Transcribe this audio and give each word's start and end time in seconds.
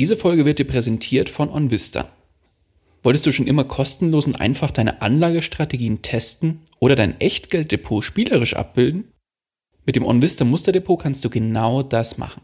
Diese 0.00 0.16
Folge 0.16 0.46
wird 0.46 0.58
dir 0.58 0.64
präsentiert 0.64 1.28
von 1.28 1.50
OnVista. 1.50 2.08
Wolltest 3.02 3.26
du 3.26 3.32
schon 3.32 3.46
immer 3.46 3.64
kostenlos 3.64 4.26
und 4.26 4.34
einfach 4.34 4.70
deine 4.70 5.02
Anlagestrategien 5.02 6.00
testen 6.00 6.62
oder 6.78 6.96
dein 6.96 7.20
Echtgelddepot 7.20 8.02
spielerisch 8.02 8.56
abbilden? 8.56 9.12
Mit 9.84 9.96
dem 9.96 10.06
OnVista 10.06 10.46
Musterdepot 10.46 11.02
kannst 11.02 11.26
du 11.26 11.28
genau 11.28 11.82
das 11.82 12.16
machen. 12.16 12.40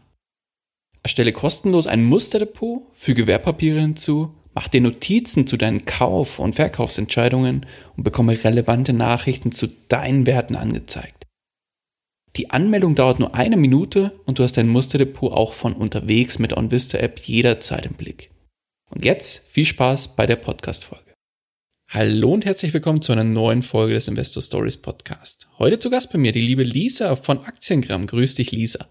Erstelle 1.01 1.31
kostenlos 1.31 1.87
ein 1.87 2.03
Musterdepot, 2.03 2.83
füge 2.93 3.25
Wertpapiere 3.25 3.79
hinzu, 3.79 4.35
mach 4.53 4.67
dir 4.67 4.81
Notizen 4.81 5.47
zu 5.47 5.57
deinen 5.57 5.83
Kauf- 5.85 6.37
und 6.37 6.53
Verkaufsentscheidungen 6.53 7.65
und 7.95 8.03
bekomme 8.03 8.43
relevante 8.43 8.93
Nachrichten 8.93 9.51
zu 9.51 9.65
deinen 9.87 10.27
Werten 10.27 10.55
angezeigt. 10.55 11.16
Die 12.37 12.51
Anmeldung 12.51 12.93
dauert 12.93 13.17
nur 13.17 13.33
eine 13.33 13.57
Minute 13.57 14.11
und 14.25 14.37
du 14.37 14.43
hast 14.43 14.57
dein 14.57 14.67
Musterdepot 14.67 15.33
auch 15.33 15.53
von 15.53 15.73
unterwegs 15.73 16.37
mit 16.37 16.55
OnVista 16.55 16.99
App 16.99 17.17
jederzeit 17.17 17.87
im 17.87 17.93
Blick. 17.93 18.29
Und 18.91 19.03
jetzt 19.03 19.47
viel 19.49 19.65
Spaß 19.65 20.15
bei 20.15 20.27
der 20.27 20.35
Podcast-Folge. 20.35 21.15
Hallo 21.89 22.31
und 22.31 22.45
herzlich 22.45 22.75
willkommen 22.75 23.01
zu 23.01 23.11
einer 23.11 23.23
neuen 23.23 23.63
Folge 23.63 23.95
des 23.95 24.07
Investor 24.07 24.43
Stories 24.43 24.77
Podcast. 24.77 25.47
Heute 25.57 25.79
zu 25.79 25.89
Gast 25.89 26.11
bei 26.11 26.19
mir 26.19 26.31
die 26.31 26.45
liebe 26.45 26.61
Lisa 26.61 27.15
von 27.15 27.39
Aktiengramm. 27.39 28.05
Grüß 28.05 28.35
dich, 28.35 28.51
Lisa. 28.51 28.87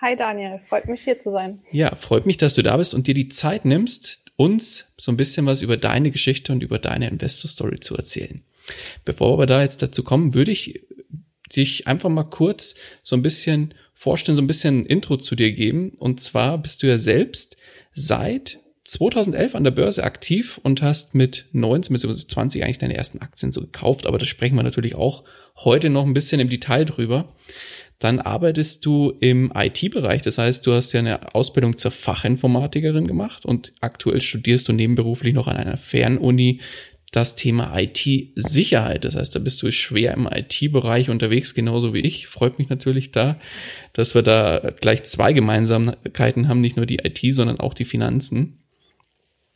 Hi 0.00 0.16
Daniel, 0.16 0.58
freut 0.58 0.88
mich 0.88 1.02
hier 1.02 1.20
zu 1.20 1.30
sein. 1.30 1.60
Ja, 1.70 1.94
freut 1.94 2.26
mich, 2.26 2.38
dass 2.38 2.56
du 2.56 2.62
da 2.62 2.76
bist 2.76 2.92
und 2.92 3.06
dir 3.06 3.14
die 3.14 3.28
Zeit 3.28 3.66
nimmst, 3.66 4.32
uns 4.34 4.94
so 4.96 5.12
ein 5.12 5.16
bisschen 5.16 5.46
was 5.46 5.62
über 5.62 5.76
deine 5.76 6.10
Geschichte 6.10 6.52
und 6.52 6.64
über 6.64 6.80
deine 6.80 7.06
Investor 7.06 7.48
Story 7.48 7.78
zu 7.78 7.94
erzählen. 7.94 8.42
Bevor 9.04 9.38
wir 9.38 9.46
da 9.46 9.62
jetzt 9.62 9.80
dazu 9.80 10.02
kommen, 10.02 10.34
würde 10.34 10.50
ich 10.50 10.88
dich 11.54 11.86
einfach 11.86 12.08
mal 12.08 12.24
kurz 12.24 12.74
so 13.02 13.16
ein 13.16 13.22
bisschen 13.22 13.74
vorstellen, 13.92 14.36
so 14.36 14.42
ein 14.42 14.46
bisschen 14.46 14.80
ein 14.80 14.86
Intro 14.86 15.16
zu 15.16 15.34
dir 15.34 15.52
geben. 15.52 15.90
Und 15.98 16.20
zwar 16.20 16.58
bist 16.58 16.82
du 16.82 16.86
ja 16.86 16.98
selbst 16.98 17.56
seit 17.92 18.60
2011 18.88 19.54
an 19.54 19.64
der 19.64 19.70
Börse 19.70 20.02
aktiv 20.02 20.58
und 20.62 20.80
hast 20.80 21.14
mit 21.14 21.46
19 21.52 21.92
bzw. 21.92 22.14
20 22.14 22.64
eigentlich 22.64 22.78
deine 22.78 22.96
ersten 22.96 23.18
Aktien 23.18 23.52
so 23.52 23.60
gekauft, 23.60 24.06
aber 24.06 24.16
da 24.16 24.24
sprechen 24.24 24.56
wir 24.56 24.62
natürlich 24.62 24.94
auch 24.94 25.24
heute 25.56 25.90
noch 25.90 26.06
ein 26.06 26.14
bisschen 26.14 26.40
im 26.40 26.48
Detail 26.48 26.86
drüber. 26.86 27.34
Dann 27.98 28.18
arbeitest 28.18 28.86
du 28.86 29.12
im 29.20 29.52
IT-Bereich, 29.54 30.22
das 30.22 30.38
heißt, 30.38 30.66
du 30.66 30.72
hast 30.72 30.92
ja 30.92 31.00
eine 31.00 31.34
Ausbildung 31.34 31.76
zur 31.76 31.90
Fachinformatikerin 31.90 33.06
gemacht 33.06 33.44
und 33.44 33.74
aktuell 33.80 34.20
studierst 34.20 34.68
du 34.68 34.72
nebenberuflich 34.72 35.34
noch 35.34 35.48
an 35.48 35.56
einer 35.56 35.76
Fernuni 35.76 36.60
das 37.10 37.36
Thema 37.36 37.74
IT-Sicherheit. 37.78 39.04
Das 39.04 39.16
heißt, 39.16 39.34
da 39.34 39.38
bist 39.38 39.62
du 39.62 39.70
schwer 39.70 40.12
im 40.14 40.28
IT-Bereich 40.30 41.08
unterwegs, 41.08 41.54
genauso 41.54 41.94
wie 41.94 42.00
ich. 42.00 42.26
Freut 42.26 42.58
mich 42.58 42.68
natürlich 42.68 43.12
da, 43.12 43.38
dass 43.94 44.14
wir 44.14 44.22
da 44.22 44.72
gleich 44.80 45.04
zwei 45.04 45.32
Gemeinsamkeiten 45.32 46.48
haben, 46.48 46.60
nicht 46.60 46.76
nur 46.76 46.86
die 46.86 46.98
IT, 46.98 47.20
sondern 47.34 47.60
auch 47.60 47.72
die 47.72 47.86
Finanzen. 47.86 48.62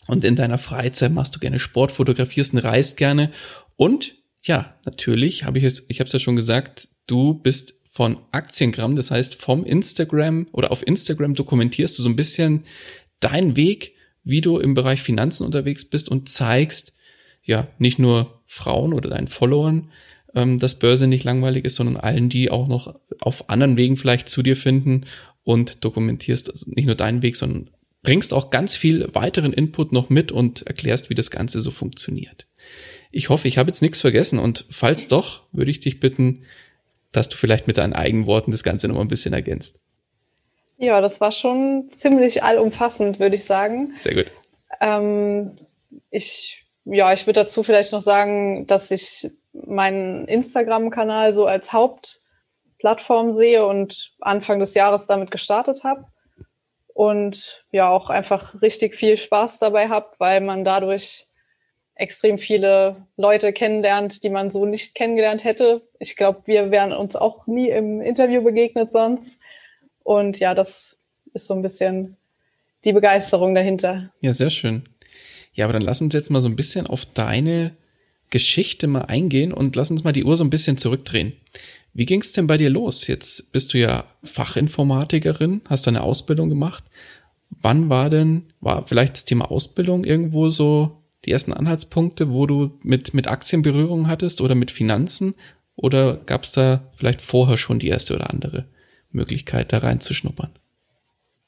Und 0.07 0.25
in 0.25 0.35
deiner 0.35 0.59
Freizeit 0.59 1.13
machst 1.13 1.37
du 1.37 1.41
gerne 1.41 1.59
Sport, 1.59 1.93
fotografierst 1.93 2.55
und 2.55 2.61
reist 2.61 2.97
gerne. 2.97 3.31
Und 3.77 4.17
ja, 4.43 4.75
natürlich 4.85 5.45
habe 5.45 5.59
ich 5.59 5.65
es, 5.65 5.85
ich 5.89 6.01
habe 6.01 6.07
es 6.07 6.13
ja 6.13 6.19
schon 6.19 6.37
gesagt, 6.37 6.89
du 7.07 7.35
bist 7.35 7.75
von 7.89 8.19
Aktiengramm, 8.33 8.95
das 8.95 9.11
heißt 9.11 9.35
vom 9.35 9.65
Instagram 9.65 10.49
oder 10.53 10.73
auf 10.73 10.85
Instagram 10.87 11.35
dokumentierst 11.35 11.99
du 11.99 12.03
so 12.03 12.09
ein 12.09 12.17
bisschen 12.17 12.65
deinen 13.21 13.57
Weg, 13.57 13.95
wie 14.25 14.41
du 14.41 14.59
im 14.59 14.73
Bereich 14.73 15.03
Finanzen 15.03 15.45
unterwegs 15.45 15.85
bist 15.85 16.09
und 16.09 16.29
zeigst, 16.29 16.95
ja 17.43 17.69
nicht 17.79 17.99
nur 17.99 18.41
Frauen 18.47 18.93
oder 18.93 19.11
deinen 19.11 19.29
Followern, 19.29 19.91
ähm, 20.35 20.59
dass 20.59 20.79
Börse 20.79 21.07
nicht 21.07 21.25
langweilig 21.25 21.65
ist, 21.65 21.77
sondern 21.77 21.97
allen, 21.97 22.29
die 22.29 22.51
auch 22.51 22.69
noch 22.69 22.95
auf 23.21 23.51
anderen 23.51 23.77
Wegen 23.77 23.97
vielleicht 23.97 24.29
zu 24.29 24.43
dir 24.43 24.57
finden 24.57 25.07
und 25.45 25.85
dokumentierst 25.85 26.51
also 26.51 26.71
nicht 26.71 26.87
nur 26.87 26.95
deinen 26.95 27.23
Weg, 27.23 27.37
sondern 27.37 27.71
bringst 28.03 28.35
auch 28.35 28.51
ganz 28.51 28.77
viel 28.77 29.09
weiteren 29.13 29.53
Input 29.53 29.93
noch 29.93 30.09
mit 30.09 30.33
und 30.33 30.63
erklärst, 30.63 31.11
wie 31.11 31.15
das 31.15 31.31
Ganze 31.31 31.61
so 31.61 31.71
funktioniert. 31.71 32.47
Ich 33.11 33.29
hoffe, 33.29 33.47
ich 33.47 33.59
habe 33.59 33.69
jetzt 33.69 33.83
nichts 33.83 34.01
vergessen 34.01 34.39
und 34.39 34.65
falls 34.71 35.09
doch, 35.09 35.43
würde 35.53 35.71
ich 35.71 35.81
dich 35.81 36.01
bitten, 36.01 36.45
dass 37.13 37.29
du 37.29 37.37
vielleicht 37.37 37.67
mit 37.67 37.77
deinen 37.77 37.93
eigenen 37.93 38.27
Worten 38.27 38.51
das 38.51 38.65
Ganze 38.65 38.89
noch 38.89 38.99
ein 38.99 39.09
bisschen 39.09 39.35
ergänzt. 39.35 39.81
Ja, 40.79 41.01
das 41.01 41.21
war 41.21 41.31
schon 41.31 41.91
ziemlich 41.95 42.43
allumfassend, 42.43 43.21
würde 43.21 43.37
ich 43.37 43.45
sagen. 43.45 43.93
Sehr 43.95 44.15
gut. 44.15 44.33
Ähm, 44.81 45.53
ich 46.11 46.62
ja, 46.85 47.13
ich 47.13 47.27
würde 47.27 47.41
dazu 47.41 47.63
vielleicht 47.63 47.93
noch 47.93 48.01
sagen, 48.01 48.67
dass 48.67 48.91
ich 48.91 49.31
meinen 49.53 50.27
Instagram-Kanal 50.27 51.33
so 51.33 51.47
als 51.47 51.73
Hauptplattform 51.73 53.33
sehe 53.33 53.67
und 53.67 54.13
Anfang 54.21 54.59
des 54.59 54.75
Jahres 54.75 55.07
damit 55.07 55.31
gestartet 55.31 55.85
habe. 55.85 56.07
Und 56.95 57.65
ja, 57.71 57.91
auch 57.91 58.11
einfach 58.11 58.61
richtig 58.61 58.95
viel 58.95 59.17
Spaß 59.17 59.59
dabei 59.59 59.89
habe, 59.89 60.09
weil 60.19 60.41
man 60.41 60.65
dadurch 60.65 61.27
extrem 61.95 62.39
viele 62.39 63.07
Leute 63.17 63.53
kennenlernt, 63.53 64.25
die 64.25 64.31
man 64.31 64.51
so 64.51 64.67
nicht 64.67 64.95
kennengelernt 64.95 65.45
hätte. 65.45 65.83
Ich 65.99 66.17
glaube, 66.17 66.43
wir 66.47 66.71
wären 66.71 66.93
uns 66.93 67.17
auch 67.17 67.47
nie 67.47 67.69
im 67.69 68.01
Interview 68.01 68.43
begegnet 68.43 68.93
sonst. 68.93 69.39
Und 70.03 70.39
ja, 70.41 70.55
das 70.55 70.99
ist 71.33 71.47
so 71.47 71.55
ein 71.55 71.63
bisschen 71.63 72.17
die 72.85 72.93
Begeisterung 72.93 73.55
dahinter. 73.55 74.11
Ja, 74.21 74.33
sehr 74.33 74.51
schön. 74.51 74.85
Ja, 75.55 75.67
aber 75.67 75.75
dann 75.75 75.83
lass 75.83 76.01
uns 76.01 76.15
jetzt 76.15 76.31
mal 76.31 76.41
so 76.41 76.49
ein 76.49 76.57
bisschen 76.57 76.87
auf 76.87 77.05
deine 77.05 77.77
Geschichte 78.31 78.87
mal 78.87 79.03
eingehen 79.03 79.53
und 79.53 79.77
lass 79.77 79.91
uns 79.91 80.05
mal 80.05 80.13
die 80.13 80.25
Uhr 80.25 80.37
so 80.37 80.45
ein 80.45 80.51
bisschen 80.51 80.79
zurückdrehen. 80.79 81.35
Wie 81.95 82.07
ging 82.07 82.23
es 82.23 82.33
denn 82.33 82.47
bei 82.47 82.57
dir 82.57 82.71
los? 82.71 83.07
Jetzt 83.07 83.53
bist 83.53 83.75
du 83.75 83.79
ja 83.79 84.05
Fachinformatikerin, 84.25 85.61
hast 85.69 85.87
deine 85.87 86.03
Ausbildung 86.03 86.49
gemacht. 86.49 86.85
Wann 87.61 87.91
war 87.91 88.09
denn, 88.09 88.45
war 88.61 88.87
vielleicht 88.87 89.15
das 89.15 89.27
Thema 89.27 89.51
Ausbildung 89.51 90.05
irgendwo 90.05 90.49
so 90.49 91.03
die 91.27 91.33
ersten 91.33 91.53
Anhaltspunkte, 91.53 92.31
wo 92.31 92.47
du 92.47 92.79
mit, 92.83 93.13
mit 93.13 93.29
Aktienberührung 93.29 94.09
hattest 94.09 94.41
oder 94.41 94.55
mit 94.55 94.71
Finanzen? 94.71 95.35
Oder 95.77 96.17
gab 96.17 96.45
es 96.45 96.53
da 96.53 96.91
vielleicht 96.97 97.21
vorher 97.21 97.59
schon 97.59 97.79
die 97.79 97.89
erste 97.89 98.15
oder 98.15 98.31
andere 98.31 98.67
Möglichkeit, 99.11 99.73
da 99.73 99.79
reinzuschnuppern? 99.79 100.51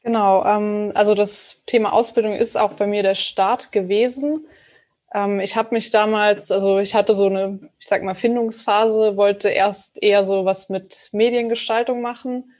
Genau, 0.04 0.44
ähm, 0.44 0.92
also 0.94 1.14
das 1.14 1.62
Thema 1.66 1.92
Ausbildung 1.92 2.34
ist 2.34 2.56
auch 2.56 2.74
bei 2.74 2.86
mir 2.86 3.02
der 3.02 3.14
Start 3.14 3.72
gewesen. 3.72 4.46
Ähm, 5.14 5.40
ich 5.40 5.56
habe 5.56 5.74
mich 5.74 5.90
damals, 5.92 6.50
also 6.50 6.78
ich 6.78 6.94
hatte 6.94 7.14
so 7.14 7.26
eine, 7.26 7.60
ich 7.78 7.86
sag 7.86 8.02
mal, 8.02 8.14
Findungsphase, 8.14 9.16
wollte 9.16 9.48
erst 9.48 10.02
eher 10.02 10.24
so 10.26 10.44
was 10.44 10.68
mit 10.68 11.10
Mediengestaltung 11.12 12.02
machen, 12.02 12.52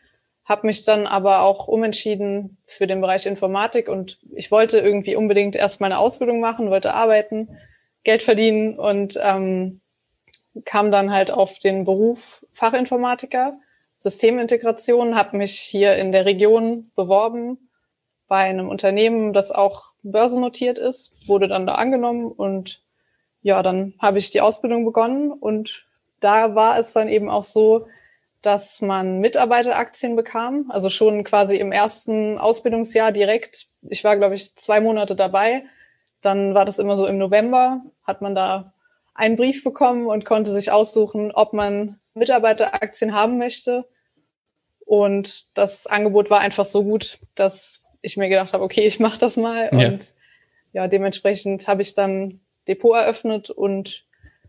habe 0.47 0.67
mich 0.69 0.85
dann 0.87 1.07
aber 1.07 1.43
auch 1.43 1.69
umentschieden 1.69 2.59
für 2.65 2.87
den 2.87 3.01
Bereich 3.03 3.27
Informatik 3.27 3.89
und 3.89 4.19
ich 4.35 4.51
wollte 4.51 4.79
irgendwie 4.79 5.17
unbedingt 5.17 5.57
erst 5.57 5.81
meine 5.83 5.99
Ausbildung 5.99 6.41
machen, 6.41 6.71
wollte 6.71 6.95
arbeiten, 6.95 7.59
Geld 8.05 8.23
verdienen 8.23 8.79
und 8.79 9.19
ähm, 9.23 9.81
kam 10.65 10.91
dann 10.93 11.13
halt 11.13 11.31
auf 11.31 11.59
den 11.59 11.85
Beruf 11.85 12.47
Fachinformatiker 12.53 13.59
Systemintegration, 13.97 15.17
habe 15.17 15.37
mich 15.37 15.59
hier 15.59 15.97
in 15.97 16.13
der 16.13 16.27
Region 16.27 16.91
beworben 16.95 17.71
bei 18.29 18.39
einem 18.39 18.69
Unternehmen, 18.69 19.33
das 19.33 19.51
auch 19.51 19.95
börsennotiert 20.03 20.79
ist, 20.79 21.17
wurde 21.27 21.49
dann 21.49 21.67
da 21.67 21.77
angenommen 21.77 22.27
und 22.31 22.83
ja, 23.43 23.63
dann 23.63 23.95
habe 23.99 24.19
ich 24.19 24.31
die 24.31 24.41
Ausbildung 24.41 24.85
begonnen 24.85 25.31
und 25.31 25.87
da 26.21 26.55
war 26.55 26.79
es 26.79 26.93
dann 26.93 27.09
eben 27.09 27.29
auch 27.29 27.45
so, 27.45 27.87
dass 28.45 28.83
man 28.83 29.21
Mitarbeiteraktien 29.21 30.17
bekam, 30.17 30.67
also 30.69 30.91
schon 30.91 31.25
quasi 31.25 31.57
im 31.57 31.73
ersten 31.73 32.39
Ausbildungsjahr 32.39 33.11
direkt. 33.11 33.69
Ich 33.89 34.05
war, 34.05 34.19
glaube 34.19 34.35
ich, 34.35 34.55
zwei 34.55 34.83
Monate 34.83 35.17
dabei. 35.17 35.65
Dann 36.21 36.55
war 36.55 36.67
das 36.67 36.79
immer 36.79 36.99
so 36.99 37.07
im 37.07 37.17
November, 37.17 37.81
hat 38.03 38.21
man 38.21 38.35
da 38.35 38.74
einen 39.15 39.37
Brief 39.37 39.63
bekommen 39.65 40.07
und 40.07 40.25
konnte 40.25 40.51
sich 40.51 40.71
aussuchen, 40.71 41.33
ob 41.33 41.53
man 41.53 41.99
Mitarbeiteraktien 42.15 43.15
haben 43.15 43.39
möchte. 43.39 43.87
Und 44.81 45.47
das 45.55 45.87
Angebot 45.87 46.31
war 46.31 46.41
einfach 46.41 46.67
so 46.67 46.85
gut, 46.85 47.19
dass 47.35 47.83
ich 48.03 48.17
mir 48.17 48.29
gedacht 48.29 48.53
habe, 48.53 48.65
okay, 48.65 48.87
ich 48.87 49.01
mache 49.01 49.19
das 49.19 49.37
mal. 49.37 49.71
Ja. 49.73 49.89
Und 49.89 50.13
ja, 50.73 50.89
dementsprechend 50.89 51.67
habe 51.69 51.83
ich 51.83 51.95
dann 51.95 52.41
Depot 52.69 52.97
eröffnet 52.97 53.51
und 53.51 54.05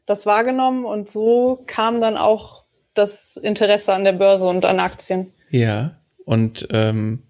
das 0.06 0.26
wahrgenommen. 0.26 0.86
Und 0.86 1.10
so 1.10 1.64
kam 1.68 2.02
dann 2.02 2.18
auch 2.18 2.66
das 2.94 3.38
Interesse 3.38 3.94
an 3.94 4.04
der 4.04 4.14
Börse 4.14 4.48
und 4.48 4.66
an 4.66 4.80
Aktien. 4.80 5.32
Ja, 5.50 6.02
und 6.26 6.68
ähm, 6.72 7.24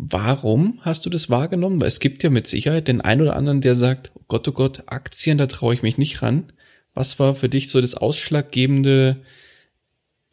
Warum 0.00 0.78
hast 0.82 1.04
du 1.04 1.10
das 1.10 1.28
wahrgenommen? 1.28 1.80
Weil 1.80 1.88
es 1.88 1.98
gibt 1.98 2.22
ja 2.22 2.30
mit 2.30 2.46
Sicherheit 2.46 2.86
den 2.86 3.00
einen 3.00 3.22
oder 3.22 3.34
anderen, 3.34 3.60
der 3.60 3.74
sagt, 3.74 4.12
oh 4.14 4.20
Gott, 4.28 4.46
oh 4.46 4.52
Gott, 4.52 4.84
Aktien, 4.86 5.38
da 5.38 5.46
traue 5.46 5.74
ich 5.74 5.82
mich 5.82 5.98
nicht 5.98 6.22
ran. 6.22 6.52
Was 6.98 7.20
war 7.20 7.36
für 7.36 7.48
dich 7.48 7.70
so 7.70 7.80
das 7.80 7.94
ausschlaggebende 7.94 9.22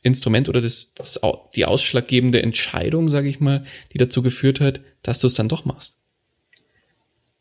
Instrument 0.01 0.49
oder 0.49 0.61
das, 0.61 0.95
das 0.95 1.21
die 1.53 1.65
ausschlaggebende 1.65 2.41
Entscheidung, 2.41 3.07
sage 3.07 3.29
ich 3.29 3.39
mal, 3.39 3.65
die 3.93 3.99
dazu 3.99 4.23
geführt 4.23 4.61
hat, 4.61 4.81
dass 5.03 5.19
du 5.19 5.27
es 5.27 5.35
dann 5.35 5.47
doch 5.47 5.65
machst? 5.65 5.99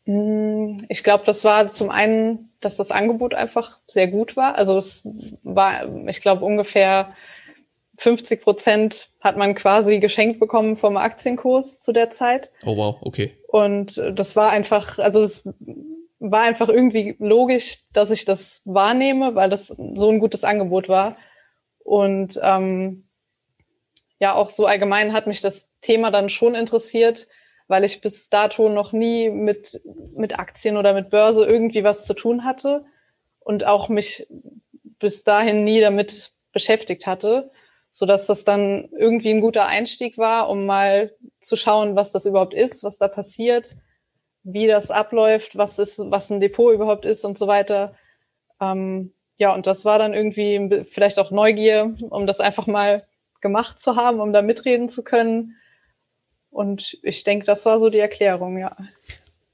Mm, 0.05 0.77
ich 0.89 1.03
glaube, 1.03 1.23
das 1.25 1.43
war 1.43 1.67
zum 1.69 1.89
einen, 1.89 2.51
dass 2.59 2.77
das 2.77 2.91
Angebot 2.91 3.33
einfach 3.33 3.79
sehr 3.87 4.07
gut 4.07 4.37
war. 4.37 4.59
Also 4.59 4.77
es 4.77 5.07
war, 5.41 6.07
ich 6.07 6.21
glaube, 6.21 6.45
ungefähr 6.45 7.11
50 7.97 8.43
Prozent 8.43 9.09
hat 9.21 9.37
man 9.37 9.55
quasi 9.55 9.99
geschenkt 9.99 10.39
bekommen 10.39 10.77
vom 10.77 10.97
Aktienkurs 10.97 11.81
zu 11.81 11.93
der 11.93 12.11
Zeit. 12.11 12.51
Oh 12.63 12.77
wow, 12.77 12.97
okay. 13.01 13.35
Und 13.47 13.99
das 14.13 14.35
war 14.35 14.51
einfach, 14.51 14.99
also 14.99 15.23
es 15.23 15.49
war 16.19 16.41
einfach 16.41 16.69
irgendwie 16.69 17.15
logisch, 17.19 17.83
dass 17.93 18.11
ich 18.11 18.25
das 18.25 18.61
wahrnehme, 18.65 19.35
weil 19.35 19.49
das 19.49 19.67
so 19.67 20.09
ein 20.09 20.19
gutes 20.19 20.43
Angebot 20.43 20.89
war. 20.89 21.17
Und 21.79 22.39
ähm, 22.41 23.07
ja, 24.19 24.33
auch 24.33 24.49
so 24.49 24.65
allgemein 24.65 25.13
hat 25.13 25.27
mich 25.27 25.41
das 25.41 25.71
Thema 25.81 26.11
dann 26.11 26.29
schon 26.29 26.55
interessiert, 26.55 27.27
weil 27.67 27.83
ich 27.83 28.01
bis 28.01 28.29
dato 28.29 28.69
noch 28.69 28.91
nie 28.91 29.29
mit, 29.29 29.81
mit 30.15 30.39
Aktien 30.39 30.77
oder 30.77 30.93
mit 30.93 31.09
Börse 31.09 31.45
irgendwie 31.45 31.83
was 31.83 32.05
zu 32.05 32.13
tun 32.13 32.43
hatte 32.43 32.85
und 33.39 33.65
auch 33.65 33.89
mich 33.89 34.27
bis 34.99 35.23
dahin 35.23 35.63
nie 35.63 35.81
damit 35.81 36.31
beschäftigt 36.51 37.05
hatte 37.05 37.51
so 37.95 38.05
dass 38.05 38.27
das 38.27 38.43
dann 38.43 38.89
irgendwie 38.99 39.31
ein 39.31 39.39
guter 39.39 39.67
Einstieg 39.67 40.17
war, 40.17 40.49
um 40.49 40.65
mal 40.65 41.15
zu 41.39 41.55
schauen, 41.55 41.95
was 41.95 42.11
das 42.11 42.25
überhaupt 42.25 42.53
ist, 42.53 42.83
was 42.83 42.97
da 42.97 43.07
passiert, 43.07 43.77
wie 44.45 44.67
das 44.67 44.91
abläuft, 44.91 45.57
was 45.57 45.79
ist, 45.79 45.99
was 45.99 46.29
ein 46.29 46.39
Depot 46.39 46.73
überhaupt 46.73 47.03
ist 47.03 47.25
und 47.25 47.37
so 47.37 47.47
weiter. 47.47 47.95
Ähm, 48.61 49.11
ja, 49.37 49.53
und 49.53 49.67
das 49.67 49.83
war 49.83 49.99
dann 49.99 50.13
irgendwie 50.13 50.85
vielleicht 50.89 51.19
auch 51.19 51.31
Neugier, 51.31 51.95
um 52.09 52.27
das 52.27 52.39
einfach 52.39 52.67
mal 52.67 53.05
gemacht 53.41 53.79
zu 53.81 53.95
haben, 53.95 54.21
um 54.21 54.31
da 54.31 54.41
mitreden 54.41 54.87
zu 54.87 55.03
können. 55.03 55.55
Und 56.51 56.97
ich 57.01 57.23
denke, 57.23 57.45
das 57.45 57.65
war 57.65 57.79
so 57.79 57.89
die 57.89 57.99
Erklärung, 57.99 58.57
ja. 58.57 58.77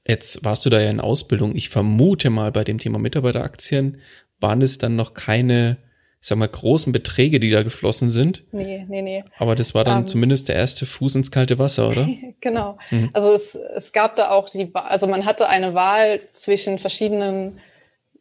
Jetzt 0.06 0.44
warst 0.44 0.64
du 0.66 0.70
da 0.70 0.78
ja 0.78 0.90
in 0.90 1.00
Ausbildung. 1.00 1.56
Ich 1.56 1.68
vermute 1.68 2.30
mal 2.30 2.52
bei 2.52 2.62
dem 2.62 2.78
Thema 2.78 2.98
Mitarbeiteraktien 2.98 4.00
waren 4.40 4.60
es 4.60 4.78
dann 4.78 4.94
noch 4.94 5.14
keine 5.14 5.78
ich 6.22 6.28
sag 6.28 6.38
mal, 6.38 6.46
großen 6.46 6.92
Beträge, 6.92 7.40
die 7.40 7.50
da 7.50 7.64
geflossen 7.64 8.08
sind. 8.08 8.44
Nee, 8.52 8.86
nee, 8.88 9.02
nee. 9.02 9.24
Aber 9.38 9.56
das 9.56 9.74
war 9.74 9.82
dann 9.82 9.94
um, 9.94 10.00
ähm. 10.02 10.06
zumindest 10.06 10.48
der 10.48 10.54
erste 10.54 10.86
Fuß 10.86 11.16
ins 11.16 11.32
kalte 11.32 11.58
Wasser, 11.58 11.88
oder? 11.88 12.08
genau. 12.40 12.78
Mhm. 12.90 13.10
Also 13.12 13.32
es, 13.32 13.56
es 13.56 13.92
gab 13.92 14.14
da 14.14 14.30
auch 14.30 14.48
die, 14.48 14.70
also 14.72 15.08
man 15.08 15.24
hatte 15.24 15.48
eine 15.48 15.74
Wahl 15.74 16.20
zwischen 16.30 16.78
verschiedenen 16.78 17.58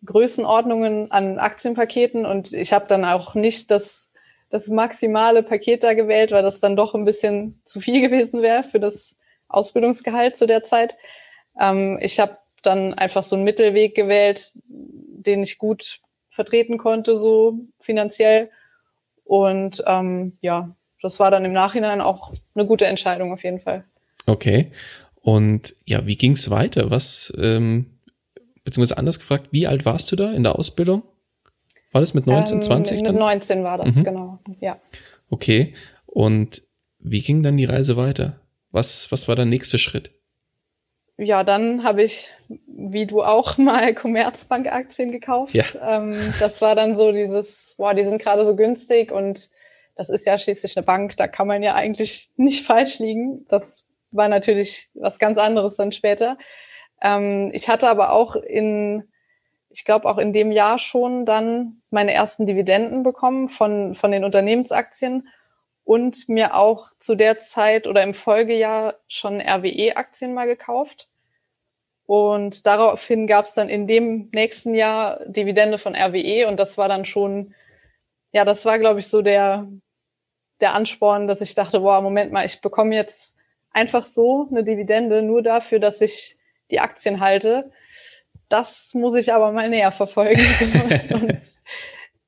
Größenordnungen 0.03 1.11
an 1.11 1.37
Aktienpaketen 1.37 2.25
und 2.25 2.53
ich 2.53 2.73
habe 2.73 2.87
dann 2.87 3.05
auch 3.05 3.35
nicht 3.35 3.69
das, 3.69 4.11
das 4.49 4.67
maximale 4.69 5.43
Paket 5.43 5.83
da 5.83 5.93
gewählt, 5.93 6.31
weil 6.31 6.41
das 6.41 6.59
dann 6.59 6.75
doch 6.75 6.95
ein 6.95 7.05
bisschen 7.05 7.61
zu 7.65 7.79
viel 7.81 8.01
gewesen 8.01 8.41
wäre 8.41 8.63
für 8.63 8.79
das 8.79 9.15
Ausbildungsgehalt 9.47 10.35
zu 10.35 10.47
der 10.47 10.63
Zeit. 10.63 10.95
Ähm, 11.59 11.99
ich 12.01 12.19
habe 12.19 12.39
dann 12.63 12.95
einfach 12.95 13.21
so 13.21 13.35
einen 13.35 13.45
Mittelweg 13.45 13.93
gewählt, 13.93 14.53
den 14.65 15.43
ich 15.43 15.59
gut 15.59 15.99
vertreten 16.31 16.79
konnte, 16.79 17.17
so 17.17 17.59
finanziell. 17.83 18.49
Und 19.23 19.83
ähm, 19.87 20.33
ja, 20.41 20.75
das 21.01 21.19
war 21.19 21.31
dann 21.31 21.45
im 21.45 21.53
Nachhinein 21.53 22.01
auch 22.01 22.33
eine 22.55 22.65
gute 22.65 22.85
Entscheidung 22.85 23.31
auf 23.31 23.43
jeden 23.43 23.59
Fall. 23.59 23.85
Okay. 24.25 24.71
Und 25.21 25.75
ja, 25.85 26.05
wie 26.05 26.15
ging's 26.15 26.49
weiter? 26.49 26.89
Was, 26.91 27.31
ähm, 27.39 27.99
beziehungsweise 28.63 28.97
anders 28.97 29.19
gefragt, 29.19 29.49
wie 29.51 29.67
alt 29.67 29.85
warst 29.85 30.11
du 30.11 30.15
da 30.15 30.31
in 30.31 30.43
der 30.43 30.57
Ausbildung? 30.57 31.03
War 31.91 32.01
das 32.01 32.13
mit 32.13 32.25
19, 32.27 32.57
ähm, 32.57 32.61
20? 32.61 32.97
Mit 32.97 33.07
dann? 33.07 33.15
19 33.15 33.63
war 33.63 33.77
das, 33.77 33.95
mhm. 33.95 34.03
genau, 34.03 34.39
ja. 34.59 34.79
Okay. 35.29 35.73
Und 36.05 36.63
wie 36.99 37.21
ging 37.21 37.43
dann 37.43 37.57
die 37.57 37.65
Reise 37.65 37.97
weiter? 37.97 38.39
Was, 38.71 39.11
was 39.11 39.27
war 39.27 39.35
der 39.35 39.45
nächste 39.45 39.77
Schritt? 39.77 40.11
ja, 41.21 41.43
dann 41.43 41.83
habe 41.83 42.03
ich, 42.03 42.29
wie 42.89 43.05
du 43.05 43.23
auch, 43.23 43.57
mal 43.57 43.93
Commerzbank-Aktien 43.95 45.11
gekauft. 45.11 45.53
Ja. 45.53 45.65
Ähm, 45.81 46.15
das 46.39 46.61
war 46.61 46.75
dann 46.75 46.95
so 46.95 47.11
dieses, 47.11 47.75
boah, 47.77 47.93
die 47.93 48.03
sind 48.03 48.21
gerade 48.21 48.45
so 48.45 48.55
günstig 48.55 49.11
und 49.11 49.49
das 49.95 50.09
ist 50.09 50.25
ja 50.25 50.37
schließlich 50.37 50.75
eine 50.77 50.85
Bank, 50.85 51.17
da 51.17 51.27
kann 51.27 51.47
man 51.47 51.61
ja 51.61 51.75
eigentlich 51.75 52.31
nicht 52.35 52.65
falsch 52.65 52.99
liegen. 52.99 53.45
Das 53.49 53.89
war 54.11 54.27
natürlich 54.27 54.89
was 54.93 55.19
ganz 55.19 55.37
anderes 55.37 55.75
dann 55.77 55.91
später. 55.91 56.37
Ähm, 57.01 57.51
ich 57.53 57.69
hatte 57.69 57.89
aber 57.89 58.11
auch 58.11 58.35
in, 58.35 59.07
ich 59.69 59.85
glaube 59.85 60.07
auch 60.09 60.17
in 60.17 60.33
dem 60.33 60.51
Jahr 60.51 60.77
schon 60.77 61.25
dann 61.25 61.81
meine 61.89 62.13
ersten 62.13 62.45
Dividenden 62.45 63.03
bekommen 63.03 63.47
von, 63.47 63.95
von 63.95 64.11
den 64.11 64.23
Unternehmensaktien 64.23 65.27
und 65.83 66.29
mir 66.29 66.55
auch 66.55 66.87
zu 66.99 67.15
der 67.15 67.39
Zeit 67.39 67.87
oder 67.87 68.03
im 68.03 68.13
Folgejahr 68.13 68.95
schon 69.07 69.41
RWE-Aktien 69.41 70.33
mal 70.33 70.45
gekauft. 70.45 71.09
Und 72.05 72.65
daraufhin 72.67 73.27
gab 73.27 73.45
es 73.45 73.53
dann 73.53 73.69
in 73.69 73.87
dem 73.87 74.29
nächsten 74.33 74.73
Jahr 74.73 75.19
Dividende 75.25 75.77
von 75.77 75.95
RWE 75.95 76.47
und 76.47 76.59
das 76.59 76.77
war 76.77 76.89
dann 76.89 77.05
schon, 77.05 77.53
ja, 78.33 78.43
das 78.43 78.65
war, 78.65 78.79
glaube 78.79 78.99
ich, 78.99 79.07
so 79.07 79.21
der, 79.21 79.67
der 80.59 80.73
Ansporn, 80.73 81.27
dass 81.27 81.41
ich 81.41 81.55
dachte, 81.55 81.79
boah, 81.79 82.01
Moment 82.01 82.31
mal, 82.31 82.45
ich 82.45 82.61
bekomme 82.61 82.95
jetzt 82.95 83.35
einfach 83.71 84.05
so 84.05 84.47
eine 84.49 84.63
Dividende 84.63 85.21
nur 85.21 85.41
dafür, 85.41 85.79
dass 85.79 86.01
ich 86.01 86.37
die 86.69 86.79
Aktien 86.79 87.19
halte. 87.19 87.71
Das 88.49 88.93
muss 88.93 89.15
ich 89.15 89.33
aber 89.33 89.51
mal 89.51 89.69
näher 89.69 89.91
verfolgen. 89.91 90.41
und 91.13 91.39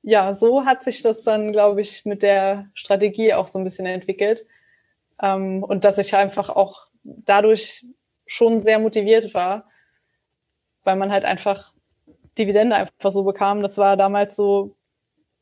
ja, 0.02 0.34
so 0.34 0.64
hat 0.64 0.84
sich 0.84 1.02
das 1.02 1.22
dann, 1.22 1.52
glaube 1.52 1.80
ich, 1.80 2.04
mit 2.04 2.22
der 2.22 2.70
Strategie 2.74 3.34
auch 3.34 3.46
so 3.46 3.58
ein 3.58 3.64
bisschen 3.64 3.86
entwickelt. 3.86 4.46
Ähm, 5.20 5.62
und 5.62 5.84
dass 5.84 5.98
ich 5.98 6.14
einfach 6.14 6.48
auch 6.48 6.86
dadurch 7.04 7.84
schon 8.26 8.60
sehr 8.60 8.78
motiviert 8.78 9.34
war, 9.34 9.68
weil 10.84 10.96
man 10.96 11.10
halt 11.10 11.24
einfach 11.24 11.72
Dividende 12.38 12.76
einfach 12.76 13.12
so 13.12 13.22
bekam. 13.22 13.62
Das 13.62 13.78
war 13.78 13.96
damals 13.96 14.36
so, 14.36 14.76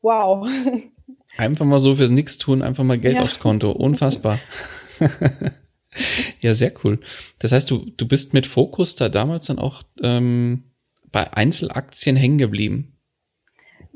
wow. 0.01 0.47
Einfach 1.37 1.65
mal 1.65 1.79
so 1.79 1.95
fürs 1.95 2.11
Nix 2.11 2.37
tun, 2.37 2.61
einfach 2.61 2.83
mal 2.83 2.99
Geld 2.99 3.17
ja. 3.17 3.23
aufs 3.23 3.39
Konto. 3.39 3.71
Unfassbar. 3.71 4.39
ja, 6.41 6.53
sehr 6.53 6.71
cool. 6.83 6.99
Das 7.39 7.51
heißt, 7.51 7.71
du, 7.71 7.89
du 7.97 8.07
bist 8.07 8.35
mit 8.35 8.45
Fokus 8.45 8.95
da 8.95 9.09
damals 9.09 9.47
dann 9.47 9.57
auch 9.57 9.81
ähm, 10.03 10.71
bei 11.11 11.33
Einzelaktien 11.33 12.15
hängen 12.15 12.37
geblieben. 12.37 12.99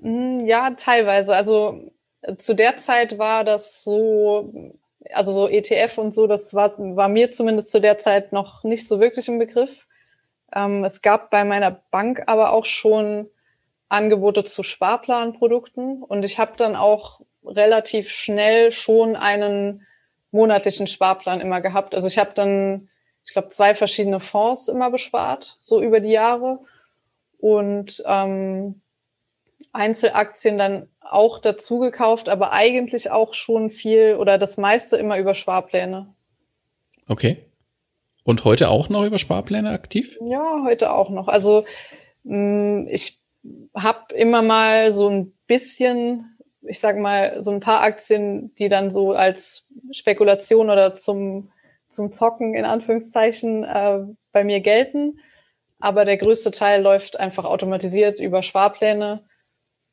Mm, 0.02 0.46
ja, 0.46 0.72
teilweise. 0.72 1.36
Also 1.36 1.92
äh, 2.22 2.38
zu 2.38 2.56
der 2.56 2.78
Zeit 2.78 3.20
war 3.20 3.44
das 3.44 3.84
so, 3.84 4.74
also 5.14 5.32
so 5.32 5.48
ETF 5.48 5.98
und 5.98 6.16
so, 6.16 6.28
das 6.28 6.54
war, 6.54 6.74
war 6.78 7.08
mir 7.08 7.32
zumindest 7.32 7.72
zu 7.72 7.82
der 7.82 7.98
Zeit 7.98 8.34
noch 8.34 8.64
nicht 8.64 8.88
so 8.88 9.00
wirklich 9.00 9.28
im 9.28 9.40
Begriff. 9.40 9.86
Ähm, 10.54 10.84
es 10.86 11.02
gab 11.02 11.30
bei 11.30 11.44
meiner 11.44 11.72
Bank 11.92 12.24
aber 12.28 12.52
auch 12.52 12.66
schon 12.66 13.30
Angebote 13.90 14.44
zu 14.44 14.64
Sparplanprodukten 14.64 16.04
und 16.04 16.26
ich 16.26 16.40
habe 16.40 16.54
dann 16.58 16.76
auch 16.76 17.22
relativ 17.46 18.10
schnell 18.10 18.72
schon 18.72 19.16
einen 19.16 19.86
monatlichen 20.32 20.88
Sparplan 20.88 21.42
immer 21.42 21.62
gehabt. 21.62 21.96
Also 21.96 22.08
ich 22.08 22.18
habe 22.18 22.32
dann, 22.34 22.90
ich 23.26 23.34
glaube, 23.34 23.48
zwei 23.50 23.76
verschiedene 23.76 24.20
Fonds 24.20 24.68
immer 24.68 24.92
bespart, 24.92 25.58
so 25.62 25.82
über 25.82 26.00
die 26.00 26.12
Jahre. 26.12 26.60
Und 27.40 28.04
ähm, 28.06 28.82
Einzelaktien 29.74 30.58
dann 30.58 30.90
auch 31.02 31.40
dazu 31.40 31.80
gekauft, 31.80 32.30
aber 32.30 32.52
eigentlich 32.52 33.12
auch 33.12 33.34
schon 33.34 33.70
viel 33.70 34.16
oder 34.16 34.38
das 34.38 34.58
meiste 34.58 34.98
immer 34.98 35.18
über 35.18 35.34
Sparpläne. 35.34 36.14
Okay. 37.08 37.38
Und 38.24 38.44
heute 38.44 38.70
auch 38.70 38.90
noch 38.90 39.06
über 39.06 39.20
Sparpläne 39.20 39.70
aktiv? 39.70 40.18
Ja, 40.22 40.64
heute 40.66 40.92
auch 40.92 41.10
noch. 41.10 41.30
Also 41.30 41.64
mm, 42.24 42.88
ich 42.90 43.22
habe 43.74 44.14
immer 44.14 44.42
mal 44.42 44.92
so 44.92 45.10
ein 45.10 45.34
bisschen, 45.48 46.38
ich 46.62 46.80
sag 46.80 46.98
mal, 46.98 47.42
so 47.42 47.52
ein 47.52 47.62
paar 47.62 47.82
Aktien, 47.82 48.54
die 48.56 48.68
dann 48.68 48.92
so 48.92 49.14
als 49.14 49.66
Spekulation 49.92 50.70
oder 50.70 50.98
zum, 50.98 51.52
zum 51.88 52.12
Zocken 52.12 52.54
in 52.54 52.66
Anführungszeichen 52.66 53.64
äh, 53.64 54.00
bei 54.34 54.44
mir 54.44 54.60
gelten. 54.60 55.20
Aber 55.80 56.04
der 56.04 56.18
größte 56.18 56.52
Teil 56.52 56.82
läuft 56.82 57.20
einfach 57.20 57.46
automatisiert 57.46 58.20
über 58.20 58.42
Sparpläne 58.42 59.24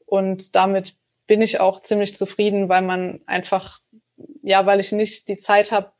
und 0.07 0.55
damit 0.55 0.95
bin 1.27 1.43
ich 1.43 1.61
auch 1.61 1.81
ziemlich 1.81 2.17
zufrieden, 2.17 2.69
weil 2.69 2.83
man 2.83 3.21
einfach, 3.27 3.81
ja, 4.43 4.67
weil 4.67 4.81
ich 4.81 4.93
nicht 4.93 5.29
die 5.29 5.39
Zeit 5.39 5.73
habe, 5.73 5.93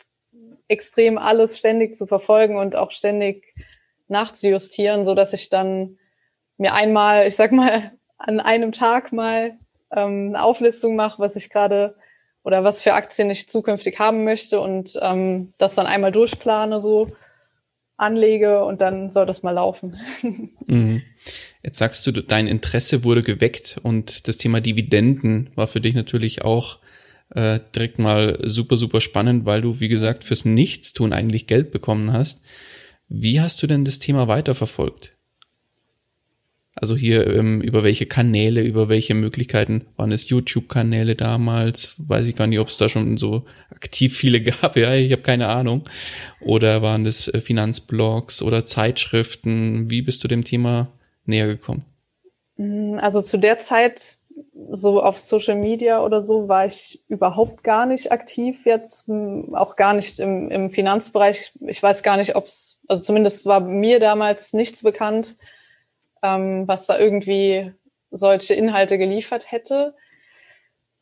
extrem 0.69 1.19
alles 1.19 1.59
ständig 1.59 1.95
zu 1.95 2.07
verfolgen 2.07 2.57
und 2.57 2.77
auch 2.77 2.91
ständig 2.91 3.55
nachzujustieren, 4.09 5.05
so 5.05 5.15
dass 5.15 5.33
ich 5.33 5.51
dann 5.51 5.99
mir 6.57 6.75
einmal, 6.75 7.27
ich 7.27 7.37
sag 7.37 7.53
mal, 7.53 7.93
an 8.17 8.41
einem 8.41 8.73
Tag 8.73 9.13
mal 9.13 9.59
ähm, 9.93 10.29
eine 10.31 10.43
Auflistung 10.43 10.97
mache, 10.97 11.21
was 11.21 11.37
ich 11.37 11.51
gerade 11.51 11.97
oder 12.43 12.65
was 12.65 12.83
für 12.83 12.95
Aktien 12.95 13.31
ich 13.31 13.49
zukünftig 13.49 13.99
haben 13.99 14.25
möchte 14.25 14.61
und 14.61 14.99
ähm, 15.03 15.53
das 15.59 15.75
dann 15.75 15.87
einmal 15.87 16.13
durchplane, 16.13 16.81
so 16.81 17.11
anlege 17.97 18.65
und 18.65 18.81
dann 18.81 19.11
soll 19.11 19.27
das 19.27 19.43
mal 19.43 19.53
laufen. 19.53 19.97
Mhm. 20.67 21.03
Jetzt 21.63 21.79
sagst 21.79 22.07
du, 22.07 22.13
dein 22.13 22.47
Interesse 22.47 23.05
wurde 23.05 23.23
geweckt 23.23 23.77
und 23.83 24.29
das 24.29 24.39
Thema 24.39 24.63
Dividenden 24.63 25.51
war 25.57 25.67
für 25.67 25.81
dich 25.81 25.95
natürlich 25.95 26.43
auch 26.43 26.79
äh, 27.35 27.61
direkt 27.75 27.99
mal 27.99 28.39
super, 28.43 28.79
super 28.79 29.03
spannend, 29.03 29.45
weil 29.45 29.61
du, 29.61 29.81
wie 29.81 29.89
gesagt, 29.89 30.25
fürs 30.25 30.47
Nichtstun 30.47 31.13
eigentlich 31.13 31.47
Geld 31.47 31.71
bekommen 31.71 32.13
hast. 32.15 32.43
Wie 33.09 33.41
hast 33.41 33.63
du 33.63 33.67
denn 33.67 33.85
das 33.85 33.99
Thema 33.99 34.27
weiterverfolgt? 34.27 35.14
Also 36.77 36.97
hier 36.97 37.27
ähm, 37.33 37.61
über 37.61 37.85
welche 37.85 38.07
Kanäle, 38.07 38.63
über 38.63 38.89
welche 38.89 39.15
Möglichkeiten 39.15 39.87
waren 39.97 40.11
es 40.11 40.29
YouTube-Kanäle 40.29 41.15
damals? 41.15 41.95
Weiß 41.99 42.27
ich 42.27 42.35
gar 42.35 42.49
nicht, 42.49 42.59
ob 42.59 42.69
es 42.69 42.77
da 42.77 42.89
schon 42.89 43.17
so 43.17 43.45
aktiv 43.71 44.17
viele 44.17 44.41
gab. 44.43 44.77
Ja, 44.77 44.95
ich 44.95 45.13
habe 45.13 45.23
keine 45.23 45.49
Ahnung. 45.49 45.83
Oder 46.41 46.83
waren 46.83 47.05
das 47.05 47.29
äh, 47.29 47.41
Finanzblogs 47.41 48.43
oder 48.43 48.65
Zeitschriften? 48.65 49.91
Wie 49.91 50.03
bist 50.03 50.25
du 50.25 50.29
dem 50.29 50.45
Thema 50.45 50.89
näher 51.27 51.47
gekommen? 51.47 51.85
Mm, 52.57 52.99
also 52.99 53.23
zu 53.23 53.39
der 53.39 53.61
Zeit 53.61 54.19
so 54.73 55.01
auf 55.01 55.21
Social 55.21 55.57
Media 55.57 56.03
oder 56.03 56.21
so 56.21 56.49
war 56.49 56.67
ich 56.67 57.03
überhaupt 57.09 57.63
gar 57.63 57.87
nicht 57.87 58.11
aktiv 58.11 58.67
jetzt, 58.67 59.09
auch 59.53 59.77
gar 59.77 59.95
nicht 59.95 60.19
im, 60.19 60.51
im 60.51 60.71
Finanzbereich. 60.71 61.53
Ich 61.69 61.83
weiß 61.83 62.03
gar 62.03 62.17
nicht, 62.17 62.35
ob 62.35 62.47
es, 62.47 62.81
also 62.89 63.03
zumindest 63.03 63.47
war 63.47 63.61
mir 63.61 64.01
damals 64.01 64.53
nichts 64.53 64.83
bekannt 64.83 65.37
ähm, 66.25 66.67
was 66.67 66.87
da 66.87 66.99
irgendwie 66.99 67.73
solche 68.11 68.55
Inhalte 68.55 68.97
geliefert 68.97 69.53
hätte? 69.53 69.95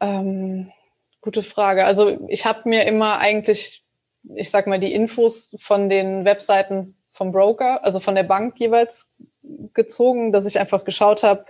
Ähm, 0.00 0.73
gute 1.21 1.43
Frage. 1.43 1.85
Also 1.85 2.19
ich 2.29 2.45
habe 2.45 2.69
mir 2.69 2.87
immer 2.87 3.19
eigentlich, 3.19 3.85
ich 4.35 4.50
sag 4.50 4.67
mal, 4.67 4.81
die 4.81 4.93
Infos 4.93 5.55
von 5.59 5.88
den 5.88 6.25
Webseiten 6.25 6.97
vom 7.07 7.31
Broker, 7.31 7.85
also 7.85 8.00
von 8.00 8.17
der 8.17 8.25
Bank 8.25 8.59
jeweils 8.59 9.12
gezogen, 9.75 10.33
dass 10.33 10.47
ich 10.47 10.59
einfach 10.59 10.85
geschaut 10.85 11.23
habe, 11.23 11.47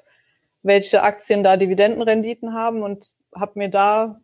welche 0.63 1.03
Aktien 1.03 1.43
da 1.43 1.57
Dividendenrenditen 1.57 2.53
haben 2.53 2.83
und 2.83 3.07
habe 3.35 3.59
mir 3.59 3.69
da 3.69 4.21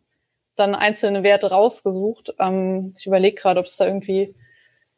dann 0.55 0.75
einzelne 0.75 1.23
Werte 1.23 1.49
rausgesucht. 1.49 2.35
Ähm, 2.37 2.93
ich 2.97 3.07
überlege 3.07 3.41
gerade, 3.41 3.59
ob 3.59 3.65
es 3.65 3.77
da 3.77 3.87
irgendwie 3.87 4.35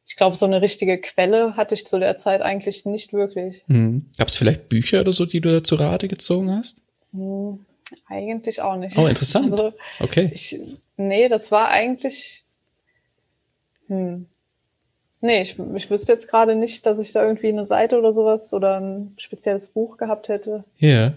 ich 0.05 0.15
glaube, 0.15 0.35
so 0.35 0.45
eine 0.45 0.61
richtige 0.61 0.99
Quelle 0.99 1.55
hatte 1.55 1.75
ich 1.75 1.85
zu 1.85 1.99
der 1.99 2.15
Zeit 2.17 2.41
eigentlich 2.41 2.85
nicht 2.85 3.13
wirklich. 3.13 3.63
Hm. 3.67 4.07
Gab 4.17 4.27
es 4.27 4.37
vielleicht 4.37 4.69
Bücher 4.69 5.01
oder 5.01 5.13
so, 5.13 5.25
die 5.25 5.41
du 5.41 5.49
da 5.49 5.63
zu 5.63 5.75
Rate 5.75 6.07
gezogen 6.07 6.51
hast? 6.51 6.81
Hm, 7.13 7.65
eigentlich 8.07 8.61
auch 8.61 8.75
nicht. 8.75 8.97
Oh, 8.97 9.07
interessant. 9.07 9.51
Also, 9.51 9.73
okay. 9.99 10.29
Ich, 10.33 10.59
nee, 10.97 11.29
das 11.29 11.51
war 11.51 11.69
eigentlich. 11.69 12.43
Hm. 13.87 14.27
Nee, 15.21 15.43
ich, 15.43 15.59
ich 15.75 15.89
wüsste 15.89 16.13
jetzt 16.13 16.27
gerade 16.27 16.55
nicht, 16.55 16.85
dass 16.85 16.99
ich 16.99 17.11
da 17.11 17.23
irgendwie 17.23 17.49
eine 17.49 17.65
Seite 17.65 17.99
oder 17.99 18.11
sowas 18.11 18.53
oder 18.53 18.79
ein 18.79 19.13
spezielles 19.17 19.69
Buch 19.69 19.97
gehabt 19.97 20.29
hätte. 20.29 20.63
Ja. 20.77 20.89
Yeah. 20.89 21.13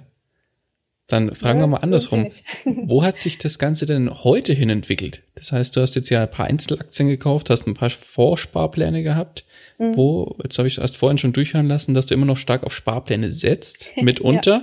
Dann 1.07 1.35
fragen 1.35 1.61
ja, 1.61 1.65
wir 1.67 1.71
mal 1.71 1.77
andersrum. 1.79 2.29
Wo 2.65 3.05
hat 3.05 3.19
sich 3.19 3.37
das 3.37 3.59
Ganze 3.59 3.85
denn 3.85 4.11
heute 4.25 4.55
hin 4.55 4.71
entwickelt? 4.71 5.23
Das 5.35 5.53
heißt, 5.53 5.77
du 5.77 5.83
hast 5.83 5.95
jetzt 5.97 6.09
ja 6.09 6.23
ein 6.23 6.31
paar 6.31 6.47
Einzelaktien 6.47 7.09
gekauft, 7.09 7.51
hast 7.51 7.67
ein 7.67 7.75
paar 7.75 7.91
Vorsparpläne 7.91 9.03
gehabt. 9.03 9.45
Mhm. 9.79 9.97
Wo, 9.97 10.37
jetzt 10.43 10.57
habe 10.59 10.69
ich 10.69 10.79
erst 10.79 10.97
vorhin 10.97 11.19
schon 11.19 11.33
durchhören 11.33 11.69
lassen, 11.69 11.95
dass 11.95 12.07
du 12.07 12.15
immer 12.15 12.27
noch 12.27 12.37
stark 12.37 12.65
auf 12.65 12.75
Sparpläne 12.75 13.33
setzt, 13.33 13.91
mitunter. 14.01 14.63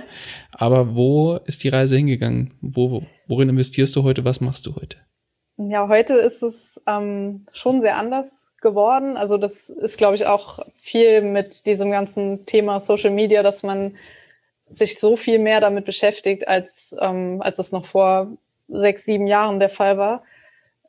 Aber 0.50 0.96
wo 0.96 1.36
ist 1.44 1.62
die 1.62 1.68
Reise 1.68 1.96
hingegangen? 1.96 2.54
Wo, 2.60 3.04
worin 3.28 3.48
investierst 3.48 3.94
du 3.94 4.02
heute? 4.02 4.24
Was 4.24 4.40
machst 4.40 4.66
du 4.66 4.74
heute? 4.74 4.96
Ja, 5.58 5.88
heute 5.88 6.14
ist 6.14 6.42
es 6.42 6.80
ähm, 6.88 7.44
schon 7.52 7.80
sehr 7.80 7.96
anders 7.96 8.54
geworden. 8.60 9.16
Also 9.16 9.36
das 9.36 9.68
ist, 9.68 9.98
glaube 9.98 10.14
ich, 10.14 10.26
auch 10.26 10.60
viel 10.80 11.20
mit 11.20 11.66
diesem 11.66 11.90
ganzen 11.90 12.46
Thema 12.46 12.80
Social 12.80 13.10
Media, 13.10 13.42
dass 13.42 13.62
man 13.62 13.96
sich 14.72 14.98
so 14.98 15.16
viel 15.16 15.38
mehr 15.38 15.60
damit 15.60 15.84
beschäftigt, 15.84 16.48
als, 16.48 16.96
ähm, 17.00 17.40
als 17.40 17.58
es 17.58 17.72
noch 17.72 17.84
vor 17.84 18.28
sechs, 18.68 19.04
sieben 19.04 19.26
Jahren 19.26 19.60
der 19.60 19.70
Fall 19.70 19.98
war. 19.98 20.22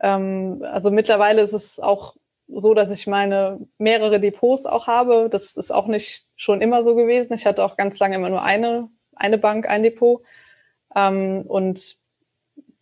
Ähm, 0.02 0.64
also 0.64 0.92
mittlerweile 0.92 1.42
ist 1.42 1.54
es 1.54 1.80
auch 1.80 2.16
so, 2.48 2.74
dass 2.74 2.92
ich 2.92 3.08
meine 3.08 3.60
mehrere 3.78 4.20
Depots 4.20 4.66
auch 4.66 4.88
habe. 4.88 5.30
Das 5.30 5.58
ist 5.58 5.72
auch 5.72 5.88
nicht 5.88 6.26
schon 6.36 6.62
immer 6.62 6.84
so 6.84 6.96
gewesen. 6.96 7.34
Ich 7.34 7.46
hatte 7.46 7.64
auch 7.64 7.78
ganz 7.78 8.00
lange 8.00 8.16
immer 8.16 8.30
nur 8.30 8.44
eine, 8.44 8.90
eine 9.16 9.38
Bank, 9.38 9.68
ein 9.68 9.84
Depot. 9.84 10.22
Ähm, 10.96 11.44
und 11.48 11.98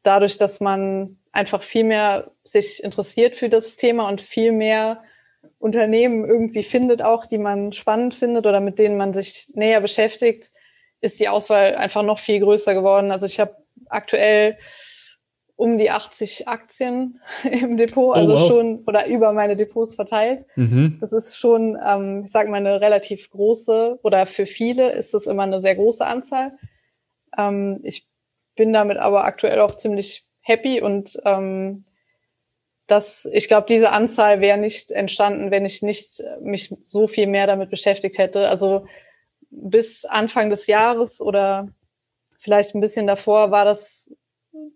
dadurch, 0.03 0.37
dass 0.37 0.59
man 0.59 1.17
einfach 1.31 1.63
viel 1.63 1.83
mehr 1.83 2.31
sich 2.43 2.83
interessiert 2.83 3.35
für 3.35 3.49
das 3.49 3.77
Thema 3.77 4.09
und 4.09 4.21
viel 4.21 4.51
mehr 4.51 5.03
Unternehmen 5.59 6.25
irgendwie 6.25 6.63
findet 6.63 7.01
auch, 7.01 7.25
die 7.25 7.37
man 7.37 7.71
spannend 7.71 8.15
findet 8.15 8.45
oder 8.47 8.59
mit 8.59 8.79
denen 8.79 8.97
man 8.97 9.13
sich 9.13 9.47
näher 9.53 9.79
beschäftigt, 9.79 10.51
ist 11.01 11.19
die 11.19 11.27
Auswahl 11.27 11.75
einfach 11.75 12.03
noch 12.03 12.19
viel 12.19 12.39
größer 12.39 12.73
geworden. 12.73 13.11
Also 13.11 13.25
ich 13.25 13.39
habe 13.39 13.57
aktuell 13.89 14.57
um 15.55 15.77
die 15.77 15.91
80 15.91 16.47
Aktien 16.47 17.21
im 17.43 17.77
Depot, 17.77 18.15
also 18.15 18.33
oh, 18.33 18.39
wow. 18.39 18.47
schon 18.47 18.83
oder 18.87 19.07
über 19.07 19.33
meine 19.33 19.55
Depots 19.55 19.95
verteilt. 19.95 20.45
Mhm. 20.55 20.97
Das 20.99 21.13
ist 21.13 21.37
schon, 21.37 21.77
ähm, 21.85 22.23
ich 22.25 22.31
sage 22.31 22.49
mal, 22.49 22.57
eine 22.57 22.81
relativ 22.81 23.29
große 23.29 23.99
oder 24.01 24.25
für 24.25 24.45
viele 24.45 24.91
ist 24.91 25.13
das 25.13 25.27
immer 25.27 25.43
eine 25.43 25.61
sehr 25.61 25.75
große 25.75 26.05
Anzahl. 26.05 26.53
Ähm, 27.37 27.79
ich 27.83 28.07
bin 28.55 28.73
damit 28.73 28.97
aber 28.97 29.25
aktuell 29.25 29.59
auch 29.59 29.77
ziemlich 29.77 30.25
happy 30.41 30.81
und 30.81 31.19
ähm, 31.25 31.85
das, 32.87 33.29
ich 33.31 33.47
glaube, 33.47 33.67
diese 33.69 33.91
Anzahl 33.91 34.41
wäre 34.41 34.57
nicht 34.57 34.91
entstanden, 34.91 35.51
wenn 35.51 35.65
ich 35.65 35.81
nicht 35.81 36.23
mich 36.41 36.75
so 36.83 37.07
viel 37.07 37.27
mehr 37.27 37.47
damit 37.47 37.69
beschäftigt 37.69 38.17
hätte. 38.17 38.49
Also 38.49 38.85
bis 39.51 40.05
Anfang 40.05 40.49
des 40.49 40.67
Jahres 40.67 41.21
oder 41.21 41.67
vielleicht 42.39 42.73
ein 42.73 42.81
bisschen 42.81 43.05
davor 43.05 43.51
war 43.51 43.65
das 43.65 44.15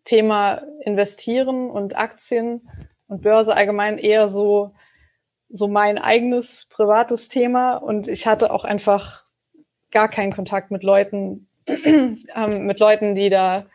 Thema 0.03 0.61
Investieren 0.81 1.69
und 1.69 1.97
Aktien 1.97 2.61
und 3.07 3.21
Börse 3.21 3.55
allgemein 3.55 3.97
eher 3.97 4.29
so, 4.29 4.73
so 5.49 5.67
mein 5.67 5.97
eigenes 5.97 6.67
privates 6.69 7.29
Thema. 7.29 7.77
Und 7.77 8.07
ich 8.07 8.27
hatte 8.27 8.51
auch 8.51 8.63
einfach 8.63 9.25
gar 9.91 10.09
keinen 10.09 10.33
Kontakt 10.33 10.71
mit 10.71 10.83
Leuten, 10.83 11.47
ähm, 11.67 12.65
mit 12.65 12.79
Leuten, 12.79 13.15
die 13.15 13.29
da 13.29 13.65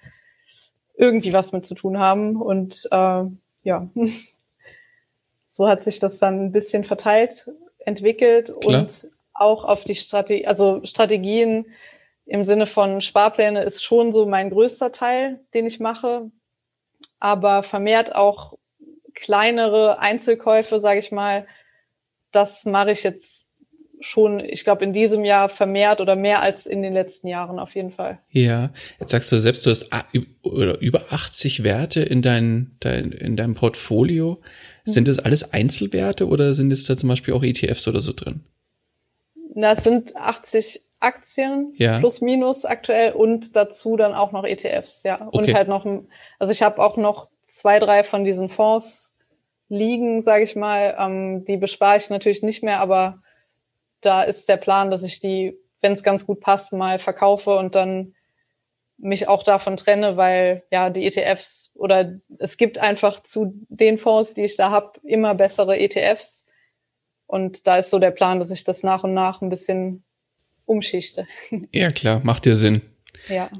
irgendwie 0.96 1.32
was 1.32 1.52
mit 1.52 1.66
zu 1.66 1.74
tun 1.74 1.98
haben. 1.98 2.40
Und 2.40 2.88
äh, 2.90 3.24
ja, 3.62 3.88
so 5.48 5.68
hat 5.68 5.84
sich 5.84 5.98
das 5.98 6.18
dann 6.18 6.46
ein 6.46 6.52
bisschen 6.52 6.84
verteilt, 6.84 7.50
entwickelt 7.78 8.52
Klar. 8.60 8.82
und 8.82 9.10
auch 9.40 9.64
auf 9.64 9.84
die 9.84 9.94
Strategie, 9.94 10.46
also 10.46 10.80
Strategien 10.84 11.66
im 12.26 12.44
Sinne 12.44 12.66
von 12.66 13.00
Sparpläne 13.00 13.62
ist 13.62 13.82
schon 13.82 14.12
so 14.12 14.26
mein 14.26 14.50
größter 14.50 14.92
Teil, 14.92 15.40
den 15.54 15.66
ich 15.66 15.80
mache. 15.80 16.30
Aber 17.18 17.62
vermehrt 17.62 18.14
auch 18.14 18.58
kleinere 19.14 19.98
Einzelkäufe, 19.98 20.78
sage 20.78 21.00
ich 21.00 21.10
mal, 21.10 21.46
das 22.32 22.64
mache 22.66 22.92
ich 22.92 23.02
jetzt 23.02 23.50
schon, 23.98 24.40
ich 24.40 24.64
glaube, 24.64 24.84
in 24.84 24.92
diesem 24.92 25.24
Jahr 25.24 25.48
vermehrt 25.48 26.00
oder 26.00 26.16
mehr 26.16 26.40
als 26.40 26.66
in 26.66 26.82
den 26.82 26.94
letzten 26.94 27.26
Jahren 27.26 27.58
auf 27.58 27.74
jeden 27.74 27.90
Fall. 27.90 28.18
Ja, 28.30 28.70
jetzt 28.98 29.10
sagst 29.10 29.32
du 29.32 29.38
selbst, 29.38 29.66
du 29.66 29.70
hast 29.70 29.90
über 30.52 31.04
80 31.10 31.64
Werte 31.64 32.00
in, 32.00 32.22
dein, 32.22 32.76
dein, 32.80 33.12
in 33.12 33.36
deinem 33.36 33.54
Portfolio. 33.54 34.40
Sind 34.84 35.08
das 35.08 35.18
alles 35.18 35.52
Einzelwerte 35.52 36.28
oder 36.28 36.54
sind 36.54 36.70
es 36.70 36.84
da 36.84 36.96
zum 36.96 37.08
Beispiel 37.08 37.34
auch 37.34 37.42
ETFs 37.42 37.88
oder 37.88 38.00
so 38.00 38.12
drin? 38.12 38.44
Das 39.54 39.84
sind 39.84 40.16
80 40.16 40.82
Aktien 41.00 41.72
ja. 41.76 41.98
plus 41.98 42.20
minus 42.20 42.64
aktuell 42.64 43.12
und 43.12 43.56
dazu 43.56 43.96
dann 43.96 44.14
auch 44.14 44.32
noch 44.32 44.44
ETFs, 44.44 45.02
ja. 45.02 45.26
Okay. 45.26 45.38
Und 45.38 45.54
halt 45.54 45.68
noch, 45.68 45.86
also 46.38 46.52
ich 46.52 46.62
habe 46.62 46.80
auch 46.80 46.96
noch 46.96 47.28
zwei, 47.42 47.78
drei 47.78 48.04
von 48.04 48.24
diesen 48.24 48.48
Fonds 48.48 49.16
liegen, 49.68 50.20
sage 50.20 50.44
ich 50.44 50.56
mal. 50.56 50.94
Ähm, 50.98 51.44
die 51.46 51.56
bespare 51.56 51.96
ich 51.96 52.10
natürlich 52.10 52.42
nicht 52.42 52.62
mehr, 52.62 52.80
aber 52.80 53.22
da 54.02 54.22
ist 54.22 54.48
der 54.48 54.58
Plan, 54.58 54.90
dass 54.90 55.02
ich 55.02 55.20
die, 55.20 55.56
wenn 55.80 55.92
es 55.92 56.02
ganz 56.02 56.26
gut 56.26 56.40
passt, 56.40 56.72
mal 56.72 56.98
verkaufe 56.98 57.56
und 57.56 57.74
dann 57.74 58.14
mich 58.98 59.28
auch 59.28 59.42
davon 59.42 59.78
trenne, 59.78 60.18
weil 60.18 60.64
ja 60.70 60.90
die 60.90 61.06
ETFs 61.06 61.70
oder 61.74 62.18
es 62.38 62.58
gibt 62.58 62.78
einfach 62.78 63.22
zu 63.22 63.54
den 63.68 63.96
Fonds, 63.96 64.34
die 64.34 64.44
ich 64.44 64.56
da 64.56 64.70
habe, 64.70 65.00
immer 65.04 65.34
bessere 65.34 65.78
ETFs 65.78 66.44
und 67.30 67.66
da 67.66 67.78
ist 67.78 67.90
so 67.90 67.98
der 67.98 68.10
Plan, 68.10 68.40
dass 68.40 68.50
ich 68.50 68.64
das 68.64 68.82
nach 68.82 69.04
und 69.04 69.14
nach 69.14 69.40
ein 69.40 69.50
bisschen 69.50 70.02
umschichte. 70.64 71.26
Ja, 71.72 71.90
klar, 71.90 72.20
macht 72.24 72.46
ja 72.46 72.54
Sinn. 72.54 72.82
Ja. 73.28 73.50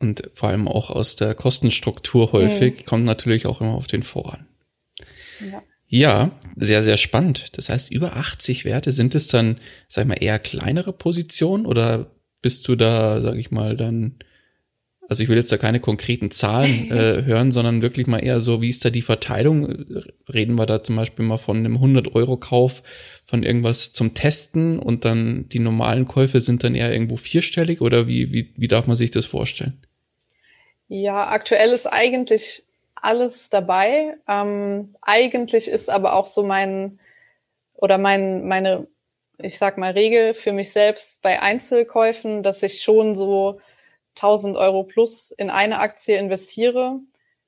Und 0.00 0.30
vor 0.34 0.48
allem 0.50 0.68
auch 0.68 0.90
aus 0.90 1.16
der 1.16 1.34
Kostenstruktur 1.34 2.32
häufig 2.32 2.80
mhm. 2.80 2.84
kommt 2.84 3.04
natürlich 3.04 3.46
auch 3.46 3.60
immer 3.60 3.74
auf 3.74 3.86
den 3.86 4.02
Voran. 4.02 4.46
Ja. 5.40 5.62
Ja, 5.88 6.30
sehr, 6.56 6.82
sehr 6.82 6.96
spannend. 6.96 7.56
Das 7.56 7.68
heißt, 7.68 7.92
über 7.92 8.16
80 8.16 8.64
Werte 8.64 8.90
sind 8.90 9.14
es 9.14 9.28
dann, 9.28 9.60
sag 9.86 10.02
ich 10.02 10.08
mal, 10.08 10.22
eher 10.22 10.40
kleinere 10.40 10.92
Positionen 10.92 11.64
oder 11.64 12.10
bist 12.42 12.66
du 12.66 12.74
da, 12.74 13.20
sag 13.20 13.36
ich 13.36 13.52
mal, 13.52 13.76
dann 13.76 14.18
Also 15.08 15.22
ich 15.22 15.28
will 15.28 15.36
jetzt 15.36 15.52
da 15.52 15.56
keine 15.56 15.80
konkreten 15.80 16.30
Zahlen 16.30 16.90
äh, 16.90 17.24
hören, 17.24 17.52
sondern 17.52 17.82
wirklich 17.82 18.06
mal 18.06 18.18
eher 18.18 18.40
so, 18.40 18.60
wie 18.60 18.68
ist 18.68 18.84
da 18.84 18.90
die 18.90 19.02
Verteilung? 19.02 19.66
Reden 20.32 20.56
wir 20.56 20.66
da 20.66 20.82
zum 20.82 20.96
Beispiel 20.96 21.24
mal 21.24 21.36
von 21.36 21.58
einem 21.58 21.76
100-Euro-Kauf 21.76 22.82
von 23.24 23.42
irgendwas 23.42 23.92
zum 23.92 24.14
Testen 24.14 24.78
und 24.78 25.04
dann 25.04 25.48
die 25.48 25.58
normalen 25.58 26.06
Käufe 26.06 26.40
sind 26.40 26.64
dann 26.64 26.74
eher 26.74 26.92
irgendwo 26.92 27.16
vierstellig 27.16 27.80
oder 27.80 28.06
wie, 28.08 28.32
wie, 28.32 28.52
wie 28.56 28.68
darf 28.68 28.86
man 28.86 28.96
sich 28.96 29.10
das 29.10 29.26
vorstellen? 29.26 29.80
Ja, 30.88 31.28
aktuell 31.28 31.70
ist 31.70 31.86
eigentlich 31.86 32.64
alles 32.94 33.50
dabei. 33.50 34.14
Ähm, 34.28 34.94
eigentlich 35.02 35.68
ist 35.68 35.90
aber 35.90 36.14
auch 36.14 36.26
so 36.26 36.44
mein 36.44 36.98
oder 37.74 37.98
mein, 37.98 38.46
meine, 38.46 38.86
ich 39.38 39.58
sag 39.58 39.78
mal, 39.78 39.92
Regel 39.92 40.34
für 40.34 40.52
mich 40.52 40.72
selbst 40.72 41.22
bei 41.22 41.40
Einzelkäufen, 41.40 42.42
dass 42.42 42.62
ich 42.62 42.82
schon 42.82 43.14
so 43.14 43.60
1000 44.16 44.56
Euro 44.56 44.84
plus 44.84 45.30
in 45.30 45.50
eine 45.50 45.78
Aktie 45.78 46.18
investiere. 46.18 46.98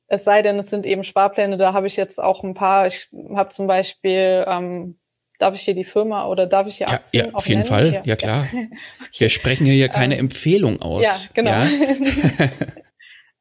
Es 0.07 0.25
sei 0.25 0.43
denn, 0.43 0.59
es 0.59 0.71
sind 0.71 0.87
eben 0.87 1.05
Sparpläne, 1.05 1.59
da 1.59 1.73
habe 1.73 1.87
ich 1.87 1.97
jetzt 1.97 2.23
auch 2.23 2.43
ein 2.43 2.55
paar. 2.55 2.87
Ich 2.87 3.09
habe 3.35 3.51
zum 3.51 3.67
Beispiel, 3.67 4.45
ähm, 4.47 4.99
darf 5.39 5.55
ich 5.55 5.63
hier 5.63 5.75
die 5.75 5.85
Firma 5.85 6.27
oder 6.27 6.47
darf 6.47 6.67
ich 6.67 6.79
hier 6.79 6.89
Aktien 6.89 7.25
Ja, 7.25 7.31
ja 7.31 7.35
auf 7.35 7.47
jeden 7.47 7.61
nennen? 7.61 7.69
Fall, 7.69 7.93
ja, 7.93 8.03
ja 8.05 8.17
klar. 8.17 8.47
okay. 8.53 8.69
Wir 9.17 9.31
sprechen 9.31 9.67
hier, 9.67 9.75
hier 9.75 9.89
keine 9.89 10.15
ähm, 10.15 10.21
Empfehlung 10.21 10.81
aus. 10.81 11.05
Ja, 11.05 11.15
genau. 11.35 11.51
Ja? 11.51 11.69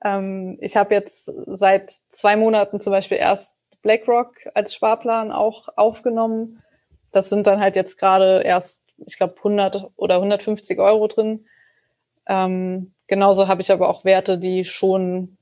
ähm, 0.17 0.57
ich 0.61 0.75
habe 0.75 0.93
jetzt 0.93 1.31
seit 1.47 1.91
zwei 2.11 2.35
Monaten 2.35 2.81
zum 2.81 2.91
Beispiel 2.91 3.17
erst 3.17 3.55
BlackRock 3.81 4.35
als 4.53 4.73
Sparplan 4.73 5.31
auch 5.31 5.69
aufgenommen. 5.75 6.61
Das 7.11 7.29
sind 7.29 7.47
dann 7.47 7.59
halt 7.59 7.75
jetzt 7.75 7.97
gerade 7.97 8.41
erst, 8.43 8.83
ich 9.05 9.17
glaube, 9.17 9.35
100 9.37 9.91
oder 9.95 10.15
150 10.15 10.79
Euro 10.79 11.07
drin. 11.07 11.45
Ähm, 12.27 12.91
genauso 13.07 13.47
habe 13.47 13.61
ich 13.61 13.71
aber 13.71 13.89
auch 13.89 14.05
Werte, 14.05 14.37
die 14.37 14.65
schon 14.65 15.37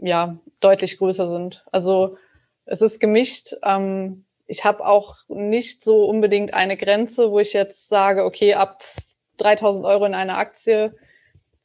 ja 0.00 0.38
deutlich 0.60 0.98
größer 0.98 1.28
sind. 1.28 1.64
Also 1.72 2.16
es 2.64 2.82
ist 2.82 3.00
gemischt. 3.00 3.54
Ähm, 3.62 4.24
ich 4.46 4.64
habe 4.64 4.86
auch 4.86 5.16
nicht 5.28 5.84
so 5.84 6.04
unbedingt 6.04 6.54
eine 6.54 6.76
Grenze, 6.76 7.30
wo 7.30 7.40
ich 7.40 7.52
jetzt 7.52 7.88
sage, 7.88 8.24
okay, 8.24 8.54
ab 8.54 8.82
3000 9.38 9.86
Euro 9.86 10.04
in 10.04 10.14
eine 10.14 10.36
Aktie 10.36 10.94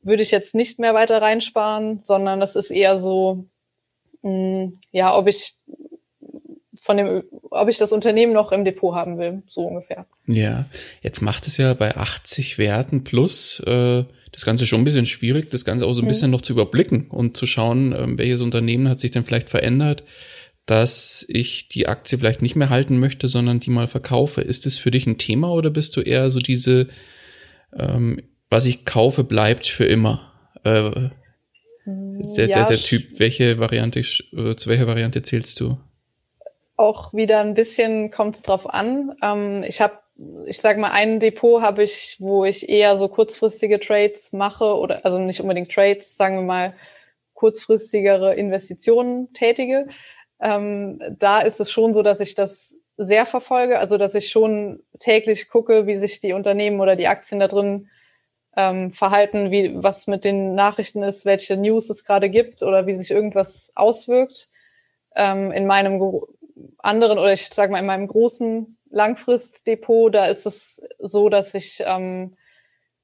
würde 0.02 0.24
ich 0.24 0.32
jetzt 0.32 0.56
nicht 0.56 0.80
mehr 0.80 0.94
weiter 0.94 1.22
reinsparen, 1.22 2.02
sondern 2.04 2.40
das 2.40 2.56
ist 2.56 2.72
eher 2.72 2.98
so, 2.98 3.46
mh, 4.22 4.32
mm, 4.32 4.80
ja, 4.92 5.16
ob 5.16 5.28
ich 5.28 5.56
von 6.80 6.96
dem, 6.96 7.24
ob 7.52 7.68
ich 7.68 7.78
das 7.78 7.92
Unternehmen 7.92 8.32
noch 8.32 8.54
im 8.54 8.64
Depot 8.64 8.96
haben 8.96 9.18
will, 9.18 9.44
so 9.46 9.68
ungefähr. 9.68 10.06
Ja, 10.26 10.66
jetzt 11.02 11.22
macht 11.22 11.46
es 11.46 11.58
ja 11.58 11.74
bei 11.74 11.96
80 11.96 12.58
Werten 12.58 13.04
plus 13.04 13.60
äh, 13.66 14.06
das 14.32 14.46
Ganze 14.46 14.68
schon 14.68 14.82
ein 14.82 14.86
bisschen 14.86 15.06
schwierig, 15.06 15.50
das 15.50 15.66
Ganze 15.66 15.86
auch 15.86 15.94
so 15.94 16.02
ein 16.02 16.06
mhm. 16.06 16.10
bisschen 16.10 16.32
noch 16.32 16.42
zu 16.42 16.54
überblicken 16.54 17.08
und 17.10 17.36
zu 17.36 17.46
schauen, 17.46 17.94
ähm, 17.98 18.18
welches 18.18 18.42
Unternehmen 18.42 18.90
hat 18.90 19.00
sich 19.00 19.12
denn 19.12 19.26
vielleicht 19.26 19.50
verändert, 19.50 20.04
dass 20.66 21.26
ich 21.28 21.68
die 21.68 21.88
Aktie 21.88 22.18
vielleicht 22.18 22.42
nicht 22.42 22.56
mehr 22.56 22.70
halten 22.70 23.00
möchte, 23.00 23.28
sondern 23.28 23.60
die 23.60 23.72
mal 23.72 23.88
verkaufe. 23.88 24.42
Ist 24.42 24.66
das 24.66 24.78
für 24.78 24.92
dich 24.92 25.08
ein 25.08 25.18
Thema 25.18 25.52
oder 25.52 25.72
bist 25.72 25.98
du 25.98 26.02
eher 26.02 26.30
so 26.30 26.40
diese, 26.40 26.88
ähm, 27.76 28.22
was 28.50 28.66
ich 28.66 28.86
kaufe, 28.86 29.24
bleibt 29.24 29.66
für 29.66 29.86
immer? 29.86 30.32
Äh, 30.64 31.10
der, 31.86 32.48
ja, 32.50 32.56
der, 32.56 32.68
der 32.68 32.78
Typ, 32.78 33.20
welche 33.20 33.58
Variante, 33.58 34.00
äh, 34.00 34.56
zu 34.56 34.70
welcher 34.70 34.86
Variante 34.86 35.22
zählst 35.24 35.60
du? 35.60 35.80
Auch 36.78 37.14
wieder 37.14 37.40
ein 37.40 37.56
bisschen 37.56 38.12
kommt 38.12 38.36
es 38.36 38.44
drauf 38.44 38.70
an. 38.70 39.16
Ähm, 39.24 39.64
ich 39.68 39.82
habe 39.82 39.98
ich 40.46 40.58
sag 40.58 40.78
mal, 40.78 40.92
ein 40.92 41.20
Depot 41.20 41.62
habe 41.62 41.84
ich, 41.84 42.18
wo 42.20 42.44
ich 42.44 42.68
eher 42.68 42.98
so 42.98 43.08
kurzfristige 43.08 43.80
Trades 43.80 44.34
mache 44.34 44.76
oder 44.76 45.06
also 45.06 45.18
nicht 45.20 45.40
unbedingt 45.40 45.72
Trades, 45.72 46.18
sagen 46.18 46.36
wir 46.38 46.44
mal 46.44 46.74
kurzfristigere 47.34 48.36
Investitionen 48.36 49.32
tätige. 49.34 49.88
Ähm, 50.42 51.02
da 51.18 51.40
ist 51.40 51.60
es 51.60 51.72
schon 51.72 51.94
so, 51.94 52.04
dass 52.04 52.20
ich 52.20 52.36
das 52.36 52.76
sehr 52.98 53.26
verfolge, 53.26 53.80
also 53.80 53.98
dass 53.98 54.14
ich 54.14 54.30
schon 54.30 54.84
täglich 55.00 55.48
gucke, 55.48 55.88
wie 55.88 55.96
sich 55.96 56.20
die 56.20 56.34
Unternehmen 56.34 56.82
oder 56.82 56.98
die 56.98 57.08
Aktien 57.08 57.40
da 57.40 57.48
drin 57.48 57.90
ähm, 58.58 58.92
verhalten, 58.92 59.52
wie 59.52 59.72
was 59.82 60.08
mit 60.08 60.26
den 60.26 60.54
Nachrichten 60.54 61.02
ist, 61.02 61.26
welche 61.26 61.56
News 61.56 61.90
es 61.90 62.04
gerade 62.04 62.30
gibt 62.30 62.62
oder 62.62 62.88
wie 62.88 62.94
sich 62.94 63.12
irgendwas 63.12 63.72
auswirkt. 63.76 64.50
Ähm, 65.16 65.52
in 65.52 65.66
meinem 65.66 66.22
anderen 66.78 67.18
oder 67.20 67.32
ich 67.32 67.48
sage 67.54 67.72
mal 67.72 67.80
in 67.80 67.86
meinem 67.86 68.08
großen 68.08 68.78
Langfristdepot, 68.92 70.14
da 70.14 70.26
ist 70.26 70.46
es 70.46 70.82
so, 71.00 71.30
dass 71.30 71.54
ich, 71.54 71.84
ähm, 71.86 72.36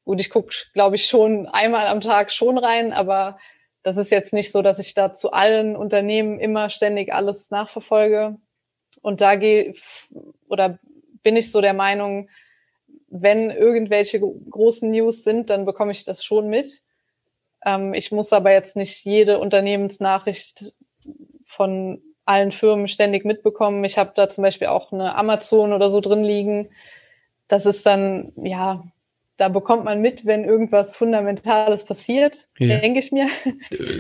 gut, 0.04 0.20
ich 0.20 0.30
gucke, 0.30 0.54
glaube 0.74 0.96
ich, 0.96 1.06
schon 1.06 1.48
einmal 1.48 1.88
am 1.88 2.02
Tag 2.02 2.32
schon 2.32 2.58
rein, 2.58 2.94
aber 2.94 3.38
das 3.84 3.98
ist 3.98 4.12
jetzt 4.12 4.34
nicht 4.34 4.52
so, 4.52 4.62
dass 4.62 4.80
ich 4.80 4.94
da 4.94 5.14
zu 5.14 5.32
allen 5.32 5.76
Unternehmen 5.76 6.40
immer 6.40 6.70
ständig 6.70 7.14
alles 7.14 7.52
nachverfolge. 7.52 8.38
Und 9.02 9.22
da 9.22 9.36
gehe 9.36 9.76
oder 10.48 10.80
bin 11.22 11.36
ich 11.36 11.52
so 11.52 11.62
der 11.62 11.74
Meinung, 11.74 12.30
wenn 13.08 13.50
irgendwelche 13.50 14.20
großen 14.20 14.90
News 14.90 15.24
sind, 15.24 15.50
dann 15.50 15.66
bekomme 15.66 15.92
ich 15.92 16.04
das 16.04 16.24
schon 16.24 16.48
mit. 16.50 16.82
Ähm, 17.64 17.94
ich 17.94 18.12
muss 18.12 18.34
aber 18.34 18.52
jetzt 18.52 18.76
nicht 18.76 19.06
jede 19.06 19.40
Unternehmensnachricht 19.40 20.74
von 21.46 22.02
allen 22.26 22.52
Firmen 22.52 22.88
ständig 22.88 23.24
mitbekommen. 23.26 23.84
Ich 23.84 23.98
habe 23.98 24.12
da 24.16 24.28
zum 24.28 24.44
Beispiel 24.44 24.68
auch 24.68 24.92
eine 24.92 25.16
Amazon 25.16 25.74
oder 25.74 25.90
so 25.90 26.02
drin 26.02 26.24
liegen. 26.24 26.70
Das 27.48 27.66
ist 27.66 27.86
dann, 27.86 28.34
ja, 28.36 28.84
da 29.38 29.50
bekommt 29.50 29.84
man 29.84 30.02
mit, 30.02 30.26
wenn 30.26 30.44
irgendwas 30.44 30.96
Fundamentales 30.96 31.86
passiert, 31.86 32.48
ja. 32.58 32.80
denke 32.80 33.00
ich 33.00 33.12
mir. 33.12 33.28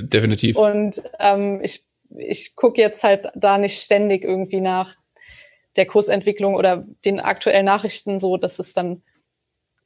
Definitiv. 0.01 0.57
Und 0.57 1.01
ähm, 1.19 1.59
ich, 1.61 1.83
ich 2.17 2.55
gucke 2.55 2.81
jetzt 2.81 3.03
halt 3.03 3.27
da 3.35 3.57
nicht 3.57 3.81
ständig 3.81 4.23
irgendwie 4.23 4.61
nach 4.61 4.95
der 5.75 5.85
Kursentwicklung 5.85 6.55
oder 6.55 6.85
den 7.03 7.19
aktuellen 7.19 7.65
Nachrichten 7.65 8.19
so, 8.19 8.37
dass 8.37 8.59
es 8.59 8.73
dann, 8.73 9.03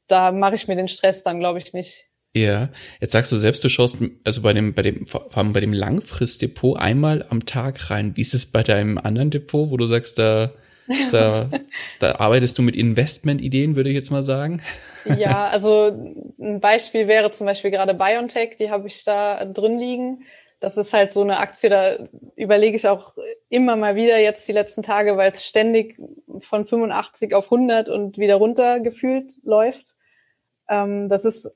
da 0.08 0.32
mache 0.32 0.56
ich 0.56 0.68
mir 0.68 0.76
den 0.76 0.88
Stress 0.88 1.24
dann, 1.24 1.40
glaube 1.40 1.58
ich, 1.58 1.74
nicht. 1.74 2.09
Ja, 2.36 2.70
jetzt 3.02 3.12
sagst 3.12 3.32
du 3.32 3.36
selbst, 3.38 3.64
du 3.64 3.70
schaust 3.70 3.98
also 4.24 4.42
bei 4.44 4.54
dem, 4.54 4.74
bei 4.76 4.84
dem, 4.84 5.08
vor 5.08 5.36
allem 5.36 5.52
bei 5.52 5.62
dem 5.62 5.74
Langfristdepot 5.74 6.78
einmal 6.78 7.26
am 7.30 7.46
Tag 7.46 7.90
rein. 7.90 8.16
Wie 8.16 8.22
ist 8.22 8.36
es 8.36 8.46
bei 8.46 8.62
deinem 8.62 9.00
anderen 9.00 9.32
Depot, 9.32 9.72
wo 9.72 9.78
du 9.78 9.88
sagst, 9.88 10.20
da, 10.20 10.52
da, 11.12 11.50
da 12.00 12.16
arbeitest 12.16 12.58
du 12.58 12.62
mit 12.62 12.76
Investmentideen, 12.76 13.76
würde 13.76 13.90
ich 13.90 13.96
jetzt 13.96 14.12
mal 14.12 14.22
sagen? 14.22 14.62
Ja, 15.18 15.48
also 15.48 15.92
ein 16.40 16.60
Beispiel 16.60 17.08
wäre 17.08 17.32
zum 17.32 17.48
Beispiel 17.48 17.72
gerade 17.72 17.96
BioNTech, 17.96 18.58
die 18.58 18.70
habe 18.70 18.88
ich 18.88 19.04
da 19.04 19.46
drin 19.46 19.80
liegen. 19.80 20.24
Das 20.60 20.78
ist 20.78 20.94
halt 20.94 21.14
so 21.14 21.22
eine 21.22 21.40
Aktie, 21.40 21.70
da 21.70 21.98
überlege 22.36 22.76
ich 22.76 22.88
auch 22.88 23.14
immer 23.48 23.76
mal 23.76 23.96
wieder 23.96 24.20
jetzt 24.20 24.48
die 24.48 24.54
letzten 24.54 24.84
Tage, 24.84 25.18
weil 25.18 25.32
es 25.32 25.46
ständig 25.46 25.98
von 26.42 26.66
85 26.66 27.34
auf 27.34 27.46
100 27.46 27.90
und 27.90 28.18
wieder 28.18 28.36
runter 28.36 28.82
gefühlt 28.82 29.34
läuft. 29.44 29.96
Ähm, 30.70 31.10
das 31.10 31.26
ist 31.26 31.50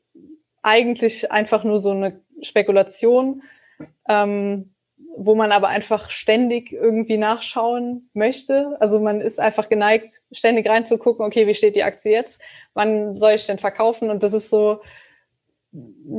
eigentlich 0.64 1.32
einfach 1.32 1.64
nur 1.64 1.78
so 1.78 1.92
eine 1.92 2.22
Spekulation, 2.42 3.44
ähm, 4.10 4.74
wo 5.16 5.36
man 5.36 5.52
aber 5.52 5.68
einfach 5.68 6.10
ständig 6.10 6.72
irgendwie 6.72 7.18
nachschauen 7.18 8.10
möchte. 8.14 8.76
Also 8.80 9.00
man 9.00 9.22
ist 9.22 9.40
einfach 9.40 9.70
geneigt, 9.70 10.22
ständig 10.32 10.68
reinzugucken, 10.68 11.26
okay, 11.26 11.46
wie 11.46 11.54
steht 11.54 11.76
die 11.76 11.84
Aktie 11.84 12.12
jetzt? 12.12 12.42
Wann 12.74 13.16
soll 13.16 13.34
ich 13.34 13.46
denn 13.46 13.60
verkaufen? 13.60 14.10
Und 14.10 14.24
das 14.24 14.34
ist 14.34 14.50
so, 14.50 14.82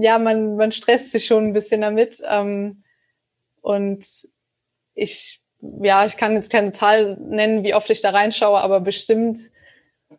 ja, 0.00 0.18
man, 0.18 0.56
man 0.56 0.70
stresst 0.70 1.10
sich 1.10 1.26
schon 1.26 1.44
ein 1.44 1.52
bisschen 1.52 1.80
damit. 1.80 2.22
Ähm, 2.28 2.84
und 3.62 4.06
ich, 4.94 5.40
ja, 5.82 6.04
ich 6.04 6.16
kann 6.16 6.34
jetzt 6.34 6.52
keine 6.52 6.72
Zahl 6.72 7.16
nennen, 7.16 7.64
wie 7.64 7.74
oft 7.74 7.90
ich 7.90 8.00
da 8.00 8.10
reinschaue, 8.10 8.60
aber 8.60 8.80
bestimmt 8.80 9.40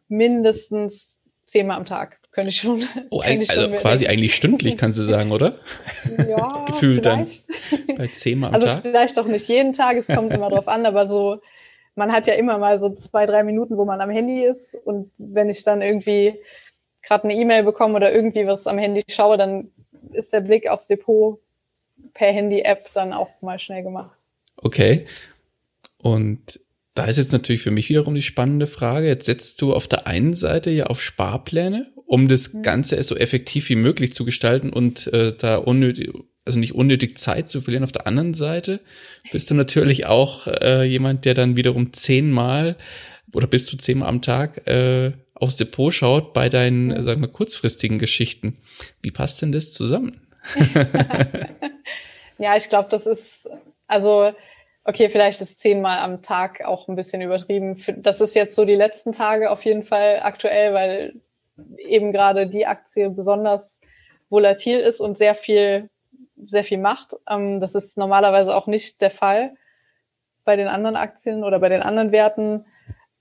mindestens 0.08 1.22
zehnmal 1.46 1.78
am 1.78 1.86
Tag 1.86 2.20
könnte 2.36 2.50
ich 2.50 2.58
schon. 2.58 2.84
Oh, 3.12 3.21
ich 3.21 3.50
also 3.50 3.62
schon 3.62 3.76
quasi 3.78 4.08
eigentlich 4.08 4.36
stündlich, 4.36 4.76
kannst 4.76 5.00
du 5.00 5.04
sagen, 5.04 5.32
oder? 5.32 5.58
Ja. 6.28 6.65
Gefühlt 6.67 7.04
vielleicht. 7.06 7.45
dann 7.71 7.95
bei 7.98 8.08
zehnmal 8.08 8.50
am 8.50 8.56
also 8.56 8.67
Tag. 8.67 8.82
Vielleicht 8.82 9.17
auch 9.17 9.26
nicht 9.26 9.48
jeden 9.48 9.71
Tag, 9.71 9.95
es 9.95 10.08
kommt 10.08 10.34
immer 10.34 10.50
drauf 10.50 10.67
an, 10.67 10.86
aber 10.86 11.08
so, 11.08 11.41
man 11.95 12.12
hat 12.12 12.28
ja 12.28 12.34
immer 12.34 12.58
mal 12.58 12.78
so 12.78 12.93
zwei, 12.93 13.26
drei 13.26 13.43
Minuten, 13.43 13.78
wo 13.78 13.86
man 13.86 14.02
am 14.02 14.10
Handy 14.10 14.43
ist. 14.43 14.76
Und 14.76 15.12
wenn 15.17 15.50
ich 15.50 15.63
dann 15.63 15.82
irgendwie 15.82 16.36
gerade 17.02 17.24
eine 17.24 17.36
E-Mail 17.36 17.63
bekomme 17.63 17.95
oder 17.95 18.13
irgendwie 18.13 18.45
was 18.45 18.67
am 18.67 18.78
Handy 18.78 19.04
schaue, 19.08 19.38
dann 19.38 19.71
ist 20.12 20.34
der 20.34 20.41
Blick 20.41 20.67
aufs 20.67 20.88
Depot 20.88 21.39
per 22.13 22.32
Handy-App 22.32 22.91
dann 22.93 23.13
auch 23.13 23.30
mal 23.41 23.60
schnell 23.60 23.84
gemacht. 23.84 24.15
Okay. 24.58 25.06
Und 26.02 26.60
da 26.95 27.06
ist 27.06 27.17
jetzt 27.17 27.32
natürlich 27.32 27.62
für 27.62 27.71
mich 27.71 27.89
wiederum 27.89 28.13
die 28.13 28.21
spannende 28.21 28.67
Frage. 28.67 29.08
Jetzt 29.08 29.26
setzt 29.26 29.62
du 29.62 29.74
auf 29.74 29.88
der 29.88 30.06
einen 30.06 30.34
Seite 30.34 30.69
ja 30.69 30.88
auf 30.88 31.02
Sparpläne 31.02 31.95
um 32.06 32.28
das 32.28 32.54
mhm. 32.54 32.63
Ganze 32.63 33.02
so 33.04 33.15
effektiv 33.15 33.70
wie 33.70 33.76
möglich 33.76 34.13
zu 34.13 34.26
gestalten 34.26 34.70
und 34.70 35.08
äh, 35.08 35.34
da 35.36 35.58
unnötig, 35.58 36.12
also 36.46 36.60
nicht 36.60 36.76
unnötig 36.76 37.18
Zeit 37.18 37.50
zu 37.50 37.62
verlieren. 37.62 37.84
Auf 37.84 37.91
der 37.91 38.08
anderen 38.08 38.34
Seite 38.34 38.80
bist 39.32 39.50
du 39.50 39.56
natürlich 39.56 40.06
auch 40.06 40.48
äh, 40.48 40.84
jemand, 40.84 41.26
der 41.26 41.34
dann 41.34 41.58
wiederum 41.58 41.94
zehnmal 41.94 42.78
oder 43.34 43.48
bis 43.48 43.65
zu 43.65 43.78
zehnmal 43.78 44.10
am 44.10 44.22
Tag 44.22 44.68
äh, 44.68 45.13
aufs 45.34 45.58
Depot 45.58 45.94
schaut 45.94 46.34
bei 46.34 46.50
deinen, 46.50 46.88
mhm. 46.88 47.02
sagen 47.04 47.22
wir, 47.22 47.28
kurzfristigen 47.28 48.00
Geschichten. 48.00 48.58
Wie 49.02 49.12
passt 49.12 49.41
denn 49.41 49.52
das 49.52 49.74
zusammen? 49.74 50.22
ja, 52.38 52.56
ich 52.56 52.70
glaube, 52.70 52.89
das 52.89 53.06
ist, 53.06 53.50
also, 53.88 54.32
okay, 54.84 55.10
vielleicht 55.10 55.41
ist 55.41 55.60
zehnmal 55.60 56.00
am 56.00 56.22
Tag 56.22 56.63
auch 56.63 56.88
ein 56.88 56.96
bisschen 56.96 57.22
übertrieben. 57.22 57.82
Das 57.98 58.22
ist 58.22 58.36
jetzt 58.36 58.56
so 58.56 58.63
die 58.63 58.76
letzten 58.76 59.12
Tage 59.12 59.50
auf 59.50 59.65
jeden 59.65 59.84
Fall 59.84 60.20
aktuell, 60.22 60.74
weil 60.74 61.13
eben 61.78 62.12
gerade 62.12 62.48
die 62.48 62.65
Aktie 62.65 63.10
besonders 63.10 63.82
volatil 64.30 64.80
ist 64.80 65.00
und 65.00 65.18
sehr 65.18 65.36
viel, 65.36 65.89
sehr 66.46 66.63
viel 66.63 66.78
macht. 66.78 67.15
Ähm, 67.30 67.60
das 67.60 67.76
ist 67.76 67.98
normalerweise 67.98 68.56
auch 68.56 68.68
nicht 68.68 69.02
der 69.02 69.12
Fall 69.12 69.56
bei 70.44 70.56
den 70.56 70.68
anderen 70.68 70.96
Aktien 70.96 71.44
oder 71.44 71.60
bei 71.60 71.70
den 71.70 71.82
anderen 71.82 72.12
Werten. 72.12 72.65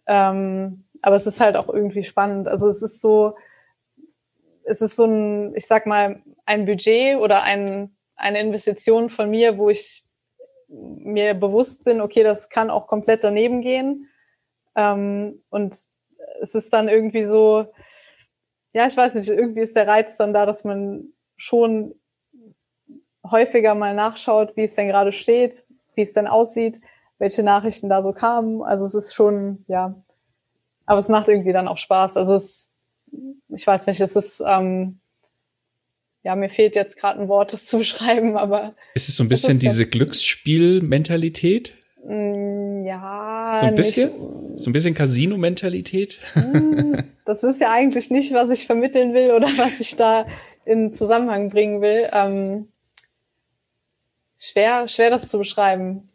Ähm, 0.07 0.85
aber 1.03 1.17
es 1.17 1.27
ist 1.27 1.41
halt 1.41 1.57
auch 1.57 1.69
irgendwie 1.69 2.05
spannend. 2.05 2.49
Also 2.49 2.69
es 2.69 2.83
ist 2.83 3.01
so, 3.01 3.37
es 4.65 4.81
ist 4.81 4.97
so 4.97 5.05
ein, 5.05 5.55
ich 5.55 5.67
sag 5.67 5.87
mal, 5.87 6.23
ein 6.47 6.65
Budget 6.67 7.19
oder 7.19 7.43
ein, 7.43 7.97
eine 8.17 8.41
Investition 8.41 9.11
von 9.11 9.31
mir, 9.31 9.59
wo 9.59 9.71
ich 9.71 10.05
mir 10.69 11.35
bewusst 11.35 11.85
bin, 11.85 12.01
okay, 12.01 12.23
das 12.23 12.49
kann 12.49 12.71
auch 12.71 12.87
komplett 12.87 13.25
daneben 13.25 13.61
gehen. 13.61 14.09
Ähm, 14.77 15.43
und 15.51 15.75
es 16.41 16.55
ist 16.55 16.73
dann 16.73 16.89
irgendwie 16.89 17.25
so, 17.25 17.67
ja, 18.75 18.87
ich 18.89 18.97
weiß 18.97 19.15
nicht, 19.15 19.29
irgendwie 19.29 19.61
ist 19.61 19.77
der 19.77 19.87
Reiz 19.87 20.17
dann 20.17 20.33
da, 20.33 20.45
dass 20.47 20.65
man 20.65 21.05
schon 21.37 21.95
häufiger 23.25 23.75
mal 23.75 23.95
nachschaut, 23.95 24.57
wie 24.57 24.63
es 24.63 24.75
denn 24.75 24.89
gerade 24.89 25.13
steht, 25.13 25.65
wie 25.95 26.03
es 26.03 26.13
denn 26.13 26.27
aussieht, 26.27 26.81
welche 27.19 27.43
Nachrichten 27.43 27.89
da 27.89 28.03
so 28.03 28.13
kamen. 28.13 28.63
Also 28.63 28.85
es 28.85 28.95
ist 28.95 29.15
schon, 29.15 29.65
ja, 29.69 29.95
aber 30.87 30.99
es 30.99 31.09
macht 31.09 31.29
irgendwie 31.29 31.53
dann 31.53 31.69
auch 31.69 31.79
Spaß. 31.79 32.17
Also 32.17 32.35
es, 32.35 32.71
ich 33.49 33.67
weiß 33.67 33.87
nicht, 33.87 34.01
es 34.01 34.17
ist, 34.17 34.43
ähm, 34.45 34.99
ja, 36.25 36.35
mir 36.35 36.51
fehlt 36.51 36.75
jetzt 36.75 36.97
gerade 36.97 37.21
ein 37.21 37.29
Wort, 37.29 37.53
das 37.53 37.67
zu 37.67 37.79
beschreiben, 37.79 38.37
aber. 38.37 38.75
Ist 38.95 39.09
es 39.09 39.17
so 39.17 39.23
ein 39.23 39.29
bisschen 39.29 39.61
diese 39.61 39.87
Glücksspielmentalität? 39.87 41.75
Mm, 42.07 42.85
ja. 42.85 43.57
So 43.59 43.67
ein 43.67 43.75
bisschen? 43.75 44.11
Nicht, 44.11 44.61
so 44.61 44.71
ein 44.71 44.73
bisschen 44.73 44.95
Casino-Mentalität? 44.95 46.21
Mm, 46.35 46.95
das 47.25 47.43
ist 47.43 47.61
ja 47.61 47.73
eigentlich 47.73 48.11
nicht, 48.11 48.33
was 48.33 48.51
ich 48.51 48.67
vermitteln 48.67 49.15
will 49.15 49.31
oder 49.31 49.47
was 49.57 49.81
ich 49.81 49.97
da 49.97 50.27
in 50.65 50.93
Zusammenhang 50.93 51.51
bringen 51.51 51.81
will. 51.81 52.09
Ähm, 52.13 52.69
schwer, 54.39 54.89
schwer 54.89 55.11
das 55.11 55.29
zu 55.29 55.39
beschreiben. 55.39 56.09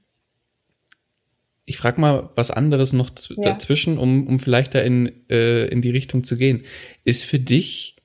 Ich 1.66 1.78
frage 1.78 2.02
mal 2.02 2.30
was 2.36 2.50
anderes 2.50 2.94
noch 2.94 3.12
ja. 3.30 3.44
dazwischen, 3.44 4.00
um, 4.00 4.28
um 4.28 4.40
vielleicht 4.40 4.74
da 4.74 4.80
in, 4.80 5.12
äh, 5.30 5.66
in 5.66 5.82
die 5.82 5.92
Richtung 5.92 6.24
zu 6.24 6.36
gehen. 6.36 6.64
Ist 7.04 7.26
für 7.26 7.40
dich 7.40 7.96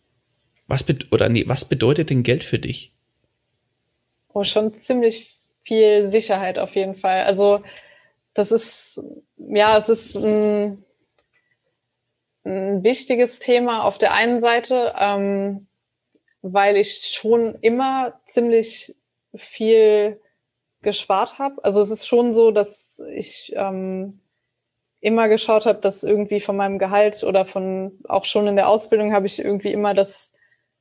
was 0.67 0.85
oder 1.11 1.29
nee, 1.29 1.45
was 1.47 1.67
bedeutet 1.67 2.11
denn 2.11 2.23
Geld 2.23 2.45
für 2.45 2.59
dich? 2.59 2.95
Oh, 4.33 4.45
schon 4.45 4.75
ziemlich 4.75 5.34
viel 5.65 6.11
Sicherheit 6.11 6.59
auf 6.59 6.75
jeden 6.75 6.95
Fall. 6.95 7.23
Also 7.25 7.63
das 8.35 8.53
ist 8.53 9.03
ja, 9.37 9.77
es 9.77 9.89
ist 9.89 10.17
ein, 10.17 10.85
ein 12.45 12.83
wichtiges 12.83 13.39
Thema 13.39 13.85
auf 13.85 13.99
der 13.99 14.15
einen 14.15 14.39
Seite, 14.39 14.95
ähm, 14.99 15.67
weil 16.43 16.77
ich 16.77 17.11
schon 17.15 17.57
immer 17.61 18.21
ziemlich 18.27 18.95
viel 19.35 20.21
gespart 20.83 21.39
habe. 21.39 21.63
Also 21.65 21.81
es 21.81 21.91
ist 21.91 22.07
schon 22.07 22.33
so, 22.33 22.51
dass 22.51 23.03
ich 23.15 23.53
ähm, 23.57 24.21
immer 25.01 25.29
geschaut 25.29 25.67
habe, 25.67 25.81
dass 25.81 26.05
irgendwie 26.05 26.41
von 26.41 26.57
meinem 26.57 26.79
Gehalt 26.79 27.25
oder 27.25 27.45
von 27.45 27.99
auch 28.09 28.25
schon 28.25 28.47
in 28.47 28.57
der 28.57 28.69
Ausbildung 28.69 29.13
habe 29.13 29.27
ich 29.27 29.39
irgendwie 29.39 29.73
immer 29.73 29.95
das 29.95 30.33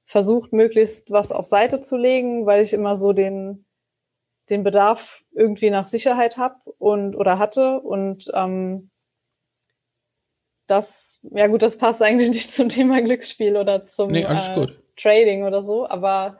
versucht, 0.05 0.53
möglichst 0.53 1.11
was 1.11 1.31
auf 1.31 1.45
Seite 1.45 1.79
zu 1.79 1.97
legen, 1.97 2.45
weil 2.45 2.61
ich 2.61 2.73
immer 2.73 2.95
so 2.95 3.13
den, 3.13 3.65
den 4.49 4.63
Bedarf 4.63 5.23
irgendwie 5.31 5.69
nach 5.69 5.85
Sicherheit 5.85 6.37
habe 6.37 6.55
und 6.77 7.15
oder 7.15 7.39
hatte. 7.39 7.79
Und 7.79 8.29
ähm, 8.33 8.89
das, 10.67 11.19
ja 11.31 11.47
gut, 11.47 11.61
das 11.61 11.77
passt 11.77 12.01
eigentlich 12.01 12.29
nicht 12.33 12.53
zum 12.53 12.69
Thema 12.69 13.01
Glücksspiel 13.01 13.57
oder 13.57 13.85
zum 13.85 14.11
nee, 14.11 14.23
äh, 14.23 14.67
Trading 14.97 15.43
oder 15.43 15.63
so, 15.63 15.87
aber 15.87 16.39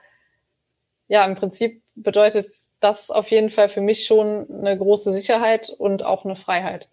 ja, 1.07 1.25
im 1.25 1.35
Prinzip 1.35 1.81
bedeutet 1.95 2.47
das 2.79 3.11
auf 3.11 3.29
jeden 3.29 3.49
Fall 3.49 3.69
für 3.69 3.81
mich 3.81 4.05
schon 4.05 4.47
eine 4.49 4.77
große 4.77 5.13
Sicherheit 5.13 5.69
und 5.69 6.03
auch 6.03 6.25
eine 6.25 6.35
Freiheit. 6.35 6.89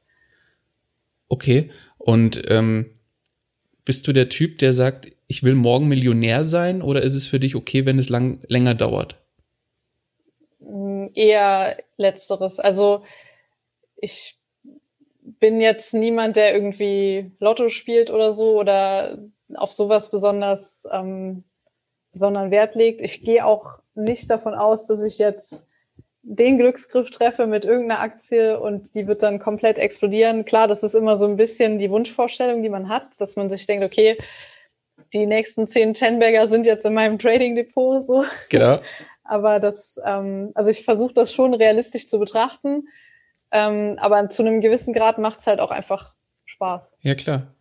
Okay. 1.29 1.71
Und 1.97 2.43
ähm, 2.49 2.93
bist 3.85 4.07
du 4.07 4.13
der 4.13 4.29
Typ, 4.29 4.59
der 4.59 4.73
sagt, 4.73 5.13
ich 5.27 5.43
will 5.43 5.55
morgen 5.55 5.89
Millionär 5.89 6.45
sein 6.45 6.83
oder 6.83 7.03
ist 7.03 7.15
es 7.15 7.27
für 7.27 7.41
dich 7.41 7.55
okay, 7.55 7.87
wenn 7.87 7.99
es 7.99 8.09
lang, 8.09 8.41
länger 8.49 8.75
dauert? 8.75 9.20
Eher 11.15 11.77
letzteres. 11.97 12.61
Also 12.61 13.03
ich 13.97 14.39
bin 15.23 15.61
jetzt 15.61 15.95
niemand, 15.95 16.37
der 16.37 16.55
irgendwie 16.55 17.31
Lotto 17.39 17.69
spielt 17.69 18.11
oder 18.11 18.33
so 18.33 18.59
oder 18.59 19.19
auf 19.55 19.73
sowas 19.73 20.11
besonders 20.11 20.87
ähm, 20.93 21.45
besonderen 22.13 22.51
Wert 22.51 22.75
legt. 22.75 23.01
Ich 23.01 23.23
gehe 23.23 23.45
auch 23.45 23.81
nicht 23.95 24.31
davon 24.31 24.55
aus, 24.55 24.87
dass 24.87 25.03
ich 25.03 25.19
jetzt 25.19 25.67
den 26.23 26.59
Glücksgriff 26.59 27.11
treffe 27.11 27.47
mit 27.47 27.65
irgendeiner 27.65 28.01
Aktie 28.01 28.61
und 28.61 28.95
die 28.95 29.07
wird 29.07 29.23
dann 29.23 29.39
komplett 29.39 29.79
explodieren. 29.79 30.45
Klar, 30.45 30.69
das 30.69 30.83
ist 30.83 30.95
immer 30.95 31.17
so 31.17 31.27
ein 31.27 31.37
bisschen 31.37 31.79
die 31.79 31.91
Wunschvorstellung, 31.91 32.63
die 32.63 32.69
man 32.69 32.89
hat, 32.89 33.21
dass 33.21 33.37
man 33.37 33.49
sich 33.49 33.67
denkt, 33.67 33.85
okay, 33.85 34.19
die 35.13 35.27
nächsten 35.27 35.67
zehn 35.67 35.95
Tenberger 35.95 36.47
sind 36.47 36.67
jetzt 36.67 36.85
in 36.85 36.95
meinem 36.95 37.19
Trading 37.19 37.55
Depot 37.55 38.03
so. 38.03 38.25
Genau. 38.49 38.79
aber 39.31 39.61
das, 39.61 40.01
ähm, 40.05 40.51
also 40.55 40.71
ich 40.71 40.85
versuche 40.85 41.15
das 41.15 41.33
schon 41.33 41.55
realistisch 41.55 42.09
zu 42.09 42.19
betrachten. 42.19 42.89
Ähm, 43.53 43.97
aber 43.99 44.29
zu 44.31 44.43
einem 44.43 44.61
gewissen 44.61 44.93
Grad 44.93 45.19
macht 45.19 45.41
es 45.41 45.47
halt 45.47 45.61
auch 45.61 45.71
einfach 45.71 46.15
Spaß. 46.45 46.95
Ja, 47.03 47.15
klar. 47.15 47.55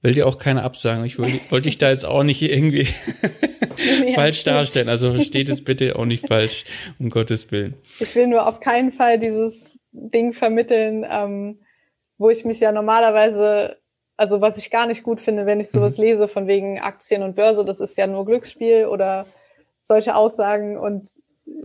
Will 0.00 0.14
dir 0.14 0.26
auch 0.26 0.38
keine 0.38 0.62
absagen. 0.62 1.04
Ich 1.04 1.18
wollte 1.18 1.40
wollt 1.50 1.66
dich 1.66 1.78
da 1.78 1.90
jetzt 1.90 2.04
auch 2.04 2.22
nicht 2.22 2.42
irgendwie 2.42 2.84
falsch 4.14 4.44
darstellen. 4.44 4.88
Also 4.88 5.12
versteht 5.12 5.48
es 5.48 5.64
bitte 5.64 5.96
auch 5.96 6.04
nicht 6.04 6.26
falsch, 6.26 6.64
um 6.98 7.10
Gottes 7.10 7.50
Willen. 7.50 7.74
Ich 7.98 8.14
will 8.14 8.28
nur 8.28 8.46
auf 8.46 8.60
keinen 8.60 8.92
Fall 8.92 9.18
dieses 9.18 9.80
Ding 9.90 10.32
vermitteln, 10.32 11.04
ähm, 11.08 11.60
wo 12.16 12.30
ich 12.30 12.44
mich 12.44 12.60
ja 12.60 12.70
normalerweise 12.70 13.78
also 14.18 14.40
was 14.40 14.58
ich 14.58 14.70
gar 14.70 14.86
nicht 14.86 15.04
gut 15.04 15.20
finde, 15.20 15.46
wenn 15.46 15.60
ich 15.60 15.70
sowas 15.70 15.96
mhm. 15.96 16.04
lese 16.04 16.28
von 16.28 16.48
wegen 16.48 16.80
Aktien 16.80 17.22
und 17.22 17.36
Börse, 17.36 17.64
das 17.64 17.78
ist 17.80 17.96
ja 17.96 18.08
nur 18.08 18.26
Glücksspiel 18.26 18.86
oder 18.86 19.26
solche 19.88 20.14
Aussagen. 20.14 20.78
Und 20.78 21.08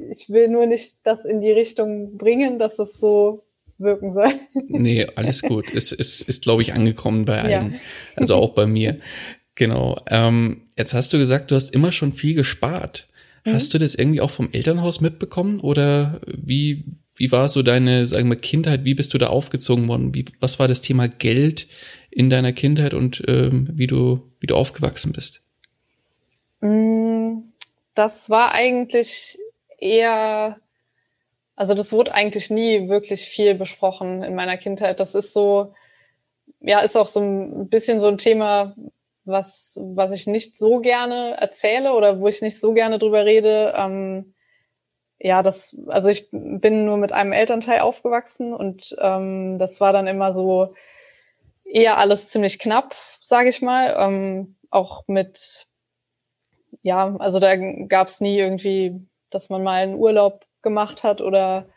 ich 0.10 0.30
will 0.30 0.48
nur 0.48 0.66
nicht 0.66 0.98
das 1.04 1.26
in 1.26 1.42
die 1.42 1.52
Richtung 1.52 2.18
bringen, 2.18 2.58
dass 2.58 2.80
es 2.80 3.00
so 3.00 3.44
wirken 3.78 4.12
soll. 4.12 4.34
Nee, 4.68 5.06
alles 5.16 5.42
gut. 5.42 5.66
Es 5.74 5.92
ist, 5.92 6.00
ist, 6.00 6.22
ist 6.22 6.44
glaube 6.44 6.64
ich, 6.64 6.74
angekommen 6.74 7.26
bei 7.26 7.42
allen. 7.42 7.74
Ja. 7.74 7.80
Also 8.16 8.36
auch 8.36 8.56
bei 8.56 8.66
mir. 8.66 9.00
Genau. 9.56 9.96
Ähm, 10.10 10.64
jetzt 10.78 10.94
hast 10.94 11.14
du 11.14 11.18
gesagt, 11.18 11.52
du 11.52 11.56
hast 11.56 11.74
immer 11.74 11.92
schon 11.92 12.14
viel 12.14 12.34
gespart. 12.34 13.08
Mhm. 13.46 13.54
Hast 13.54 13.74
du 13.74 13.78
das 13.78 13.96
irgendwie 13.96 14.22
auch 14.22 14.32
vom 14.32 14.50
Elternhaus 14.52 15.02
mitbekommen 15.02 15.60
oder 15.60 16.22
wie, 16.26 16.86
wie 17.16 17.32
war 17.32 17.50
so 17.50 17.62
deine, 17.62 18.06
sagen 18.06 18.30
wir, 18.30 18.38
Kindheit? 18.38 18.86
Wie 18.86 18.96
bist 18.96 19.14
du 19.14 19.18
da 19.18 19.28
aufgezogen 19.28 19.88
worden? 19.88 20.16
Wie, 20.16 20.26
was 20.40 20.60
war 20.60 20.68
das 20.68 20.82
Thema 20.82 21.08
Geld 21.08 21.68
in 22.10 22.30
deiner 22.30 22.54
Kindheit 22.54 22.94
und 22.94 23.24
ähm, 23.28 23.70
wie 23.74 23.88
du 23.88 24.22
wie 24.40 24.48
du 24.48 24.56
aufgewachsen 24.56 25.14
bist? 25.14 25.42
Mm, 26.62 27.40
das 27.96 28.30
war 28.30 28.54
eigentlich 28.54 29.40
eher, 29.78 30.60
also 31.56 31.74
das 31.74 31.94
wurde 31.94 32.14
eigentlich 32.14 32.50
nie 32.50 32.90
wirklich 32.90 33.22
viel 33.22 33.56
besprochen 33.56 34.24
in 34.24 34.36
meiner 34.36 34.58
Kindheit. 34.58 35.00
Das 35.00 35.16
ist 35.16 35.34
so, 35.34 35.74
ja, 36.60 36.80
ist 36.80 36.98
auch 36.98 37.08
so 37.08 37.22
ein 37.22 37.70
bisschen 37.70 38.00
so 38.00 38.08
ein 38.08 38.18
Thema, 38.18 38.76
was 39.26 39.80
was 39.82 40.12
ich 40.12 40.28
nicht 40.28 40.60
so 40.60 40.80
gerne 40.80 41.38
erzähle 41.40 41.94
oder 41.94 42.20
wo 42.20 42.28
ich 42.28 42.42
nicht 42.42 42.60
so 42.60 42.74
gerne 42.74 43.00
drüber 43.00 43.26
rede. 43.26 43.74
Ähm, 43.78 44.34
ja, 45.20 45.44
das, 45.44 45.78
also 45.88 46.10
ich 46.10 46.30
bin 46.32 46.86
nur 46.86 46.98
mit 46.98 47.14
einem 47.14 47.32
Elternteil 47.32 47.80
aufgewachsen 47.80 48.54
und 48.54 48.96
ähm, 49.00 49.58
das 49.58 49.80
war 49.80 49.94
dann 49.94 50.08
immer 50.08 50.34
so, 50.34 50.74
eher 51.74 51.98
alles 51.98 52.30
ziemlich 52.30 52.60
knapp, 52.60 52.96
sage 53.22 53.50
ich 53.50 53.62
mal. 53.62 53.96
Ähm, 53.98 54.56
auch 54.70 55.04
mit, 55.08 55.68
ja, 56.82 57.16
also 57.18 57.40
da 57.40 57.56
gab 57.56 58.08
es 58.08 58.22
nie 58.22 58.38
irgendwie, 58.38 59.00
dass 59.30 59.50
man 59.50 59.64
mal 59.64 59.84
einen 59.84 59.96
Urlaub 59.96 60.46
gemacht 60.62 61.04
hat 61.04 61.22
oder 61.22 61.68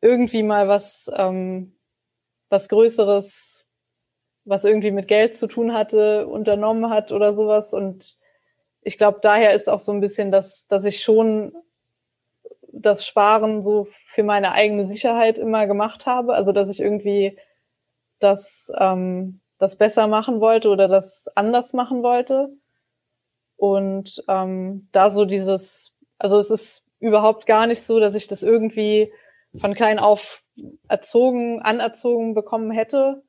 irgendwie 0.00 0.42
mal 0.42 0.68
was, 0.68 1.10
ähm, 1.16 1.76
was 2.48 2.68
Größeres, 2.68 3.64
was 4.44 4.64
irgendwie 4.64 4.92
mit 4.92 5.08
Geld 5.08 5.36
zu 5.36 5.48
tun 5.48 5.74
hatte, 5.74 6.26
unternommen 6.26 6.90
hat 6.90 7.12
oder 7.12 7.32
sowas. 7.32 7.74
Und 7.74 8.16
ich 8.82 8.98
glaube, 8.98 9.18
daher 9.20 9.52
ist 9.52 9.68
auch 9.68 9.80
so 9.80 9.92
ein 9.92 10.00
bisschen, 10.00 10.30
dass, 10.30 10.66
dass 10.68 10.84
ich 10.84 11.02
schon 11.02 11.52
das 12.72 13.06
Sparen 13.06 13.62
so 13.62 13.84
für 13.84 14.22
meine 14.22 14.52
eigene 14.52 14.86
Sicherheit 14.86 15.38
immer 15.38 15.66
gemacht 15.66 16.06
habe. 16.06 16.34
Also 16.34 16.52
dass 16.52 16.68
ich 16.68 16.80
irgendwie 16.80 17.38
das, 18.20 18.70
ähm, 18.78 19.40
das 19.58 19.76
besser 19.76 20.06
machen 20.06 20.40
wollte 20.40 20.68
oder 20.68 20.86
das 20.88 21.26
anders 21.34 21.72
machen 21.72 22.02
wollte. 22.02 22.50
Und 23.56 24.22
ähm, 24.28 24.88
da 24.92 25.10
so 25.10 25.24
dieses 25.24 25.94
Also 26.18 26.38
es 26.38 26.50
ist 26.50 26.84
überhaupt 27.00 27.46
gar 27.46 27.66
nicht 27.66 27.82
so, 27.82 28.00
dass 28.00 28.14
ich 28.14 28.28
das 28.28 28.42
irgendwie 28.42 29.12
von 29.58 29.74
klein 29.74 29.98
auf 29.98 30.42
erzogen, 30.88 31.60
anerzogen 31.62 32.34
bekommen 32.34 32.70
hätte. 32.70 33.22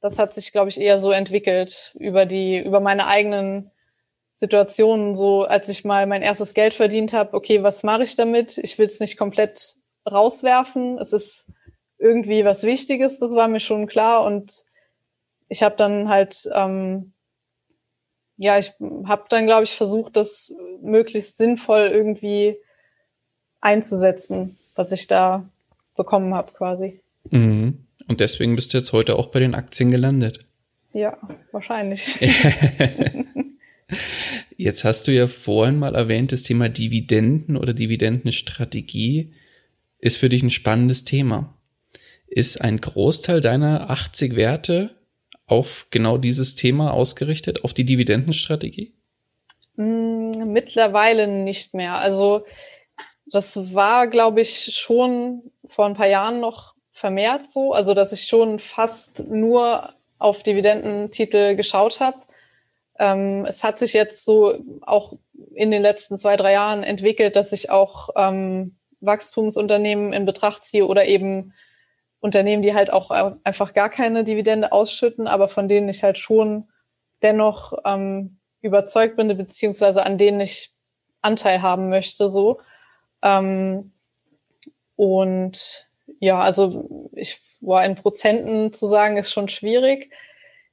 Das 0.00 0.18
hat 0.18 0.34
sich, 0.34 0.52
glaube 0.52 0.68
ich, 0.68 0.80
eher 0.80 0.98
so 0.98 1.10
entwickelt 1.10 1.94
über 1.98 2.26
die, 2.26 2.58
über 2.58 2.80
meine 2.80 3.06
eigenen 3.06 3.70
Situationen, 4.34 5.14
so 5.14 5.44
als 5.44 5.68
ich 5.70 5.84
mal 5.84 6.06
mein 6.06 6.22
erstes 6.22 6.52
Geld 6.52 6.74
verdient 6.74 7.14
habe, 7.14 7.32
okay, 7.34 7.62
was 7.62 7.82
mache 7.82 8.04
ich 8.04 8.16
damit? 8.16 8.58
Ich 8.58 8.78
will 8.78 8.86
es 8.86 9.00
nicht 9.00 9.16
komplett 9.16 9.76
rauswerfen. 10.10 10.98
Es 10.98 11.14
ist 11.14 11.50
irgendwie 11.98 12.44
was 12.44 12.62
Wichtiges, 12.62 13.18
das 13.18 13.34
war 13.34 13.48
mir 13.48 13.60
schon 13.60 13.86
klar. 13.86 14.24
Und 14.24 14.52
ich 15.48 15.62
habe 15.62 15.76
dann 15.76 16.10
halt, 16.10 16.48
ähm, 16.52 17.14
ja, 18.36 18.58
ich 18.58 18.72
habe 19.04 19.24
dann, 19.28 19.46
glaube 19.46 19.64
ich, 19.64 19.74
versucht, 19.74 20.16
das 20.16 20.52
möglichst 20.82 21.38
sinnvoll 21.38 21.90
irgendwie 21.92 22.56
einzusetzen, 23.60 24.58
was 24.74 24.92
ich 24.92 25.06
da 25.06 25.48
bekommen 25.96 26.34
habe 26.34 26.52
quasi. 26.52 27.00
Mhm. 27.30 27.86
Und 28.08 28.20
deswegen 28.20 28.54
bist 28.54 28.72
du 28.72 28.78
jetzt 28.78 28.92
heute 28.92 29.16
auch 29.16 29.26
bei 29.26 29.40
den 29.40 29.54
Aktien 29.54 29.90
gelandet. 29.90 30.46
Ja, 30.92 31.18
wahrscheinlich. 31.52 32.08
Jetzt 34.56 34.84
hast 34.84 35.06
du 35.06 35.12
ja 35.12 35.26
vorhin 35.26 35.78
mal 35.78 35.94
erwähnt, 35.94 36.32
das 36.32 36.42
Thema 36.42 36.68
Dividenden 36.68 37.56
oder 37.56 37.74
Dividendenstrategie 37.74 39.34
ist 39.98 40.16
für 40.16 40.28
dich 40.28 40.42
ein 40.42 40.50
spannendes 40.50 41.04
Thema. 41.04 41.54
Ist 42.26 42.60
ein 42.62 42.80
Großteil 42.80 43.40
deiner 43.40 43.90
80 43.90 44.34
Werte 44.34 44.95
auf 45.46 45.86
genau 45.90 46.18
dieses 46.18 46.54
Thema 46.54 46.92
ausgerichtet, 46.92 47.64
auf 47.64 47.72
die 47.72 47.84
Dividendenstrategie? 47.84 48.94
Mm, 49.76 50.52
mittlerweile 50.52 51.28
nicht 51.28 51.74
mehr. 51.74 51.94
Also 51.94 52.44
das 53.26 53.74
war, 53.74 54.08
glaube 54.08 54.40
ich, 54.40 54.74
schon 54.74 55.42
vor 55.68 55.86
ein 55.86 55.94
paar 55.94 56.08
Jahren 56.08 56.40
noch 56.40 56.74
vermehrt 56.90 57.50
so, 57.50 57.74
also 57.74 57.92
dass 57.92 58.12
ich 58.12 58.26
schon 58.26 58.58
fast 58.58 59.28
nur 59.28 59.92
auf 60.18 60.42
Dividendentitel 60.42 61.54
geschaut 61.54 62.00
habe. 62.00 62.18
Ähm, 62.98 63.44
es 63.46 63.62
hat 63.62 63.78
sich 63.78 63.92
jetzt 63.92 64.24
so 64.24 64.58
auch 64.80 65.12
in 65.54 65.70
den 65.70 65.82
letzten 65.82 66.16
zwei, 66.16 66.36
drei 66.36 66.52
Jahren 66.52 66.82
entwickelt, 66.82 67.36
dass 67.36 67.52
ich 67.52 67.68
auch 67.68 68.08
ähm, 68.16 68.76
Wachstumsunternehmen 69.00 70.14
in 70.14 70.24
Betracht 70.24 70.64
ziehe 70.64 70.86
oder 70.86 71.06
eben 71.06 71.52
Unternehmen, 72.20 72.62
die 72.62 72.74
halt 72.74 72.92
auch 72.92 73.10
einfach 73.44 73.74
gar 73.74 73.90
keine 73.90 74.24
Dividende 74.24 74.72
ausschütten, 74.72 75.26
aber 75.26 75.48
von 75.48 75.68
denen 75.68 75.88
ich 75.88 76.02
halt 76.02 76.18
schon 76.18 76.68
dennoch 77.22 77.72
ähm, 77.84 78.38
überzeugt 78.60 79.16
bin, 79.16 79.36
beziehungsweise 79.36 80.04
an 80.04 80.18
denen 80.18 80.40
ich 80.40 80.72
Anteil 81.22 81.62
haben 81.62 81.88
möchte, 81.88 82.28
so. 82.28 82.60
Ähm, 83.22 83.92
und 84.96 85.86
ja, 86.20 86.38
also 86.40 87.10
ich 87.12 87.40
war 87.60 87.84
in 87.84 87.94
Prozenten 87.94 88.72
zu 88.72 88.86
sagen, 88.86 89.16
ist 89.16 89.32
schon 89.32 89.48
schwierig. 89.48 90.10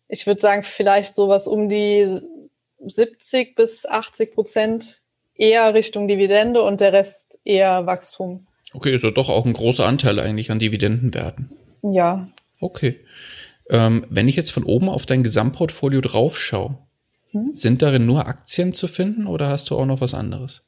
Ich 0.07 0.27
würde 0.27 0.39
sagen, 0.39 0.63
vielleicht 0.63 1.15
sowas 1.15 1.47
um 1.47 1.69
die 1.69 2.21
70 2.79 3.55
bis 3.55 3.85
80 3.85 4.33
Prozent 4.33 5.01
eher 5.35 5.73
Richtung 5.73 6.07
Dividende 6.07 6.61
und 6.61 6.81
der 6.81 6.93
Rest 6.93 7.39
eher 7.43 7.85
Wachstum. 7.85 8.47
Okay, 8.73 8.93
ist 8.93 9.03
ja 9.03 9.11
doch 9.11 9.29
auch 9.29 9.45
ein 9.45 9.53
großer 9.53 9.85
Anteil 9.85 10.19
eigentlich 10.19 10.51
an 10.51 10.59
Dividendenwerten. 10.59 11.51
Ja. 11.83 12.27
Okay. 12.59 12.99
Ähm, 13.69 14.05
wenn 14.09 14.27
ich 14.27 14.35
jetzt 14.35 14.51
von 14.51 14.63
oben 14.63 14.89
auf 14.89 15.05
dein 15.05 15.23
Gesamtportfolio 15.23 16.01
draufschaue, 16.01 16.77
hm? 17.31 17.53
sind 17.53 17.81
darin 17.81 18.05
nur 18.05 18.27
Aktien 18.27 18.73
zu 18.73 18.87
finden 18.87 19.27
oder 19.27 19.47
hast 19.47 19.69
du 19.69 19.77
auch 19.77 19.85
noch 19.85 20.01
was 20.01 20.13
anderes? 20.13 20.63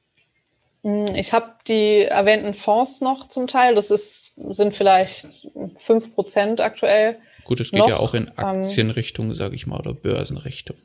Hm, 0.83 1.05
ich 1.15 1.33
habe 1.33 1.53
die 1.67 2.03
erwähnten 2.03 2.53
Fonds 2.53 3.01
noch 3.01 3.27
zum 3.27 3.47
Teil. 3.47 3.75
Das 3.75 3.91
ist, 3.91 4.33
sind 4.49 4.73
vielleicht 4.75 5.47
fünf 5.77 6.13
Prozent 6.13 6.61
aktuell. 6.61 7.17
Gut, 7.43 7.59
es 7.59 7.71
geht 7.71 7.79
noch. 7.79 7.89
ja 7.89 7.97
auch 7.97 8.13
in 8.13 8.27
ähm, 8.27 8.33
Aktienrichtung, 8.37 9.27
ähm, 9.27 9.33
sage 9.33 9.55
ich 9.55 9.67
mal, 9.67 9.79
oder 9.79 9.93
Börsenrichtung. 9.93 10.77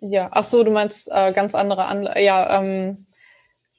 Ja, 0.00 0.28
ach 0.32 0.44
so, 0.44 0.64
du 0.64 0.70
meinst 0.70 1.10
äh, 1.12 1.32
ganz 1.32 1.54
andere 1.54 1.84
Anlagen. 1.86 2.22
Ja, 2.22 2.60
ähm, 2.60 3.06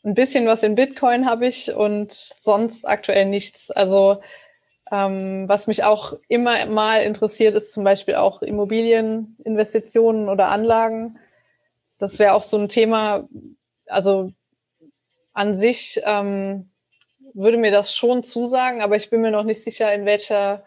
ein 0.04 0.14
bisschen 0.14 0.48
was 0.48 0.64
in 0.64 0.76
Bitcoin 0.76 1.26
habe 1.26 1.48
ich 1.48 1.74
und 1.74 2.12
sonst 2.12 2.86
aktuell 2.86 3.26
nichts. 3.26 3.70
Also 3.72 4.22
ähm, 4.92 5.48
was 5.48 5.68
mich 5.68 5.84
auch 5.84 6.18
immer 6.28 6.66
mal 6.66 7.04
interessiert, 7.04 7.56
ist 7.56 7.74
zum 7.74 7.84
Beispiel 7.84 8.16
auch 8.16 8.42
Immobilieninvestitionen 8.42 10.28
oder 10.28 10.50
Anlagen. 10.50 11.20
Das 11.98 12.20
wäre 12.20 12.34
auch 12.34 12.42
so 12.42 12.58
ein 12.58 12.68
Thema. 12.68 13.28
Also 13.86 14.32
an 15.34 15.56
sich 15.56 16.02
ähm, 16.04 16.72
würde 17.34 17.58
mir 17.58 17.72
das 17.72 17.96
schon 17.96 18.24
zusagen, 18.24 18.82
aber 18.82 18.96
ich 18.96 19.10
bin 19.10 19.22
mir 19.22 19.32
noch 19.32 19.44
nicht 19.44 19.64
sicher, 19.64 19.94
in 19.94 20.06
welcher 20.06 20.64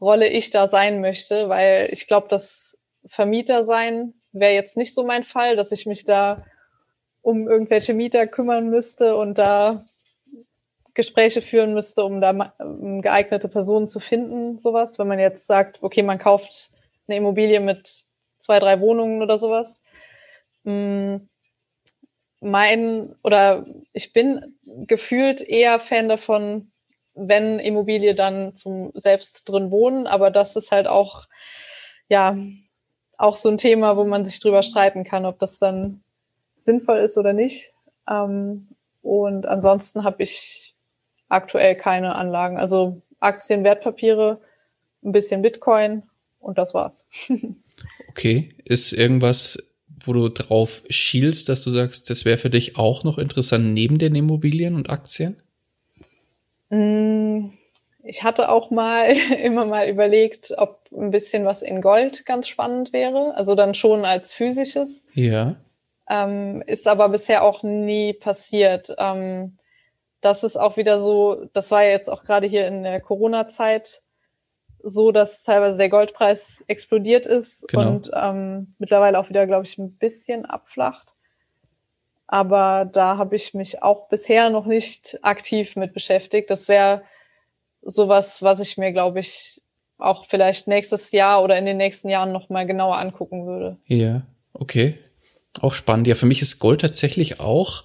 Rolle 0.00 0.28
ich 0.28 0.50
da 0.50 0.68
sein 0.68 1.00
möchte, 1.00 1.48
weil 1.48 1.88
ich 1.90 2.06
glaube, 2.06 2.26
das 2.28 2.78
Vermieter 3.06 3.64
sein 3.64 4.14
wäre 4.32 4.52
jetzt 4.52 4.76
nicht 4.76 4.92
so 4.92 5.04
mein 5.06 5.24
Fall, 5.24 5.56
dass 5.56 5.72
ich 5.72 5.86
mich 5.86 6.04
da 6.04 6.44
um 7.26 7.48
irgendwelche 7.48 7.92
Mieter 7.92 8.28
kümmern 8.28 8.70
müsste 8.70 9.16
und 9.16 9.36
da 9.36 9.84
Gespräche 10.94 11.42
führen 11.42 11.74
müsste, 11.74 12.04
um 12.04 12.20
da 12.20 12.54
geeignete 13.00 13.48
Personen 13.48 13.88
zu 13.88 13.98
finden, 13.98 14.58
sowas. 14.58 15.00
Wenn 15.00 15.08
man 15.08 15.18
jetzt 15.18 15.48
sagt, 15.48 15.82
okay, 15.82 16.04
man 16.04 16.20
kauft 16.20 16.70
eine 17.08 17.16
Immobilie 17.16 17.58
mit 17.58 18.04
zwei, 18.38 18.60
drei 18.60 18.80
Wohnungen 18.80 19.22
oder 19.22 19.38
sowas. 19.38 19.82
Mm, 20.62 21.16
mein 22.42 23.16
oder 23.24 23.66
ich 23.92 24.12
bin 24.12 24.56
gefühlt 24.86 25.40
eher 25.40 25.80
Fan 25.80 26.08
davon, 26.08 26.70
wenn 27.14 27.58
Immobilie 27.58 28.14
dann 28.14 28.54
zum 28.54 28.92
selbst 28.94 29.48
drin 29.48 29.72
wohnen, 29.72 30.06
aber 30.06 30.30
das 30.30 30.54
ist 30.54 30.70
halt 30.70 30.86
auch 30.86 31.26
ja 32.08 32.38
auch 33.18 33.34
so 33.34 33.48
ein 33.48 33.58
Thema, 33.58 33.96
wo 33.96 34.04
man 34.04 34.24
sich 34.24 34.38
drüber 34.38 34.62
streiten 34.62 35.02
kann, 35.02 35.26
ob 35.26 35.40
das 35.40 35.58
dann 35.58 36.04
sinnvoll 36.66 36.98
ist 36.98 37.16
oder 37.16 37.32
nicht. 37.32 37.72
Ähm, 38.08 38.68
und 39.02 39.46
ansonsten 39.46 40.04
habe 40.04 40.22
ich 40.22 40.74
aktuell 41.28 41.76
keine 41.76 42.14
Anlagen. 42.14 42.58
Also 42.58 43.00
Aktien, 43.20 43.64
Wertpapiere, 43.64 44.40
ein 45.02 45.12
bisschen 45.12 45.42
Bitcoin 45.42 46.02
und 46.40 46.58
das 46.58 46.74
war's. 46.74 47.06
okay. 48.10 48.50
Ist 48.64 48.92
irgendwas, 48.92 49.58
wo 50.04 50.12
du 50.12 50.28
drauf 50.28 50.82
schielst, 50.88 51.48
dass 51.48 51.62
du 51.62 51.70
sagst, 51.70 52.10
das 52.10 52.24
wäre 52.24 52.38
für 52.38 52.50
dich 52.50 52.78
auch 52.78 53.04
noch 53.04 53.18
interessant 53.18 53.72
neben 53.72 53.98
den 53.98 54.14
Immobilien 54.14 54.74
und 54.74 54.90
Aktien? 54.90 55.36
Mm, 56.70 57.50
ich 58.02 58.22
hatte 58.22 58.48
auch 58.48 58.70
mal 58.70 59.10
immer 59.42 59.66
mal 59.66 59.88
überlegt, 59.88 60.52
ob 60.56 60.80
ein 60.92 61.10
bisschen 61.10 61.44
was 61.44 61.62
in 61.62 61.80
Gold 61.80 62.24
ganz 62.26 62.48
spannend 62.48 62.92
wäre. 62.92 63.34
Also 63.36 63.54
dann 63.54 63.74
schon 63.74 64.04
als 64.04 64.32
physisches. 64.32 65.04
Ja. 65.14 65.56
Ähm, 66.08 66.62
ist 66.66 66.86
aber 66.86 67.08
bisher 67.08 67.42
auch 67.42 67.62
nie 67.62 68.12
passiert. 68.12 68.94
Ähm, 68.98 69.58
das 70.20 70.44
ist 70.44 70.56
auch 70.56 70.76
wieder 70.76 71.00
so, 71.00 71.46
das 71.52 71.70
war 71.70 71.84
ja 71.84 71.90
jetzt 71.90 72.10
auch 72.10 72.24
gerade 72.24 72.46
hier 72.46 72.66
in 72.66 72.82
der 72.82 73.00
Corona-Zeit 73.00 74.02
so, 74.82 75.10
dass 75.10 75.42
teilweise 75.42 75.78
der 75.78 75.88
Goldpreis 75.88 76.64
explodiert 76.68 77.26
ist 77.26 77.66
genau. 77.68 77.88
und 77.88 78.10
ähm, 78.14 78.74
mittlerweile 78.78 79.18
auch 79.18 79.28
wieder, 79.28 79.46
glaube 79.46 79.66
ich, 79.66 79.78
ein 79.78 79.96
bisschen 79.96 80.44
abflacht. 80.44 81.14
Aber 82.28 82.88
da 82.92 83.18
habe 83.18 83.36
ich 83.36 83.54
mich 83.54 83.82
auch 83.82 84.08
bisher 84.08 84.50
noch 84.50 84.66
nicht 84.66 85.18
aktiv 85.22 85.76
mit 85.76 85.92
beschäftigt. 85.92 86.50
Das 86.50 86.68
wäre 86.68 87.02
sowas, 87.82 88.42
was 88.42 88.60
ich 88.60 88.78
mir, 88.78 88.92
glaube 88.92 89.20
ich, 89.20 89.60
auch 89.98 90.24
vielleicht 90.26 90.68
nächstes 90.68 91.12
Jahr 91.12 91.42
oder 91.42 91.56
in 91.56 91.66
den 91.66 91.76
nächsten 91.76 92.08
Jahren 92.08 92.32
noch 92.32 92.48
mal 92.48 92.66
genauer 92.66 92.98
angucken 92.98 93.46
würde. 93.46 93.78
Ja, 93.86 94.22
okay. 94.52 94.98
Auch 95.60 95.74
spannend. 95.74 96.06
Ja, 96.06 96.14
für 96.14 96.26
mich 96.26 96.42
ist 96.42 96.58
Gold 96.58 96.80
tatsächlich 96.80 97.40
auch 97.40 97.84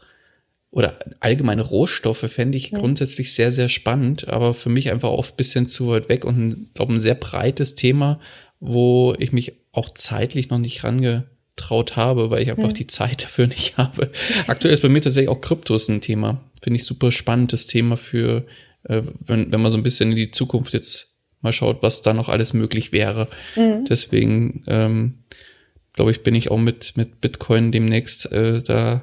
oder 0.71 0.97
allgemeine 1.19 1.61
Rohstoffe 1.61 2.25
fände 2.31 2.57
ich 2.57 2.71
ja. 2.71 2.79
grundsätzlich 2.79 3.33
sehr, 3.33 3.51
sehr 3.51 3.67
spannend, 3.67 4.29
aber 4.29 4.53
für 4.53 4.69
mich 4.69 4.89
einfach 4.89 5.09
oft 5.09 5.35
bisschen 5.35 5.67
zu 5.67 5.89
weit 5.89 6.07
weg 6.07 6.23
und 6.23 6.73
glaube 6.73 6.93
ein 6.93 6.99
sehr 6.99 7.15
breites 7.15 7.75
Thema, 7.75 8.19
wo 8.61 9.13
ich 9.19 9.33
mich 9.33 9.53
auch 9.73 9.91
zeitlich 9.91 10.49
noch 10.49 10.59
nicht 10.59 10.85
rangetraut 10.85 11.97
habe, 11.97 12.29
weil 12.29 12.41
ich 12.41 12.49
einfach 12.49 12.69
ja. 12.69 12.73
die 12.73 12.87
Zeit 12.87 13.23
dafür 13.23 13.47
nicht 13.47 13.77
habe. 13.77 14.11
Aktuell 14.47 14.73
ist 14.73 14.81
bei 14.81 14.89
mir 14.89 15.01
tatsächlich 15.01 15.29
auch 15.29 15.41
Kryptos 15.41 15.89
ein 15.89 15.99
Thema. 15.99 16.41
Finde 16.61 16.77
ich 16.77 16.85
super 16.85 17.11
spannendes 17.11 17.67
Thema 17.67 17.97
für, 17.97 18.45
äh, 18.83 19.01
wenn, 19.25 19.51
wenn 19.51 19.61
man 19.61 19.71
so 19.71 19.77
ein 19.77 19.83
bisschen 19.83 20.11
in 20.11 20.17
die 20.17 20.31
Zukunft 20.31 20.73
jetzt 20.73 21.19
mal 21.41 21.51
schaut, 21.51 21.83
was 21.83 22.01
da 22.01 22.13
noch 22.13 22.29
alles 22.29 22.53
möglich 22.53 22.93
wäre. 22.93 23.27
Mhm. 23.57 23.85
Deswegen 23.89 24.63
ähm, 24.67 25.23
glaube 25.93 26.11
ich, 26.11 26.23
bin 26.23 26.35
ich 26.35 26.51
auch 26.51 26.57
mit, 26.57 26.95
mit 26.97 27.21
Bitcoin 27.21 27.71
demnächst 27.71 28.31
äh, 28.31 28.61
da 28.61 29.01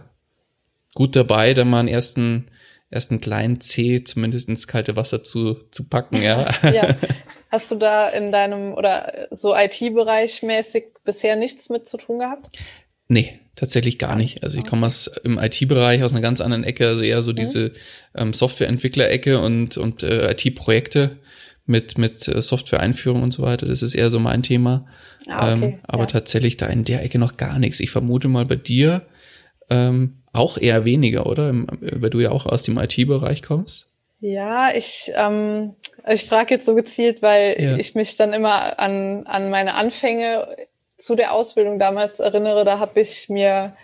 gut 0.94 1.16
dabei, 1.16 1.54
da 1.54 1.64
mal 1.64 1.80
einen 1.80 1.88
ersten, 1.88 2.50
ersten 2.90 3.20
kleinen 3.20 3.60
C 3.60 4.02
zumindest 4.02 4.48
ins 4.48 4.66
kalte 4.66 4.96
Wasser 4.96 5.22
zu, 5.22 5.54
zu 5.70 5.88
packen, 5.88 6.22
ja. 6.22 6.50
ja. 6.62 6.96
Hast 7.50 7.70
du 7.70 7.76
da 7.76 8.08
in 8.08 8.32
deinem 8.32 8.74
oder 8.74 9.28
so 9.30 9.54
IT-Bereich 9.54 10.42
mäßig 10.42 10.84
bisher 11.04 11.36
nichts 11.36 11.70
mit 11.70 11.88
zu 11.88 11.96
tun 11.96 12.18
gehabt? 12.18 12.58
Nee, 13.08 13.40
tatsächlich 13.54 13.98
gar 13.98 14.16
nicht. 14.16 14.42
Also 14.42 14.58
ich 14.58 14.64
komme 14.64 14.86
aus 14.86 15.10
im 15.24 15.38
IT-Bereich 15.38 16.02
aus 16.02 16.12
einer 16.12 16.20
ganz 16.20 16.42
anderen 16.42 16.64
Ecke, 16.64 16.86
also 16.86 17.02
eher 17.02 17.22
so 17.22 17.32
mhm. 17.32 17.36
diese 17.36 17.72
ähm, 18.14 18.34
Softwareentwickler-Ecke 18.34 19.40
und, 19.40 19.78
und 19.78 20.02
äh, 20.02 20.30
IT-Projekte 20.32 21.18
mit, 21.68 21.98
mit 21.98 22.26
äh, 22.28 22.40
Software-Einführung 22.40 23.22
und 23.22 23.32
so 23.32 23.42
weiter. 23.42 23.66
Das 23.66 23.82
ist 23.82 23.94
eher 23.94 24.10
so 24.10 24.18
mein 24.18 24.42
Thema. 24.42 24.86
Ah, 25.28 25.52
okay. 25.52 25.64
ähm, 25.64 25.80
aber 25.86 26.02
ja. 26.02 26.06
tatsächlich 26.06 26.56
da 26.56 26.66
in 26.66 26.84
der 26.84 27.02
Ecke 27.02 27.18
noch 27.18 27.36
gar 27.36 27.58
nichts. 27.58 27.80
Ich 27.80 27.90
vermute 27.90 28.28
mal 28.28 28.44
bei 28.44 28.56
dir 28.56 29.02
ähm, 29.70 30.22
auch 30.32 30.58
eher 30.58 30.84
weniger, 30.84 31.26
oder? 31.26 31.52
Weil 31.52 32.10
du 32.10 32.20
ja 32.20 32.30
auch 32.30 32.46
aus 32.46 32.62
dem 32.62 32.78
IT-Bereich 32.78 33.42
kommst. 33.42 33.90
Ja, 34.20 34.74
ich, 34.74 35.12
ähm, 35.14 35.74
ich 36.08 36.24
frage 36.24 36.54
jetzt 36.54 36.66
so 36.66 36.74
gezielt, 36.74 37.22
weil 37.22 37.56
ja. 37.60 37.76
ich 37.76 37.94
mich 37.94 38.16
dann 38.16 38.32
immer 38.32 38.78
an, 38.78 39.26
an 39.26 39.50
meine 39.50 39.74
Anfänge 39.74 40.48
zu 40.96 41.14
der 41.14 41.32
Ausbildung 41.32 41.78
damals 41.78 42.18
erinnere. 42.18 42.64
Da 42.64 42.78
habe 42.78 43.00
ich 43.00 43.28
mir 43.28 43.74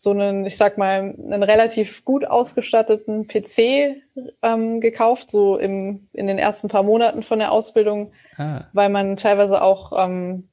so 0.00 0.12
einen, 0.12 0.46
ich 0.46 0.56
sag 0.56 0.78
mal, 0.78 1.00
einen 1.00 1.42
relativ 1.42 2.04
gut 2.04 2.24
ausgestatteten 2.24 3.26
PC 3.26 3.96
ähm, 4.42 4.80
gekauft, 4.80 5.28
so 5.28 5.58
im, 5.58 6.08
in 6.12 6.28
den 6.28 6.38
ersten 6.38 6.68
paar 6.68 6.84
Monaten 6.84 7.24
von 7.24 7.40
der 7.40 7.50
Ausbildung, 7.50 8.12
ah. 8.36 8.66
weil 8.72 8.90
man 8.90 9.16
teilweise 9.16 9.60
auch 9.60 9.90
ähm, 9.96 10.50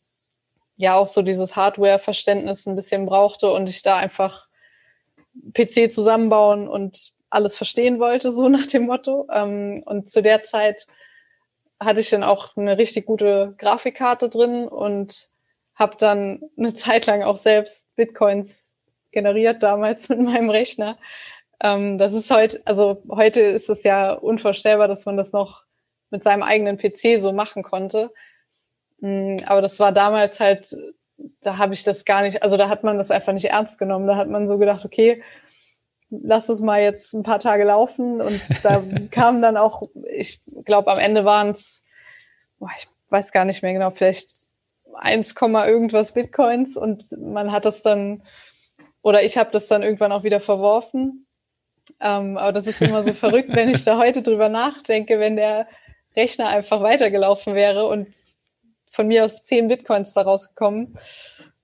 ja 0.77 0.95
auch 0.95 1.05
so 1.05 1.21
dieses 1.21 1.55
Hardware-Verständnis 1.55 2.65
ein 2.65 2.75
bisschen 2.75 3.05
brauchte 3.05 3.51
und 3.51 3.69
ich 3.69 3.83
da 3.83 3.97
einfach 3.97 4.47
PC 5.53 5.93
zusammenbauen 5.93 6.67
und 6.67 7.11
alles 7.29 7.55
verstehen 7.55 7.99
wollte, 7.99 8.31
so 8.31 8.49
nach 8.49 8.65
dem 8.65 8.87
Motto. 8.87 9.27
Ähm, 9.31 9.83
und 9.85 10.09
zu 10.09 10.23
der 10.23 10.41
Zeit 10.41 10.87
hatte 11.79 11.99
ich 11.99 12.09
dann 12.09 12.23
auch 12.23 12.57
eine 12.57 12.79
richtig 12.79 13.05
gute 13.05 13.53
Grafikkarte 13.59 14.27
drin 14.27 14.67
und 14.67 15.27
habe 15.75 15.97
dann 15.99 16.41
eine 16.57 16.73
Zeit 16.73 17.05
lang 17.05 17.21
auch 17.21 17.37
selbst 17.37 17.95
Bitcoins 17.95 18.74
generiert 19.15 19.63
damals 19.63 20.09
mit 20.09 20.19
meinem 20.19 20.51
Rechner. 20.51 20.99
Ähm, 21.59 21.97
das 21.97 22.13
ist 22.13 22.29
heute, 22.29 22.61
also 22.65 23.01
heute 23.09 23.41
ist 23.41 23.69
es 23.69 23.83
ja 23.83 24.13
unvorstellbar, 24.13 24.87
dass 24.87 25.07
man 25.07 25.17
das 25.17 25.31
noch 25.31 25.63
mit 26.11 26.23
seinem 26.23 26.43
eigenen 26.43 26.77
PC 26.77 27.19
so 27.19 27.33
machen 27.33 27.63
konnte. 27.63 28.11
Mm, 28.99 29.37
aber 29.47 29.63
das 29.63 29.79
war 29.79 29.91
damals 29.91 30.39
halt, 30.39 30.75
da 31.41 31.57
habe 31.57 31.73
ich 31.73 31.83
das 31.83 32.05
gar 32.05 32.21
nicht, 32.21 32.43
also 32.43 32.57
da 32.57 32.69
hat 32.69 32.83
man 32.83 32.97
das 32.97 33.09
einfach 33.09 33.33
nicht 33.33 33.49
ernst 33.49 33.79
genommen. 33.79 34.05
Da 34.05 34.17
hat 34.17 34.29
man 34.29 34.47
so 34.47 34.59
gedacht, 34.59 34.85
okay, 34.85 35.23
lass 36.09 36.49
es 36.49 36.59
mal 36.59 36.81
jetzt 36.81 37.13
ein 37.13 37.23
paar 37.23 37.39
Tage 37.39 37.63
laufen. 37.63 38.21
Und 38.21 38.41
da 38.63 38.83
kam 39.11 39.41
dann 39.41 39.57
auch, 39.57 39.89
ich 40.13 40.41
glaube, 40.65 40.91
am 40.91 40.99
Ende 40.99 41.25
waren 41.25 41.49
es, 41.51 41.83
ich 42.77 42.87
weiß 43.09 43.31
gar 43.31 43.45
nicht 43.45 43.63
mehr 43.63 43.73
genau, 43.73 43.91
vielleicht 43.91 44.45
1, 44.93 45.35
irgendwas 45.41 46.13
Bitcoins 46.13 46.77
und 46.77 47.03
man 47.19 47.51
hat 47.51 47.65
das 47.65 47.81
dann, 47.81 48.23
oder 49.05 49.23
ich 49.23 49.37
habe 49.37 49.51
das 49.51 49.67
dann 49.67 49.83
irgendwann 49.83 50.11
auch 50.11 50.23
wieder 50.23 50.39
verworfen. 50.39 51.27
Ähm, 52.01 52.37
aber 52.37 52.51
das 52.53 52.65
ist 52.65 52.81
immer 52.81 53.03
so 53.03 53.13
verrückt, 53.13 53.49
wenn 53.53 53.69
ich 53.69 53.83
da 53.83 53.99
heute 53.99 54.23
drüber 54.23 54.49
nachdenke, 54.49 55.19
wenn 55.19 55.35
der 55.35 55.67
Rechner 56.17 56.49
einfach 56.49 56.81
weitergelaufen 56.81 57.53
wäre 57.53 57.85
und 57.85 58.07
von 58.89 59.07
mir 59.07 59.23
aus 59.23 59.43
10 59.43 59.67
Bitcoins 59.67 60.13
da 60.13 60.23
rausgekommen. 60.23 60.97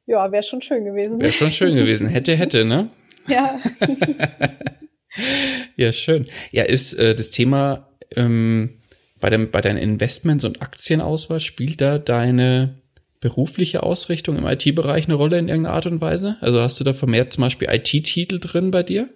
Ja, 0.06 0.32
wäre 0.32 0.44
schon 0.44 0.62
schön 0.62 0.86
gewesen. 0.86 1.20
Wäre 1.20 1.32
schon 1.32 1.50
schön 1.50 1.74
gewesen. 1.76 2.08
Hätte, 2.08 2.36
hätte, 2.36 2.64
ne? 2.64 2.90
Ja. 3.28 3.60
ja, 5.76 5.94
schön. 5.94 6.28
Ja, 6.52 6.64
ist 6.64 6.94
äh, 6.94 7.16
das 7.16 7.32
Thema 7.32 7.88
ähm, 8.16 8.82
bei, 9.20 9.30
dem, 9.32 9.50
bei 9.50 9.62
deinen 9.62 9.78
Investments 9.78 10.46
und 10.46 10.62
Aktienauswahl, 10.62 11.40
spielt 11.40 11.82
da 11.82 11.98
deine 11.98 12.81
berufliche 13.22 13.84
Ausrichtung 13.84 14.38
im 14.38 14.46
IT-Bereich 14.46 15.06
eine 15.06 15.14
Rolle 15.14 15.40
in 15.40 15.48
irgendeiner 15.48 15.76
Art 15.76 15.86
und 15.86 16.02
Weise? 16.02 16.38
Also 16.42 16.60
hast 16.60 16.80
du 16.80 16.84
da 16.84 16.94
vermehrt 16.94 17.32
zum 17.32 17.44
Beispiel 17.44 17.70
IT-Titel 17.72 18.40
drin 18.40 18.72
bei 18.72 18.84
dir? 18.84 19.10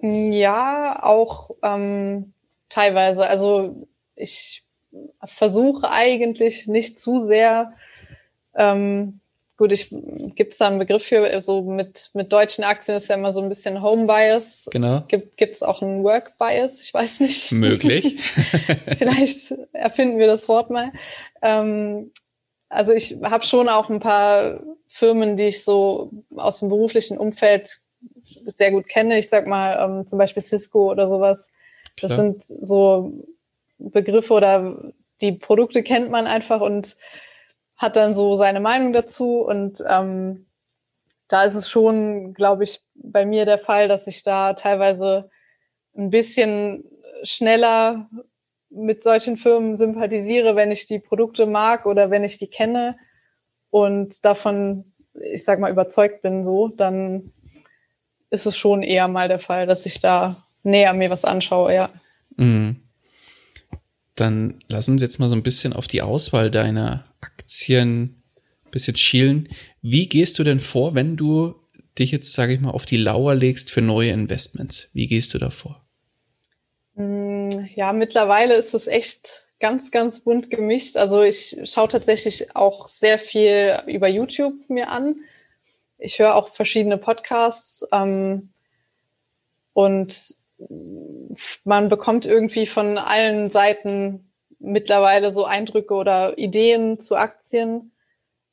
Ja, 0.00 1.02
auch 1.02 1.50
ähm, 1.62 2.32
teilweise. 2.68 3.26
Also 3.26 3.88
ich 4.14 4.62
versuche 5.24 5.90
eigentlich 5.90 6.66
nicht 6.68 7.00
zu 7.00 7.24
sehr 7.24 7.72
ähm, 8.54 9.20
gut, 9.60 9.72
ich 9.72 9.90
gibt 9.90 10.52
es 10.52 10.58
da 10.58 10.68
einen 10.68 10.78
Begriff 10.78 11.04
für, 11.04 11.38
so 11.42 11.62
mit, 11.62 12.10
mit 12.14 12.32
deutschen 12.32 12.64
Aktien 12.64 12.96
ist 12.96 13.10
ja 13.10 13.16
immer 13.16 13.30
so 13.30 13.42
ein 13.42 13.48
bisschen 13.50 13.82
Home 13.82 14.06
Bias. 14.06 14.70
Genau. 14.72 15.04
Gibt 15.06 15.38
es 15.38 15.62
auch 15.62 15.82
einen 15.82 16.02
Work 16.02 16.38
Bias? 16.38 16.80
Ich 16.80 16.94
weiß 16.94 17.20
nicht. 17.20 17.52
Möglich. 17.52 18.18
Vielleicht 18.98 19.54
erfinden 19.74 20.18
wir 20.18 20.28
das 20.28 20.48
Wort 20.48 20.70
mal. 20.70 20.92
Ähm, 21.42 22.10
also 22.70 22.92
ich 22.92 23.18
habe 23.22 23.44
schon 23.44 23.68
auch 23.68 23.90
ein 23.90 24.00
paar 24.00 24.60
Firmen, 24.86 25.36
die 25.36 25.46
ich 25.46 25.64
so 25.64 26.10
aus 26.36 26.60
dem 26.60 26.68
beruflichen 26.68 27.18
Umfeld 27.18 27.80
sehr 28.46 28.70
gut 28.70 28.88
kenne. 28.88 29.18
Ich 29.18 29.28
sag 29.28 29.46
mal 29.46 29.78
ähm, 29.84 30.06
zum 30.06 30.18
Beispiel 30.18 30.42
Cisco 30.42 30.90
oder 30.90 31.06
sowas. 31.06 31.52
Das 32.00 32.12
Klar. 32.12 32.16
sind 32.16 32.44
so 32.44 33.12
Begriffe 33.78 34.32
oder 34.32 34.92
die 35.20 35.32
Produkte 35.32 35.82
kennt 35.82 36.10
man 36.10 36.26
einfach 36.26 36.60
und 36.60 36.96
hat 37.76 37.96
dann 37.96 38.14
so 38.14 38.34
seine 38.34 38.60
Meinung 38.60 38.92
dazu 38.92 39.40
und 39.40 39.82
ähm, 39.88 40.46
da 41.28 41.44
ist 41.44 41.54
es 41.54 41.70
schon, 41.70 42.34
glaube 42.34 42.64
ich, 42.64 42.80
bei 42.94 43.24
mir 43.24 43.44
der 43.44 43.58
Fall, 43.58 43.88
dass 43.88 44.06
ich 44.06 44.22
da 44.22 44.54
teilweise 44.54 45.30
ein 45.96 46.10
bisschen 46.10 46.84
schneller 47.22 48.08
mit 48.70 49.02
solchen 49.02 49.36
Firmen 49.36 49.76
sympathisiere, 49.76 50.56
wenn 50.56 50.70
ich 50.70 50.86
die 50.86 51.00
Produkte 51.00 51.46
mag 51.46 51.86
oder 51.86 52.10
wenn 52.10 52.24
ich 52.24 52.38
die 52.38 52.46
kenne 52.46 52.96
und 53.70 54.24
davon, 54.24 54.92
ich 55.32 55.44
sag 55.44 55.58
mal, 55.58 55.72
überzeugt 55.72 56.22
bin, 56.22 56.44
so, 56.44 56.68
dann 56.68 57.32
ist 58.30 58.46
es 58.46 58.56
schon 58.56 58.82
eher 58.82 59.08
mal 59.08 59.28
der 59.28 59.40
Fall, 59.40 59.66
dass 59.66 59.86
ich 59.86 60.00
da 60.00 60.46
näher 60.62 60.92
mir 60.92 61.10
was 61.10 61.24
anschaue, 61.24 61.74
ja. 61.74 61.90
Mhm. 62.36 62.76
Dann 64.14 64.62
lass 64.68 64.88
uns 64.88 65.02
jetzt 65.02 65.18
mal 65.18 65.28
so 65.28 65.34
ein 65.34 65.42
bisschen 65.42 65.72
auf 65.72 65.88
die 65.88 66.02
Auswahl 66.02 66.50
deiner 66.50 67.04
Aktien 67.20 68.22
ein 68.64 68.70
bisschen 68.70 68.96
schielen. 68.96 69.48
Wie 69.82 70.08
gehst 70.08 70.38
du 70.38 70.44
denn 70.44 70.60
vor, 70.60 70.94
wenn 70.94 71.16
du 71.16 71.54
dich 71.98 72.12
jetzt, 72.12 72.32
sage 72.32 72.54
ich 72.54 72.60
mal, 72.60 72.70
auf 72.70 72.86
die 72.86 72.98
Lauer 72.98 73.34
legst 73.34 73.70
für 73.70 73.82
neue 73.82 74.10
Investments? 74.10 74.90
Wie 74.92 75.06
gehst 75.06 75.34
du 75.34 75.38
da 75.38 75.50
vor? 75.50 75.79
Mm, 77.00 77.66
ja, 77.74 77.92
mittlerweile 77.92 78.54
ist 78.54 78.74
es 78.74 78.86
echt 78.86 79.46
ganz, 79.58 79.90
ganz 79.90 80.20
bunt 80.20 80.50
gemischt. 80.50 80.96
Also 80.96 81.22
ich 81.22 81.58
schaue 81.64 81.88
tatsächlich 81.88 82.54
auch 82.54 82.86
sehr 82.88 83.18
viel 83.18 83.78
über 83.86 84.08
YouTube 84.08 84.68
mir 84.68 84.90
an. 84.90 85.16
Ich 85.98 86.18
höre 86.18 86.34
auch 86.34 86.48
verschiedene 86.48 86.98
Podcasts 86.98 87.86
ähm, 87.92 88.50
und 89.72 90.36
man 91.64 91.88
bekommt 91.88 92.26
irgendwie 92.26 92.66
von 92.66 92.98
allen 92.98 93.48
Seiten 93.48 94.30
mittlerweile 94.58 95.32
so 95.32 95.44
Eindrücke 95.44 95.94
oder 95.94 96.36
Ideen 96.36 97.00
zu 97.00 97.16
Aktien. 97.16 97.92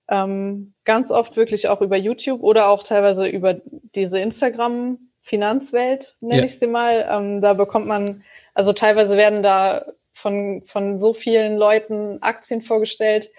Ähm, 0.10 0.74
ganz 0.86 1.12
oft 1.12 1.36
wirklich 1.36 1.68
auch 1.68 1.82
über 1.82 1.98
YouTube 1.98 2.42
oder 2.42 2.70
auch 2.70 2.84
teilweise 2.84 3.28
über 3.28 3.60
diese 3.94 4.20
Instagram-Finanzwelt, 4.20 6.16
nenne 6.22 6.40
ja. 6.40 6.46
ich 6.46 6.58
sie 6.58 6.68
mal. 6.68 7.06
Ähm, 7.10 7.42
da 7.42 7.54
bekommt 7.54 7.88
man, 7.88 8.24
also 8.58 8.74
teilweise 8.74 9.18
werden 9.18 9.44
da 9.44 9.86
von, 10.14 10.64
von 10.66 10.98
so 10.98 11.14
vielen 11.14 11.58
Leuten 11.58 12.18
Aktien 12.22 12.64
vorgestellt, 12.64 13.30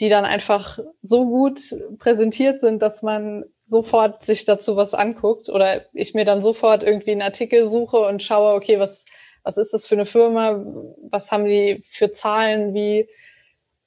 die 0.00 0.08
dann 0.08 0.24
einfach 0.24 0.80
so 1.02 1.24
gut 1.24 1.60
präsentiert 1.98 2.60
sind, 2.60 2.82
dass 2.82 3.02
man 3.02 3.44
sofort 3.64 4.24
sich 4.24 4.44
dazu 4.44 4.74
was 4.74 4.92
anguckt 4.92 5.50
oder 5.50 5.84
ich 5.92 6.14
mir 6.14 6.24
dann 6.24 6.40
sofort 6.40 6.82
irgendwie 6.82 7.12
einen 7.12 7.22
Artikel 7.22 7.68
suche 7.68 7.98
und 7.98 8.24
schaue, 8.24 8.54
okay, 8.54 8.80
was, 8.80 9.04
was 9.44 9.56
ist 9.56 9.72
das 9.72 9.86
für 9.86 9.94
eine 9.94 10.04
Firma? 10.04 10.64
Was 11.10 11.30
haben 11.30 11.44
die 11.44 11.84
für 11.88 12.10
Zahlen? 12.10 12.74
Wie, 12.74 13.08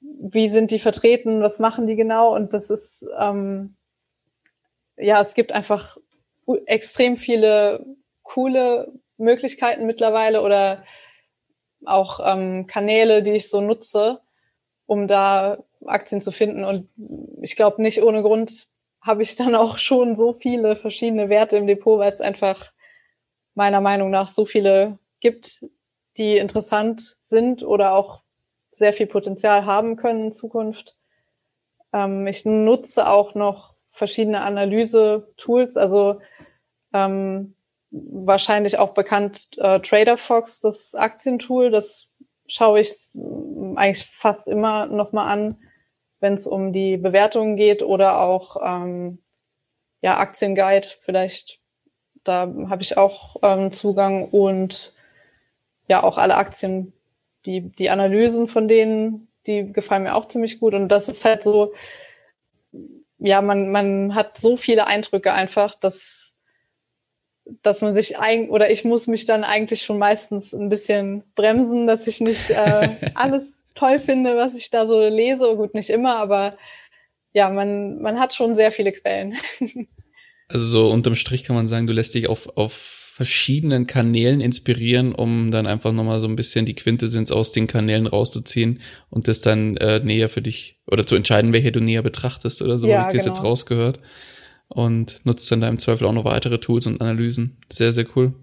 wie 0.00 0.48
sind 0.48 0.70
die 0.70 0.78
vertreten? 0.78 1.42
Was 1.42 1.58
machen 1.58 1.86
die 1.86 1.96
genau? 1.96 2.34
Und 2.34 2.54
das 2.54 2.70
ist, 2.70 3.06
ähm, 3.20 3.76
ja, 4.96 5.20
es 5.20 5.34
gibt 5.34 5.52
einfach 5.52 5.98
extrem 6.64 7.18
viele 7.18 7.84
coole 8.22 8.90
Möglichkeiten 9.24 9.86
mittlerweile 9.86 10.42
oder 10.42 10.84
auch 11.84 12.20
ähm, 12.24 12.66
Kanäle, 12.66 13.22
die 13.22 13.32
ich 13.32 13.50
so 13.50 13.60
nutze, 13.60 14.20
um 14.86 15.06
da 15.06 15.62
Aktien 15.84 16.20
zu 16.20 16.32
finden. 16.32 16.64
Und 16.64 16.88
ich 17.42 17.56
glaube, 17.56 17.82
nicht 17.82 18.02
ohne 18.02 18.22
Grund 18.22 18.68
habe 19.00 19.22
ich 19.22 19.36
dann 19.36 19.54
auch 19.54 19.78
schon 19.78 20.16
so 20.16 20.32
viele 20.32 20.76
verschiedene 20.76 21.28
Werte 21.28 21.56
im 21.56 21.66
Depot, 21.66 21.98
weil 21.98 22.10
es 22.10 22.20
einfach 22.20 22.72
meiner 23.54 23.80
Meinung 23.80 24.10
nach 24.10 24.28
so 24.28 24.44
viele 24.44 24.98
gibt, 25.20 25.64
die 26.16 26.36
interessant 26.36 27.16
sind 27.20 27.62
oder 27.62 27.94
auch 27.94 28.22
sehr 28.70 28.92
viel 28.92 29.06
Potenzial 29.06 29.66
haben 29.66 29.96
können 29.96 30.26
in 30.26 30.32
Zukunft. 30.32 30.96
Ähm, 31.92 32.26
ich 32.26 32.44
nutze 32.44 33.08
auch 33.08 33.34
noch 33.34 33.74
verschiedene 33.88 34.40
Analyse-Tools, 34.40 35.76
also 35.76 36.20
ähm, 36.92 37.54
wahrscheinlich 37.96 38.78
auch 38.78 38.94
bekannt 38.94 39.48
äh, 39.58 39.80
Trader 39.80 40.16
Fox, 40.16 40.60
das 40.60 40.94
Aktientool, 40.94 41.70
das 41.70 42.08
schaue 42.46 42.80
ich 42.80 42.92
eigentlich 43.76 44.06
fast 44.06 44.48
immer 44.48 44.86
nochmal 44.86 45.28
an 45.28 45.56
wenn 46.24 46.34
es 46.34 46.46
um 46.46 46.72
die 46.72 46.96
Bewertungen 46.96 47.54
geht 47.54 47.82
oder 47.82 48.22
auch 48.22 48.56
ähm, 48.64 49.18
ja, 50.00 50.16
Aktienguide 50.16 50.88
vielleicht. 51.02 51.60
Da 52.24 52.50
habe 52.70 52.80
ich 52.80 52.96
auch 52.96 53.36
ähm, 53.42 53.70
Zugang 53.72 54.30
und 54.30 54.94
ja, 55.86 56.02
auch 56.02 56.16
alle 56.16 56.36
Aktien, 56.36 56.94
die, 57.44 57.60
die 57.60 57.90
Analysen 57.90 58.48
von 58.48 58.68
denen, 58.68 59.28
die 59.46 59.70
gefallen 59.70 60.04
mir 60.04 60.14
auch 60.14 60.26
ziemlich 60.26 60.60
gut. 60.60 60.72
Und 60.72 60.88
das 60.88 61.10
ist 61.10 61.26
halt 61.26 61.42
so, 61.42 61.74
ja, 63.18 63.42
man, 63.42 63.70
man 63.70 64.14
hat 64.14 64.38
so 64.38 64.56
viele 64.56 64.86
Eindrücke 64.86 65.34
einfach, 65.34 65.74
dass 65.74 66.33
dass 67.62 67.82
man 67.82 67.94
sich 67.94 68.18
eigentlich, 68.18 68.50
oder 68.50 68.70
ich 68.70 68.84
muss 68.84 69.06
mich 69.06 69.26
dann 69.26 69.44
eigentlich 69.44 69.82
schon 69.82 69.98
meistens 69.98 70.54
ein 70.54 70.70
bisschen 70.70 71.24
bremsen, 71.34 71.86
dass 71.86 72.06
ich 72.06 72.20
nicht 72.20 72.50
äh, 72.50 72.90
alles 73.14 73.68
toll 73.74 73.98
finde, 73.98 74.36
was 74.36 74.54
ich 74.54 74.70
da 74.70 74.86
so 74.86 75.00
lese. 75.00 75.56
Gut, 75.56 75.74
nicht 75.74 75.90
immer, 75.90 76.16
aber 76.16 76.56
ja, 77.32 77.50
man, 77.50 78.00
man 78.00 78.18
hat 78.18 78.34
schon 78.34 78.54
sehr 78.54 78.72
viele 78.72 78.92
Quellen. 78.92 79.36
also 80.48 80.64
so 80.64 80.90
unterm 80.90 81.16
Strich 81.16 81.44
kann 81.44 81.56
man 81.56 81.66
sagen, 81.66 81.86
du 81.86 81.92
lässt 81.92 82.14
dich 82.14 82.28
auf, 82.28 82.56
auf 82.56 82.72
verschiedenen 82.72 83.86
Kanälen 83.86 84.40
inspirieren, 84.40 85.14
um 85.14 85.50
dann 85.50 85.66
einfach 85.66 85.92
nochmal 85.92 86.20
so 86.20 86.26
ein 86.26 86.36
bisschen 86.36 86.66
die 86.66 86.74
Quintessenz 86.74 87.30
aus 87.30 87.52
den 87.52 87.66
Kanälen 87.66 88.06
rauszuziehen 88.06 88.80
und 89.10 89.28
das 89.28 89.40
dann 89.40 89.76
äh, 89.76 90.00
näher 90.00 90.28
für 90.28 90.42
dich 90.42 90.80
oder 90.90 91.06
zu 91.06 91.14
entscheiden, 91.14 91.52
welche 91.52 91.72
du 91.72 91.80
näher 91.80 92.02
betrachtest 92.02 92.62
oder 92.62 92.78
so, 92.78 92.88
ja, 92.88 93.00
habe 93.00 93.10
ich 93.10 93.18
das 93.18 93.24
genau. 93.24 93.36
jetzt 93.36 93.44
rausgehört 93.44 94.00
und 94.68 95.24
nutzt 95.24 95.50
dann 95.50 95.60
da 95.60 95.68
im 95.68 95.78
Zweifel 95.78 96.06
auch 96.06 96.12
noch 96.12 96.24
weitere 96.24 96.58
Tools 96.58 96.86
und 96.86 97.00
Analysen. 97.00 97.56
Sehr, 97.70 97.92
sehr 97.92 98.06
cool. 98.16 98.34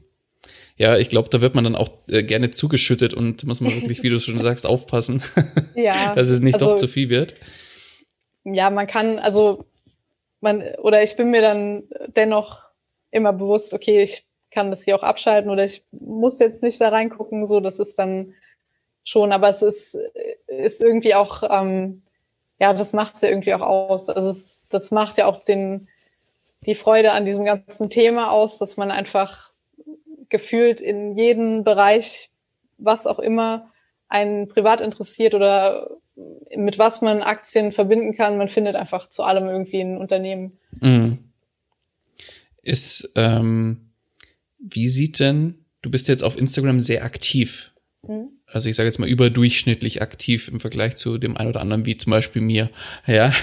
Ja, 0.77 0.97
ich 0.97 1.09
glaube, 1.09 1.29
da 1.29 1.41
wird 1.41 1.53
man 1.53 1.63
dann 1.63 1.75
auch 1.75 1.89
äh, 2.07 2.23
gerne 2.23 2.49
zugeschüttet 2.49 3.13
und 3.13 3.43
muss 3.45 3.61
man 3.61 3.73
wirklich, 3.73 4.01
wie 4.03 4.09
du 4.09 4.19
schon 4.19 4.39
sagst, 4.43 4.65
aufpassen, 4.65 5.21
ja, 5.75 6.13
dass 6.15 6.29
es 6.29 6.39
nicht 6.39 6.55
also, 6.55 6.69
doch 6.69 6.75
zu 6.77 6.87
viel 6.87 7.09
wird. 7.09 7.35
Ja, 8.43 8.69
man 8.69 8.87
kann, 8.87 9.19
also 9.19 9.65
man, 10.39 10.63
oder 10.79 11.03
ich 11.03 11.15
bin 11.15 11.29
mir 11.29 11.41
dann 11.41 11.83
dennoch 12.15 12.63
immer 13.11 13.33
bewusst, 13.33 13.73
okay, 13.73 14.01
ich 14.01 14.25
kann 14.49 14.71
das 14.71 14.83
hier 14.83 14.95
auch 14.95 15.03
abschalten 15.03 15.51
oder 15.51 15.65
ich 15.65 15.83
muss 15.91 16.39
jetzt 16.39 16.63
nicht 16.63 16.81
da 16.81 16.89
reingucken, 16.89 17.45
so, 17.45 17.59
das 17.59 17.79
ist 17.79 17.99
dann 17.99 18.33
schon, 19.03 19.31
aber 19.31 19.49
es 19.49 19.61
ist, 19.61 19.97
ist 20.47 20.81
irgendwie 20.81 21.15
auch, 21.15 21.43
ähm, 21.49 22.01
ja, 22.59 22.73
das 22.73 22.93
macht 22.93 23.15
es 23.15 23.21
ja 23.21 23.29
irgendwie 23.29 23.53
auch 23.53 23.61
aus. 23.61 24.09
Also 24.09 24.29
es, 24.29 24.61
das 24.69 24.91
macht 24.91 25.17
ja 25.17 25.25
auch 25.25 25.43
den, 25.43 25.87
die 26.65 26.75
Freude 26.75 27.11
an 27.11 27.25
diesem 27.25 27.45
ganzen 27.45 27.89
Thema 27.89 28.31
aus, 28.31 28.57
dass 28.57 28.77
man 28.77 28.91
einfach 28.91 29.51
gefühlt 30.29 30.81
in 30.81 31.17
jedem 31.17 31.63
Bereich, 31.63 32.29
was 32.77 33.07
auch 33.07 33.19
immer 33.19 33.71
einen 34.07 34.47
privat 34.47 34.81
interessiert 34.81 35.35
oder 35.35 35.89
mit 36.55 36.77
was 36.77 37.01
man 37.01 37.21
Aktien 37.21 37.71
verbinden 37.71 38.15
kann, 38.15 38.37
man 38.37 38.49
findet 38.49 38.75
einfach 38.75 39.07
zu 39.07 39.23
allem 39.23 39.47
irgendwie 39.47 39.81
ein 39.81 39.97
Unternehmen. 39.97 40.59
Mhm. 40.79 41.31
Ist, 42.61 43.11
ähm, 43.15 43.91
wie 44.59 44.89
sieht 44.89 45.19
denn, 45.19 45.65
du 45.81 45.89
bist 45.89 46.07
jetzt 46.07 46.23
auf 46.23 46.37
Instagram 46.37 46.79
sehr 46.79 47.03
aktiv. 47.03 47.73
Mhm. 48.03 48.40
Also 48.51 48.69
ich 48.69 48.75
sage 48.75 48.87
jetzt 48.87 48.99
mal 48.99 49.07
überdurchschnittlich 49.07 50.01
aktiv 50.01 50.49
im 50.49 50.59
Vergleich 50.59 50.95
zu 50.95 51.17
dem 51.17 51.37
einen 51.37 51.49
oder 51.49 51.61
anderen, 51.61 51.85
wie 51.85 51.97
zum 51.97 52.11
Beispiel 52.11 52.41
mir. 52.41 52.69
Ja. 53.07 53.33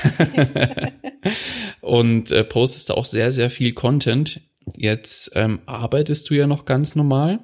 und 1.80 2.30
äh, 2.30 2.44
postest 2.44 2.90
da 2.90 2.94
auch 2.94 3.06
sehr, 3.06 3.30
sehr 3.30 3.50
viel 3.50 3.72
Content. 3.72 4.40
Jetzt 4.76 5.32
ähm, 5.34 5.60
arbeitest 5.66 6.28
du 6.28 6.34
ja 6.34 6.46
noch 6.46 6.66
ganz 6.66 6.94
normal 6.94 7.40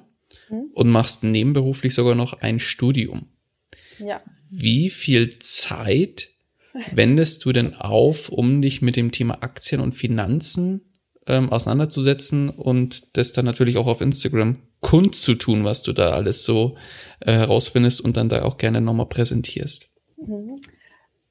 mhm. 0.49 0.69
und 0.73 0.89
machst 0.89 1.23
nebenberuflich 1.23 1.93
sogar 1.95 2.15
noch 2.15 2.33
ein 2.33 2.59
Studium. 2.59 3.29
Ja. 3.97 4.21
Wie 4.49 4.89
viel 4.89 5.29
Zeit 5.29 6.29
wendest 6.91 7.45
du 7.45 7.51
denn 7.51 7.73
auf, 7.73 8.29
um 8.29 8.61
dich 8.61 8.81
mit 8.81 8.95
dem 8.95 9.11
Thema 9.11 9.41
Aktien 9.41 9.81
und 9.81 9.93
Finanzen 9.93 10.81
ähm, 11.27 11.51
auseinanderzusetzen 11.51 12.49
und 12.49 13.17
das 13.17 13.33
dann 13.33 13.45
natürlich 13.45 13.77
auch 13.77 13.87
auf 13.87 14.01
Instagram 14.01 14.57
kundzutun, 14.81 15.65
was 15.65 15.81
du 15.81 15.93
da 15.93 16.11
alles 16.11 16.43
so 16.43 16.75
äh, 17.21 17.31
herausfindest 17.31 18.01
und 18.01 18.17
dann 18.17 18.29
da 18.29 18.43
auch 18.43 18.57
gerne 18.57 18.81
nochmal 18.81 19.07
präsentierst? 19.07 19.89
Mhm. 20.17 20.61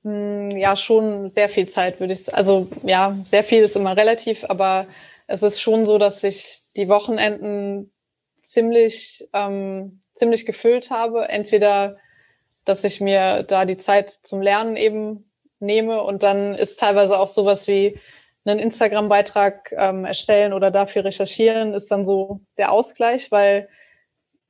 Hm, 0.02 0.50
ja, 0.50 0.76
schon 0.76 1.30
sehr 1.30 1.48
viel 1.48 1.66
Zeit, 1.66 1.98
würde 2.00 2.12
ich. 2.12 2.34
Also 2.34 2.68
ja, 2.82 3.16
sehr 3.24 3.42
viel 3.42 3.62
ist 3.62 3.76
immer 3.76 3.96
relativ, 3.96 4.44
aber 4.44 4.86
es 5.26 5.42
ist 5.42 5.60
schon 5.60 5.84
so, 5.84 5.98
dass 5.98 6.22
ich 6.22 6.60
die 6.76 6.88
Wochenenden 6.88 7.90
ziemlich, 8.42 9.26
ähm, 9.32 10.02
ziemlich 10.12 10.44
gefüllt 10.44 10.90
habe. 10.90 11.28
Entweder, 11.28 11.96
dass 12.64 12.84
ich 12.84 13.00
mir 13.00 13.44
da 13.44 13.64
die 13.64 13.78
Zeit 13.78 14.10
zum 14.10 14.42
Lernen 14.42 14.76
eben 14.76 15.30
nehme 15.58 16.02
und 16.02 16.22
dann 16.22 16.54
ist 16.54 16.80
teilweise 16.80 17.18
auch 17.18 17.28
sowas 17.28 17.66
wie 17.66 17.98
einen 18.44 18.60
Instagram-Beitrag 18.60 19.72
ähm, 19.76 20.04
erstellen 20.04 20.52
oder 20.52 20.70
dafür 20.70 21.04
recherchieren, 21.04 21.74
ist 21.74 21.90
dann 21.90 22.04
so 22.04 22.40
der 22.58 22.72
Ausgleich, 22.72 23.30
weil 23.30 23.68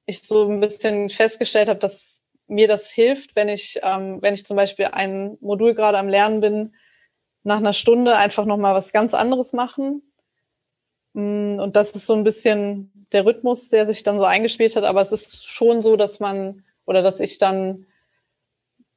ich 0.07 0.23
so 0.23 0.49
ein 0.51 0.61
bisschen 0.61 1.09
festgestellt 1.11 1.69
habe, 1.69 1.79
dass 1.79 2.23
mir 2.47 2.69
das 2.69 2.91
hilft, 2.91 3.37
wenn 3.37 3.49
ich, 3.49 3.79
ähm, 3.83 4.19
wenn 4.21 4.35
ich 4.35 4.45
zum 4.45 4.57
Beispiel 4.57 4.87
ein 4.87 5.39
Modul 5.41 5.75
gerade 5.75 5.99
am 5.99 6.09
Lernen 6.09 6.41
bin, 6.41 6.75
nach 7.43 7.59
einer 7.59 7.73
Stunde 7.73 8.17
einfach 8.17 8.45
nochmal 8.47 8.75
was 8.75 8.93
ganz 8.93 9.15
anderes 9.15 9.53
machen. 9.53 10.03
Mm, 11.13 11.59
und 11.59 11.77
das 11.77 11.93
ist 11.93 12.07
so 12.07 12.15
ein 12.15 12.25
bisschen 12.25 13.07
der 13.13 13.25
Rhythmus, 13.25 13.69
der 13.71 13.87
sich 13.87 14.03
dann 14.03 14.19
so 14.19 14.25
eingespielt 14.25 14.77
hat. 14.77 14.85
Aber 14.85 15.01
es 15.01 15.13
ist 15.13 15.47
schon 15.47 15.81
so, 15.83 15.97
dass 15.97 16.21
man 16.21 16.65
oder 16.87 17.03
dass 17.03 17.21
ich 17.21 17.39
dann, 17.39 17.87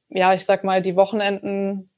ja, 0.08 0.34
ich 0.34 0.44
sag 0.44 0.64
mal, 0.64 0.82
die 0.82 0.96
Wochenenden 0.96 1.90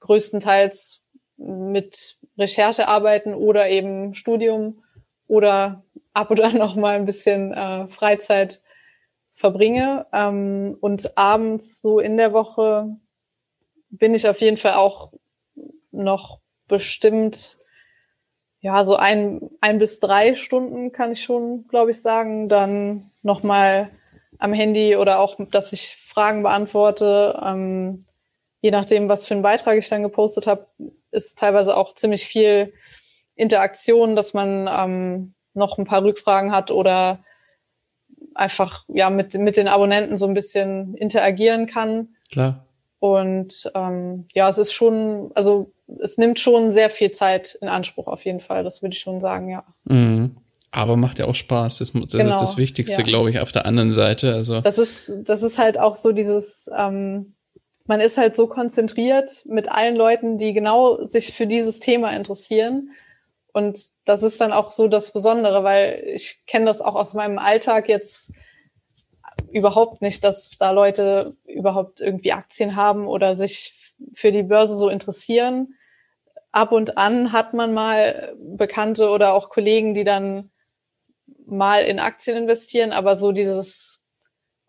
größtenteils 0.00 1.02
mit 1.36 2.18
Recherche 2.40 2.88
arbeiten 2.88 3.34
oder 3.34 3.68
eben 3.68 4.14
Studium 4.14 4.82
oder 5.26 5.84
ab 6.12 6.30
und 6.30 6.40
an 6.40 6.56
noch 6.56 6.74
mal 6.74 6.96
ein 6.96 7.04
bisschen 7.04 7.52
äh, 7.52 7.86
Freizeit 7.88 8.60
verbringe. 9.34 10.06
Ähm, 10.12 10.76
und 10.80 11.16
abends 11.16 11.80
so 11.80 12.00
in 12.00 12.16
der 12.16 12.32
Woche 12.32 12.96
bin 13.90 14.14
ich 14.14 14.28
auf 14.28 14.40
jeden 14.40 14.56
Fall 14.56 14.74
auch 14.74 15.12
noch 15.90 16.40
bestimmt, 16.68 17.58
ja, 18.60 18.84
so 18.84 18.96
ein, 18.96 19.50
ein 19.60 19.78
bis 19.78 20.00
drei 20.00 20.34
Stunden 20.34 20.92
kann 20.92 21.12
ich 21.12 21.22
schon, 21.22 21.64
glaube 21.64 21.92
ich, 21.92 22.02
sagen. 22.02 22.48
Dann 22.48 23.10
nochmal 23.22 23.90
am 24.38 24.52
Handy 24.52 24.96
oder 24.96 25.18
auch, 25.20 25.36
dass 25.50 25.72
ich 25.72 25.96
Fragen 25.96 26.42
beantworte. 26.42 27.40
Ähm, 27.42 28.04
je 28.60 28.70
nachdem, 28.70 29.08
was 29.08 29.26
für 29.26 29.34
einen 29.34 29.42
Beitrag 29.42 29.78
ich 29.78 29.88
dann 29.88 30.02
gepostet 30.02 30.46
habe, 30.46 30.66
ist 31.10 31.38
teilweise 31.38 31.76
auch 31.76 31.94
ziemlich 31.94 32.26
viel 32.26 32.72
Interaktion, 33.34 34.16
dass 34.16 34.34
man 34.34 34.68
ähm, 34.70 35.34
noch 35.54 35.78
ein 35.78 35.84
paar 35.84 36.04
Rückfragen 36.04 36.52
hat 36.52 36.70
oder 36.70 37.24
einfach 38.34 38.84
ja 38.88 39.10
mit, 39.10 39.34
mit 39.34 39.56
den 39.56 39.68
Abonnenten 39.68 40.18
so 40.18 40.26
ein 40.26 40.34
bisschen 40.34 40.94
interagieren 40.94 41.66
kann. 41.66 42.14
Klar. 42.30 42.66
Und 42.98 43.70
ähm, 43.74 44.26
ja, 44.34 44.48
es 44.48 44.58
ist 44.58 44.72
schon, 44.72 45.32
also 45.34 45.72
es 46.00 46.18
nimmt 46.18 46.38
schon 46.38 46.70
sehr 46.70 46.90
viel 46.90 47.10
Zeit 47.12 47.56
in 47.60 47.68
Anspruch 47.68 48.06
auf 48.06 48.24
jeden 48.24 48.40
Fall, 48.40 48.62
das 48.62 48.82
würde 48.82 48.94
ich 48.94 49.00
schon 49.00 49.20
sagen, 49.20 49.48
ja. 49.48 49.64
Mhm. 49.84 50.36
Aber 50.72 50.96
macht 50.96 51.18
ja 51.18 51.24
auch 51.24 51.34
Spaß. 51.34 51.78
Das, 51.78 51.92
das 51.92 52.12
genau, 52.12 52.28
ist 52.28 52.38
das 52.38 52.56
Wichtigste, 52.56 53.02
ja. 53.02 53.06
glaube 53.06 53.30
ich, 53.30 53.40
auf 53.40 53.50
der 53.50 53.66
anderen 53.66 53.90
Seite. 53.90 54.34
Also 54.34 54.60
das 54.60 54.78
ist, 54.78 55.10
das 55.24 55.42
ist 55.42 55.58
halt 55.58 55.80
auch 55.80 55.96
so 55.96 56.12
dieses, 56.12 56.70
ähm, 56.76 57.34
man 57.90 58.00
ist 58.00 58.18
halt 58.18 58.36
so 58.36 58.46
konzentriert 58.46 59.42
mit 59.46 59.68
allen 59.68 59.96
Leuten, 59.96 60.38
die 60.38 60.52
genau 60.52 61.04
sich 61.04 61.32
für 61.32 61.48
dieses 61.48 61.80
Thema 61.80 62.14
interessieren. 62.14 62.92
Und 63.52 63.80
das 64.04 64.22
ist 64.22 64.40
dann 64.40 64.52
auch 64.52 64.70
so 64.70 64.86
das 64.86 65.12
Besondere, 65.12 65.64
weil 65.64 66.00
ich 66.06 66.46
kenne 66.46 66.66
das 66.66 66.80
auch 66.80 66.94
aus 66.94 67.14
meinem 67.14 67.40
Alltag 67.40 67.88
jetzt 67.88 68.30
überhaupt 69.50 70.02
nicht, 70.02 70.22
dass 70.22 70.56
da 70.56 70.70
Leute 70.70 71.36
überhaupt 71.44 72.00
irgendwie 72.00 72.30
Aktien 72.30 72.76
haben 72.76 73.08
oder 73.08 73.34
sich 73.34 73.92
für 74.12 74.30
die 74.30 74.44
Börse 74.44 74.76
so 74.76 74.88
interessieren. 74.88 75.74
Ab 76.52 76.70
und 76.70 76.96
an 76.96 77.32
hat 77.32 77.54
man 77.54 77.74
mal 77.74 78.36
Bekannte 78.38 79.10
oder 79.10 79.34
auch 79.34 79.48
Kollegen, 79.48 79.94
die 79.94 80.04
dann 80.04 80.52
mal 81.44 81.82
in 81.82 81.98
Aktien 81.98 82.36
investieren, 82.36 82.92
aber 82.92 83.16
so 83.16 83.32
dieses 83.32 83.99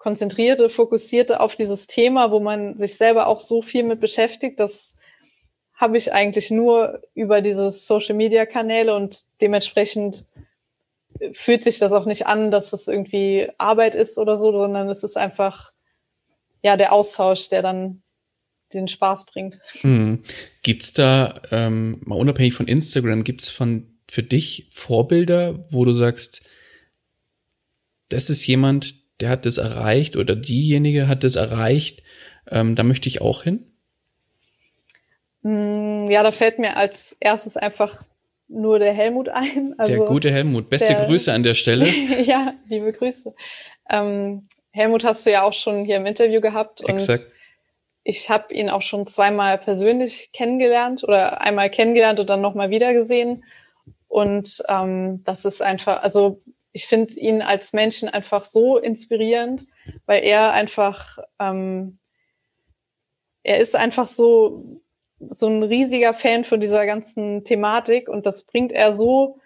konzentrierte, 0.01 0.67
fokussierte 0.69 1.39
auf 1.41 1.55
dieses 1.55 1.85
Thema, 1.85 2.31
wo 2.31 2.39
man 2.39 2.75
sich 2.75 2.97
selber 2.97 3.27
auch 3.27 3.39
so 3.39 3.61
viel 3.61 3.83
mit 3.83 3.99
beschäftigt, 3.99 4.59
das 4.59 4.95
habe 5.75 5.95
ich 5.95 6.11
eigentlich 6.11 6.49
nur 6.49 7.03
über 7.13 7.41
diese 7.41 7.69
Social-Media-Kanäle 7.69 8.95
und 8.95 9.25
dementsprechend 9.41 10.25
fühlt 11.33 11.63
sich 11.63 11.77
das 11.77 11.91
auch 11.91 12.05
nicht 12.05 12.25
an, 12.25 12.49
dass 12.49 12.73
es 12.73 12.87
irgendwie 12.87 13.47
Arbeit 13.59 13.93
ist 13.93 14.17
oder 14.17 14.39
so, 14.39 14.51
sondern 14.51 14.89
es 14.89 15.03
ist 15.03 15.17
einfach 15.17 15.71
ja 16.63 16.77
der 16.77 16.93
Austausch, 16.93 17.49
der 17.49 17.61
dann 17.61 18.01
den 18.73 18.87
Spaß 18.87 19.27
bringt. 19.27 19.59
Hm. 19.81 20.23
Gibt's 20.63 20.93
da, 20.93 21.39
ähm, 21.51 22.01
mal 22.05 22.17
unabhängig 22.17 22.55
von 22.55 22.67
Instagram, 22.67 23.23
gibt's 23.23 23.51
von 23.51 23.99
für 24.09 24.23
dich 24.23 24.67
Vorbilder, 24.71 25.63
wo 25.69 25.85
du 25.85 25.93
sagst, 25.93 26.41
das 28.09 28.31
ist 28.31 28.47
jemand, 28.47 29.00
der 29.21 29.29
hat 29.29 29.45
das 29.45 29.57
erreicht 29.57 30.17
oder 30.17 30.35
diejenige 30.35 31.07
hat 31.07 31.23
das 31.23 31.35
erreicht, 31.35 32.03
ähm, 32.49 32.75
da 32.75 32.83
möchte 32.83 33.07
ich 33.07 33.21
auch 33.21 33.43
hin? 33.43 33.65
Mm, 35.43 36.07
ja, 36.09 36.23
da 36.23 36.31
fällt 36.31 36.59
mir 36.59 36.75
als 36.75 37.15
erstes 37.19 37.57
einfach 37.57 38.03
nur 38.47 38.79
der 38.79 38.93
Helmut 38.93 39.29
ein. 39.29 39.75
Also 39.77 39.93
der 39.93 40.05
gute 40.05 40.31
Helmut. 40.31 40.69
Beste 40.69 40.93
der, 40.93 41.05
Grüße 41.05 41.31
an 41.31 41.43
der 41.43 41.53
Stelle. 41.53 41.87
ja, 42.23 42.53
liebe 42.67 42.91
Grüße. 42.91 43.33
Ähm, 43.89 44.47
Helmut 44.71 45.03
hast 45.03 45.25
du 45.25 45.31
ja 45.31 45.43
auch 45.43 45.53
schon 45.53 45.83
hier 45.83 45.97
im 45.97 46.05
Interview 46.05 46.41
gehabt. 46.41 46.87
Exakt. 46.87 47.25
Und 47.25 47.33
ich 48.03 48.29
habe 48.29 48.53
ihn 48.53 48.69
auch 48.69 48.81
schon 48.81 49.05
zweimal 49.05 49.57
persönlich 49.57 50.31
kennengelernt 50.33 51.03
oder 51.03 51.41
einmal 51.41 51.69
kennengelernt 51.69 52.19
und 52.19 52.29
dann 52.29 52.41
nochmal 52.41 52.69
wieder 52.69 52.93
gesehen. 52.93 53.43
Und 54.07 54.63
ähm, 54.67 55.23
das 55.23 55.45
ist 55.45 55.61
einfach, 55.61 56.01
also 56.01 56.41
ich 56.73 56.87
finde 56.87 57.13
ihn 57.15 57.41
als 57.41 57.73
Menschen 57.73 58.09
einfach 58.09 58.45
so 58.45 58.77
inspirierend, 58.77 59.65
weil 60.05 60.23
er 60.23 60.53
einfach, 60.53 61.17
ähm, 61.39 61.97
er 63.43 63.59
ist 63.59 63.75
einfach 63.75 64.07
so, 64.07 64.81
so 65.29 65.47
ein 65.47 65.63
riesiger 65.63 66.13
Fan 66.13 66.43
von 66.43 66.59
dieser 66.59 66.85
ganzen 66.85 67.43
Thematik 67.43 68.09
und 68.09 68.25
das 68.25 68.43
bringt 68.43 68.71
er 68.71 68.93
so, 68.93 69.39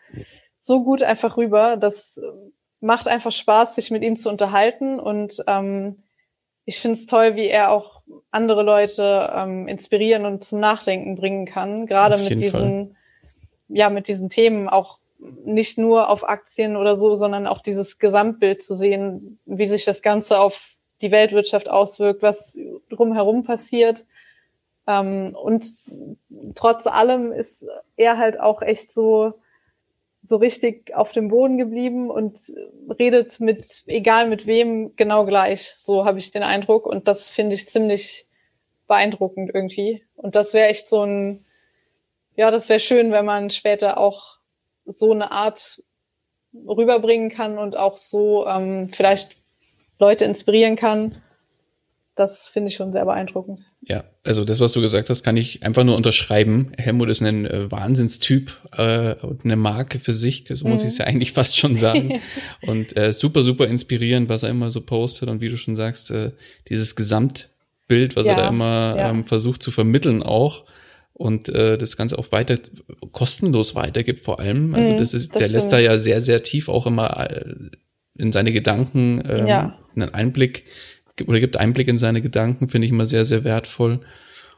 so 0.61 0.83
gut 0.83 1.03
einfach 1.03 1.37
rüber. 1.37 1.77
Das 1.77 2.19
macht 2.79 3.07
einfach 3.07 3.31
Spaß, 3.31 3.75
sich 3.75 3.91
mit 3.91 4.03
ihm 4.03 4.17
zu 4.17 4.29
unterhalten 4.29 4.99
und 4.99 5.43
ähm, 5.47 6.03
ich 6.65 6.79
finde 6.79 6.97
es 6.97 7.05
toll, 7.05 7.35
wie 7.35 7.47
er 7.47 7.71
auch 7.71 8.01
andere 8.31 8.63
Leute 8.63 9.31
ähm, 9.35 9.67
inspirieren 9.67 10.25
und 10.25 10.43
zum 10.43 10.59
Nachdenken 10.59 11.15
bringen 11.15 11.45
kann, 11.45 11.85
gerade 11.85 12.17
mit 12.17 12.39
diesen, 12.39 12.87
Fall. 12.87 12.95
ja, 13.69 13.89
mit 13.89 14.07
diesen 14.07 14.29
Themen 14.29 14.67
auch 14.67 14.99
nicht 15.19 15.77
nur 15.77 16.09
auf 16.09 16.27
Aktien 16.27 16.75
oder 16.75 16.95
so, 16.95 17.15
sondern 17.15 17.47
auch 17.47 17.61
dieses 17.61 17.99
Gesamtbild 17.99 18.63
zu 18.63 18.75
sehen, 18.75 19.39
wie 19.45 19.67
sich 19.67 19.85
das 19.85 20.01
Ganze 20.01 20.39
auf 20.39 20.75
die 21.01 21.11
Weltwirtschaft 21.11 21.69
auswirkt, 21.69 22.21
was 22.21 22.57
drumherum 22.89 23.43
passiert. 23.43 24.05
Ähm, 24.87 25.35
und 25.35 25.67
trotz 26.55 26.87
allem 26.87 27.31
ist 27.31 27.67
er 27.97 28.17
halt 28.17 28.39
auch 28.39 28.61
echt 28.61 28.93
so, 28.93 29.33
so 30.21 30.37
richtig 30.37 30.95
auf 30.95 31.11
dem 31.11 31.29
Boden 31.29 31.57
geblieben 31.57 32.09
und 32.09 32.39
redet 32.99 33.39
mit, 33.39 33.83
egal 33.87 34.27
mit 34.29 34.45
wem, 34.45 34.95
genau 34.95 35.25
gleich. 35.25 35.73
So 35.77 36.05
habe 36.05 36.19
ich 36.19 36.31
den 36.31 36.43
Eindruck. 36.43 36.85
Und 36.85 37.07
das 37.07 37.29
finde 37.29 37.55
ich 37.55 37.69
ziemlich 37.69 38.27
beeindruckend 38.87 39.51
irgendwie. 39.53 40.03
Und 40.15 40.35
das 40.35 40.53
wäre 40.53 40.69
echt 40.69 40.89
so 40.89 41.03
ein, 41.03 41.45
ja, 42.35 42.51
das 42.51 42.69
wäre 42.69 42.79
schön, 42.79 43.11
wenn 43.11 43.25
man 43.25 43.49
später 43.49 43.97
auch 43.97 44.34
so 44.85 45.11
eine 45.11 45.31
Art 45.31 45.81
rüberbringen 46.67 47.29
kann 47.29 47.57
und 47.57 47.77
auch 47.77 47.97
so 47.97 48.47
ähm, 48.47 48.89
vielleicht 48.89 49.37
Leute 49.99 50.25
inspirieren 50.25 50.75
kann. 50.75 51.15
Das 52.15 52.47
finde 52.47 52.69
ich 52.69 52.75
schon 52.75 52.93
sehr 52.93 53.03
beeindruckend. 53.03 53.59
Ja, 53.81 54.05
also 54.23 54.45
das, 54.45 54.61
was 54.61 54.71
du 54.71 54.79
gesagt 54.79 55.09
hast, 55.09 55.23
kann 55.23 55.35
ich 55.35 55.63
einfach 55.63 55.83
nur 55.83 55.97
unterschreiben. 55.97 56.71
Helmut 56.77 57.09
ist 57.09 57.21
ein 57.21 57.45
äh, 57.45 57.69
Wahnsinnstyp 57.69 58.57
äh, 58.71 59.15
und 59.15 59.43
eine 59.43 59.57
Marke 59.57 59.99
für 59.99 60.13
sich, 60.13 60.45
so 60.49 60.67
muss 60.67 60.81
mhm. 60.81 60.87
ich 60.87 60.93
es 60.93 60.97
ja 60.97 61.05
eigentlich 61.05 61.33
fast 61.33 61.57
schon 61.57 61.75
sagen. 61.75 62.21
und 62.61 62.95
äh, 62.95 63.11
super, 63.11 63.41
super 63.41 63.67
inspirierend, 63.67 64.29
was 64.29 64.43
er 64.43 64.49
immer 64.49 64.71
so 64.71 64.79
postet 64.79 65.27
und 65.27 65.41
wie 65.41 65.49
du 65.49 65.57
schon 65.57 65.75
sagst, 65.75 66.09
äh, 66.11 66.31
dieses 66.69 66.95
Gesamtbild, 66.95 68.15
was 68.15 68.27
ja, 68.27 68.33
er 68.33 68.43
da 68.43 68.47
immer 68.47 68.95
ja. 68.95 69.09
ähm, 69.09 69.25
versucht 69.25 69.61
zu 69.61 69.71
vermitteln 69.71 70.23
auch 70.23 70.63
und 71.17 71.47
äh, 71.49 71.77
das 71.77 71.95
Ganze 71.95 72.19
auch 72.19 72.31
weiter 72.33 72.57
kostenlos 73.11 73.73
weitergibt 73.73 74.19
vor 74.19 74.39
allem. 74.39 74.75
Also 74.75 74.91
mhm, 74.91 74.97
das 74.97 75.13
ist, 75.13 75.33
das 75.33 75.39
der 75.39 75.47
stimmt. 75.47 75.55
lässt 75.55 75.73
da 75.73 75.79
ja 75.79 75.97
sehr, 75.97 76.19
sehr 76.19 76.43
tief 76.43 76.67
auch 76.67 76.85
immer 76.85 77.31
äh, 77.31 77.55
in 78.17 78.31
seine 78.31 78.51
Gedanken 78.51 79.23
ähm, 79.27 79.47
ja. 79.47 79.79
einen 79.95 80.13
Einblick 80.13 80.65
oder 81.25 81.39
gibt 81.39 81.55
Einblick 81.55 81.87
in 81.87 81.97
seine 81.97 82.21
Gedanken, 82.21 82.67
finde 82.67 82.85
ich 82.85 82.91
immer 82.91 83.05
sehr, 83.05 83.23
sehr 83.23 83.45
wertvoll. 83.45 84.01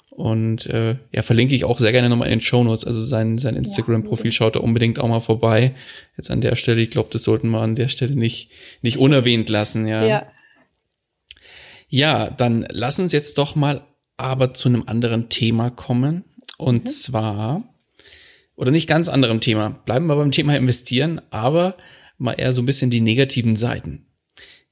Und 0.09 0.65
äh, 0.65 0.95
ja, 1.11 1.21
verlinke 1.21 1.53
ich 1.53 1.63
auch 1.63 1.77
sehr 1.77 1.91
gerne 1.91 2.09
nochmal 2.09 2.29
in 2.29 2.39
den 2.39 2.41
Show 2.41 2.63
Notes. 2.63 2.85
Also 2.85 3.01
sein, 3.01 3.37
sein 3.37 3.55
Instagram-Profil 3.55 4.31
schaut 4.31 4.55
da 4.55 4.61
unbedingt 4.61 4.97
auch 4.97 5.07
mal 5.07 5.19
vorbei. 5.19 5.75
Jetzt 6.17 6.31
an 6.31 6.41
der 6.41 6.55
Stelle, 6.55 6.81
ich 6.81 6.89
glaube, 6.89 7.09
das 7.11 7.21
sollten 7.21 7.51
wir 7.51 7.61
an 7.61 7.75
der 7.75 7.87
Stelle 7.87 8.15
nicht, 8.15 8.49
nicht 8.81 8.97
unerwähnt 8.97 9.47
lassen, 9.49 9.85
ja. 9.85 10.03
Ja. 10.03 10.27
Ja, 11.87 12.31
dann 12.31 12.65
lass 12.71 12.99
uns 12.99 13.11
jetzt 13.11 13.37
doch 13.37 13.55
mal 13.55 13.85
aber 14.17 14.55
zu 14.55 14.69
einem 14.69 14.83
anderen 14.87 15.29
Thema 15.29 15.69
kommen. 15.69 16.23
Und 16.57 16.85
mhm. 16.85 16.89
zwar, 16.89 17.63
oder 18.55 18.71
nicht 18.71 18.87
ganz 18.87 19.09
anderem 19.09 19.39
Thema, 19.39 19.69
bleiben 19.85 20.07
wir 20.07 20.15
beim 20.15 20.31
Thema 20.31 20.55
investieren, 20.55 21.21
aber 21.29 21.77
mal 22.17 22.33
eher 22.33 22.53
so 22.53 22.61
ein 22.61 22.65
bisschen 22.65 22.89
die 22.89 23.01
negativen 23.01 23.55
Seiten. 23.55 24.07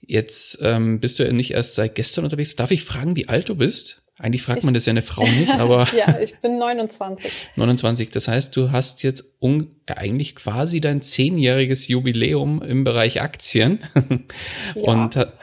Jetzt 0.02 0.60
ähm, 0.62 1.00
bist 1.00 1.18
du 1.18 1.24
ja 1.24 1.32
nicht 1.32 1.52
erst 1.52 1.76
seit 1.76 1.96
gestern 1.96 2.26
unterwegs. 2.26 2.56
Darf 2.56 2.72
ich 2.72 2.84
fragen, 2.84 3.16
wie 3.16 3.28
alt 3.28 3.50
du 3.50 3.56
bist? 3.56 4.04
Eigentlich 4.18 4.44
fragt 4.44 4.64
man 4.64 4.74
das 4.74 4.86
ja 4.86 4.92
eine 4.92 5.02
Frau 5.02 5.28
nicht, 5.28 5.52
aber. 5.52 5.90
ja, 5.98 6.20
ich 6.20 6.38
bin 6.38 6.58
29. 6.58 7.32
29. 7.58 8.10
Das 8.12 8.30
heißt, 8.30 8.56
du 8.56 8.72
hast 8.72 9.04
jetzt 9.04 9.36
un 9.42 9.76
eigentlich 9.88 10.36
quasi 10.36 10.80
dein 10.80 11.02
zehnjähriges 11.02 11.90
Jubiläum 11.90 12.62
im 12.62 12.86
Bereich 12.86 13.22
Aktien. 13.22 13.80
ja. 14.76 14.84
Und 14.84 15.18
ha 15.18 15.34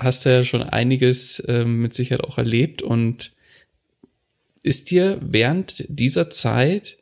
hast 0.00 0.24
ja 0.24 0.42
schon 0.42 0.62
einiges 0.64 1.42
ähm, 1.46 1.80
mit 1.80 1.94
Sicherheit 1.94 2.24
auch 2.24 2.38
erlebt 2.38 2.82
und 2.82 3.32
ist 4.66 4.90
dir 4.90 5.18
während 5.22 5.84
dieser 5.88 6.28
Zeit 6.28 6.98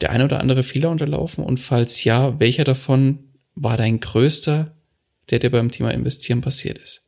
der 0.00 0.10
eine 0.10 0.24
oder 0.24 0.38
andere 0.38 0.62
Fehler 0.62 0.90
unterlaufen? 0.90 1.44
Und 1.44 1.58
falls 1.58 2.04
ja, 2.04 2.38
welcher 2.38 2.62
davon 2.62 3.32
war 3.56 3.76
dein 3.76 3.98
größter, 3.98 4.72
der 5.30 5.40
dir 5.40 5.50
beim 5.50 5.72
Thema 5.72 5.90
Investieren 5.90 6.42
passiert 6.42 6.78
ist? 6.78 7.02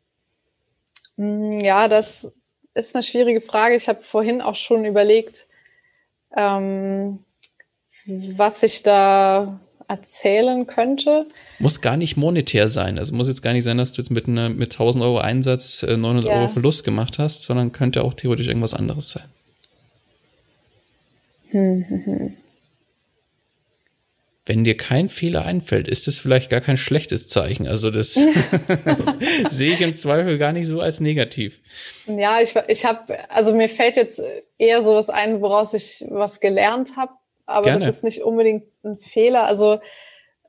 Mm, 1.17 1.61
ja, 1.61 1.87
das 1.87 2.33
ist 2.75 2.97
eine 2.97 3.05
schwierige 3.05 3.41
Frage. 3.41 3.77
Ich 3.77 3.89
habe 3.89 4.03
vorhin 4.03 4.43
auch 4.43 4.57
schon 4.57 4.85
überlegt, 4.85 5.47
ähm, 6.37 7.21
was 8.05 8.65
ich 8.65 8.83
da 8.83 9.61
erzählen 9.87 10.67
könnte. 10.67 11.29
Muss 11.61 11.81
gar 11.81 11.97
nicht 11.97 12.17
monetär 12.17 12.67
sein. 12.67 12.99
Also 12.99 13.15
muss 13.15 13.29
jetzt 13.29 13.43
gar 13.43 13.53
nicht 13.53 13.65
sein, 13.65 13.79
dass 13.79 13.93
du 13.93 14.03
jetzt 14.03 14.11
mit, 14.11 14.27
einer, 14.27 14.49
mit 14.49 14.73
1000 14.73 15.05
Euro 15.05 15.19
Einsatz 15.19 15.83
900 15.83 16.25
äh, 16.25 16.29
ja. 16.29 16.35
Euro 16.35 16.49
Verlust 16.49 16.83
gemacht 16.83 17.21
hast, 17.21 17.45
sondern 17.45 17.71
könnte 17.71 18.03
auch 18.03 18.15
theoretisch 18.15 18.49
irgendwas 18.49 18.75
anderes 18.75 19.11
sein. 19.11 19.25
Wenn 24.49 24.65
dir 24.65 24.77
kein 24.77 25.09
Fehler 25.09 25.45
einfällt, 25.45 25.89
ist 25.89 26.07
das 26.07 26.19
vielleicht 26.19 26.51
gar 26.51 26.61
kein 26.61 26.77
schlechtes 26.77 27.29
Zeichen. 27.29 27.69
Also 27.69 27.91
das 27.91 28.15
sehe 29.51 29.73
ich 29.73 29.81
im 29.83 29.95
Zweifel 29.95 30.39
gar 30.39 30.53
nicht 30.53 30.67
so 30.67 30.81
als 30.81 31.01
negativ. 31.01 31.61
Ja, 32.07 32.41
ich, 32.41 32.55
ich 32.69 32.85
habe, 32.85 33.31
also 33.31 33.55
mir 33.55 33.69
fällt 33.69 33.97
jetzt 33.97 34.23
eher 34.57 34.83
sowas 34.83 35.11
ein, 35.11 35.43
woraus 35.43 35.75
ich 35.75 36.05
was 36.09 36.41
gelernt 36.41 36.97
habe, 36.97 37.13
aber 37.45 37.63
Gerne. 37.63 37.87
das 37.87 37.97
ist 37.97 38.05
nicht 38.05 38.23
unbedingt 38.23 38.65
ein 38.85 38.97
Fehler. 38.97 39.45
Also 39.45 39.81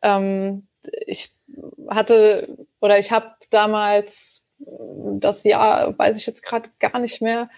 ähm, 0.01 0.67
ich 1.05 1.31
hatte 1.89 2.57
oder 2.79 2.99
ich 2.99 3.11
habe 3.11 3.31
damals 3.49 4.45
das 5.19 5.43
Jahr, 5.43 5.97
weiß 5.97 6.17
ich 6.17 6.25
jetzt 6.25 6.43
gerade 6.43 6.69
gar 6.79 6.99
nicht 6.99 7.21
mehr, 7.21 7.49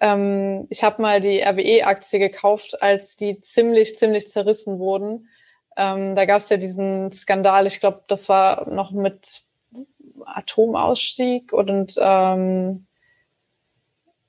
ähm, 0.00 0.66
ich 0.70 0.82
habe 0.82 1.02
mal 1.02 1.20
die 1.20 1.40
RWE-Aktie 1.42 2.18
gekauft, 2.18 2.82
als 2.82 3.16
die 3.16 3.40
ziemlich, 3.40 3.98
ziemlich 3.98 4.28
zerrissen 4.28 4.78
wurden. 4.78 5.28
Ähm, 5.76 6.14
da 6.14 6.24
gab 6.24 6.38
es 6.38 6.48
ja 6.48 6.56
diesen 6.56 7.12
Skandal, 7.12 7.66
ich 7.66 7.80
glaube, 7.80 8.02
das 8.08 8.28
war 8.28 8.68
noch 8.68 8.92
mit 8.92 9.42
Atomausstieg 10.24 11.52
und 11.52 11.94
ähm, 11.98 12.86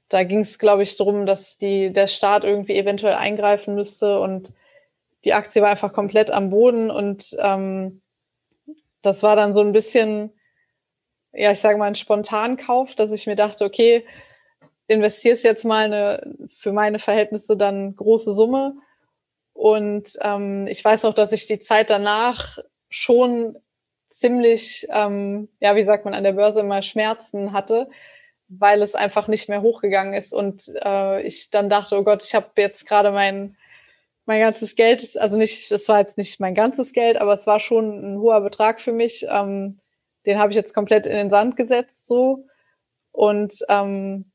da 0.09 0.23
ging 0.23 0.39
es, 0.39 0.59
glaube 0.59 0.83
ich, 0.83 0.97
darum, 0.97 1.25
dass 1.25 1.57
die, 1.57 1.93
der 1.93 2.07
Staat 2.07 2.43
irgendwie 2.43 2.77
eventuell 2.77 3.13
eingreifen 3.13 3.75
müsste 3.75 4.19
und 4.19 4.53
die 5.23 5.33
Aktie 5.33 5.61
war 5.61 5.69
einfach 5.69 5.93
komplett 5.93 6.31
am 6.31 6.49
Boden 6.49 6.91
und 6.91 7.35
ähm, 7.39 8.01
das 9.01 9.23
war 9.23 9.35
dann 9.35 9.53
so 9.53 9.61
ein 9.61 9.71
bisschen, 9.71 10.33
ja, 11.31 11.51
ich 11.51 11.59
sage 11.59 11.77
mal, 11.77 11.85
ein 11.85 11.95
Spontankauf, 11.95 12.95
dass 12.95 13.11
ich 13.11 13.25
mir 13.25 13.35
dachte, 13.35 13.63
okay, 13.63 14.05
investierst 14.91 15.43
jetzt 15.43 15.63
mal 15.63 15.85
eine 15.85 16.35
für 16.49 16.73
meine 16.73 16.99
Verhältnisse 16.99 17.55
dann 17.55 17.95
große 17.95 18.33
Summe. 18.33 18.75
Und 19.53 20.17
ähm, 20.21 20.67
ich 20.67 20.83
weiß 20.83 21.05
auch, 21.05 21.13
dass 21.13 21.31
ich 21.31 21.47
die 21.47 21.59
Zeit 21.59 21.89
danach 21.89 22.57
schon 22.89 23.57
ziemlich, 24.09 24.87
ähm, 24.91 25.47
ja, 25.59 25.75
wie 25.75 25.83
sagt 25.83 26.03
man, 26.03 26.13
an 26.13 26.23
der 26.23 26.33
Börse 26.33 26.59
immer 26.59 26.81
Schmerzen 26.81 27.53
hatte, 27.53 27.89
weil 28.49 28.81
es 28.81 28.95
einfach 28.95 29.27
nicht 29.27 29.47
mehr 29.47 29.61
hochgegangen 29.61 30.13
ist. 30.13 30.33
Und 30.33 30.69
äh, 30.83 31.21
ich 31.21 31.49
dann 31.51 31.69
dachte, 31.69 31.97
oh 31.97 32.03
Gott, 32.03 32.23
ich 32.23 32.35
habe 32.35 32.49
jetzt 32.57 32.87
gerade 32.87 33.11
mein, 33.11 33.55
mein 34.25 34.41
ganzes 34.41 34.75
Geld, 34.75 35.17
also 35.17 35.37
nicht, 35.37 35.71
das 35.71 35.87
war 35.87 35.99
jetzt 35.99 36.17
nicht 36.17 36.39
mein 36.39 36.55
ganzes 36.55 36.91
Geld, 36.91 37.17
aber 37.17 37.33
es 37.33 37.47
war 37.47 37.59
schon 37.59 38.15
ein 38.15 38.19
hoher 38.19 38.41
Betrag 38.41 38.81
für 38.81 38.93
mich. 38.93 39.25
Ähm, 39.29 39.79
den 40.25 40.37
habe 40.39 40.51
ich 40.51 40.57
jetzt 40.57 40.73
komplett 40.73 41.05
in 41.05 41.13
den 41.13 41.29
Sand 41.29 41.55
gesetzt 41.55 42.07
so. 42.07 42.45
Und 43.11 43.53
ähm, 43.69 44.30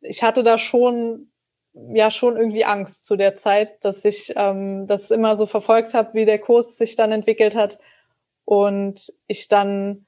ich 0.00 0.22
hatte 0.22 0.42
da 0.42 0.58
schon 0.58 1.30
ja 1.72 2.10
schon 2.10 2.36
irgendwie 2.36 2.64
Angst 2.64 3.06
zu 3.06 3.16
der 3.16 3.36
Zeit, 3.36 3.84
dass 3.84 4.04
ich 4.04 4.32
ähm, 4.36 4.86
das 4.86 5.10
immer 5.10 5.36
so 5.36 5.46
verfolgt 5.46 5.94
habe, 5.94 6.14
wie 6.14 6.24
der 6.24 6.38
Kurs 6.38 6.76
sich 6.76 6.96
dann 6.96 7.12
entwickelt 7.12 7.54
hat 7.54 7.78
und 8.44 9.12
ich 9.28 9.48
dann 9.48 10.06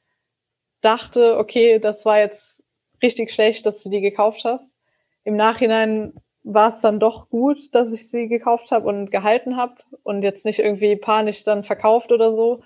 dachte, 0.81 1.39
okay, 1.39 1.79
das 1.79 2.05
war 2.05 2.19
jetzt 2.19 2.63
richtig 3.03 3.31
schlecht, 3.31 3.67
dass 3.67 3.83
du 3.83 3.91
die 3.91 4.01
gekauft 4.01 4.45
hast. 4.45 4.77
Im 5.25 5.37
Nachhinein 5.37 6.15
war 6.43 6.69
es 6.69 6.81
dann 6.81 6.99
doch 6.99 7.29
gut, 7.29 7.73
dass 7.73 7.93
ich 7.93 8.11
sie 8.11 8.29
gekauft 8.29 8.73
habe 8.73 8.89
und 8.89 9.13
gehalten 9.13 9.57
habe 9.57 9.77
und 10.03 10.23
jetzt 10.23 10.45
nicht 10.45 10.59
irgendwie 10.59 10.97
panisch 10.97 11.45
dann 11.45 11.63
verkauft 11.63 12.11
oder 12.11 12.33
so. 12.33 12.63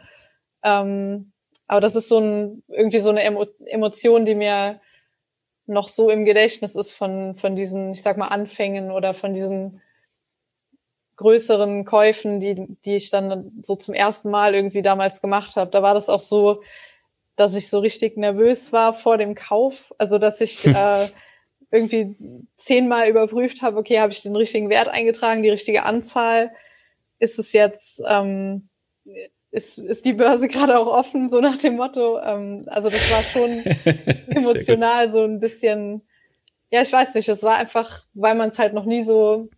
Ähm, 0.62 1.33
aber 1.66 1.81
das 1.83 1.95
ist 1.97 2.09
so 2.09 2.18
ein, 2.18 2.62
irgendwie 2.68 3.01
so 3.01 3.11
eine 3.11 3.22
Emo 3.22 3.45
Emotion, 3.66 4.24
die 4.24 4.35
mir 4.35 4.81
noch 5.67 5.89
so 5.89 6.11
im 6.11 6.25
Gedächtnis 6.25 6.77
ist 6.77 6.93
von, 6.93 7.35
von 7.35 7.57
diesen, 7.57 7.93
ich 7.93 8.03
sag 8.03 8.17
mal, 8.17 8.29
Anfängen 8.29 8.91
oder 8.91 9.14
von 9.14 9.35
diesen 9.35 9.83
größeren 11.17 11.85
Käufen, 11.85 12.41
die, 12.41 12.67
die 12.85 12.97
ich 12.97 13.11
dann 13.11 13.53
so 13.62 13.75
zum 13.75 13.95
ersten 13.95 14.31
Mal 14.31 14.55
irgendwie 14.55 14.83
damals 14.83 15.23
gemacht 15.23 15.57
habe. 15.57 15.71
Da 15.71 15.83
war 15.83 15.95
das 15.95 16.09
auch 16.09 16.21
so, 16.21 16.62
dass 17.37 17.55
ich 17.55 17.69
so 17.69 17.79
richtig 17.79 18.17
nervös 18.17 18.73
war 18.73 18.95
vor 18.95 19.19
dem 19.19 19.35
Kauf. 19.35 19.95
Also 19.99 20.19
dass 20.19 20.41
ich 20.41 20.67
äh, 20.67 21.09
irgendwie 21.71 22.17
zehnmal 22.59 23.09
überprüft 23.09 23.62
habe, 23.62 23.79
okay, 23.79 24.01
habe 24.01 24.12
ich 24.12 24.23
den 24.23 24.37
richtigen 24.37 24.69
Wert 24.69 24.89
eingetragen, 24.89 25.43
die 25.43 25.51
richtige 25.51 25.85
Anzahl? 25.85 26.53
Ist 27.19 27.39
es 27.39 27.53
jetzt, 27.53 28.03
ähm, 28.09 28.69
ist, 29.57 29.78
ist 29.78 30.04
die 30.04 30.12
Börse 30.12 30.48
gerade 30.48 30.78
auch 30.78 30.86
offen, 30.86 31.30
so 31.30 31.40
nach 31.40 31.59
dem 31.59 31.76
Motto. 31.76 32.20
Ähm, 32.20 32.64
also 32.66 32.90
das 32.90 33.11
war 33.11 33.22
schon 33.22 33.50
emotional 34.28 35.11
so 35.11 35.24
ein 35.24 35.40
bisschen, 35.40 36.02
ja, 36.70 36.82
ich 36.82 36.92
weiß 36.92 37.14
nicht, 37.14 37.28
es 37.28 37.42
war 37.42 37.57
einfach, 37.57 38.04
weil 38.14 38.34
man 38.34 38.50
es 38.50 38.59
halt 38.59 38.74
noch 38.74 38.84
nie 38.84 39.02
so, 39.02 39.48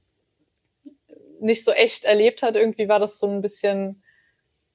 nicht 1.40 1.64
so 1.64 1.72
echt 1.72 2.05
erlebt 2.05 2.42
hat, 2.42 2.57
irgendwie 2.57 2.88
war 2.88 3.01
das 3.01 3.18
so 3.18 3.28
ein 3.28 3.42
bisschen, 3.42 4.03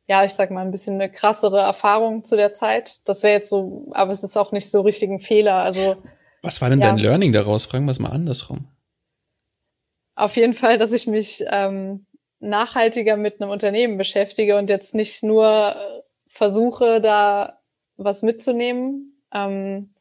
ja, 0.08 0.26
ich 0.26 0.34
sag 0.34 0.52
mal, 0.52 0.66
ein 0.66 0.72
bisschen 0.72 0.96
eine 0.96 1.10
krassere 1.10 1.62
Erfahrung 1.62 2.24
zu 2.24 2.36
der 2.36 2.52
Zeit. 2.52 3.08
Das 3.08 3.24
wäre 3.24 3.34
jetzt 3.34 3.50
so, 3.50 3.88
aber 3.92 4.12
es 4.12 4.24
ist 4.24 4.36
auch 4.36 4.52
nicht 4.52 4.70
so 4.70 4.82
richtig 4.82 5.10
ein 5.10 5.22
Fehler. 5.22 5.56
Also 5.56 6.04
was 6.42 6.62
war 6.62 6.70
denn 6.70 6.82
ja. 6.82 6.88
dein 6.88 6.98
Learning 6.98 7.32
daraus? 7.32 7.66
Fragen 7.66 7.86
wir 7.86 7.92
es 7.92 8.00
mal 8.00 8.12
andersrum. 8.12 8.68
Auf 10.16 10.36
jeden 10.36 10.54
Fall, 10.54 10.78
dass 10.78 10.92
ich 10.92 11.08
mich 11.08 11.44
ähm, 11.48 12.06
nachhaltiger 12.44 13.18
mit 13.18 13.42
einem 13.42 13.52
Unternehmen 13.52 13.98
beschäftige 13.98 14.58
und 14.58 14.70
jetzt 14.70 14.94
nicht 14.94 15.24
nur 15.24 15.76
äh, 15.76 16.02
versuche, 16.28 17.02
da 17.02 17.60
was 17.96 18.22
mitzunehmen, 18.22 19.24
ähm, 19.34 19.94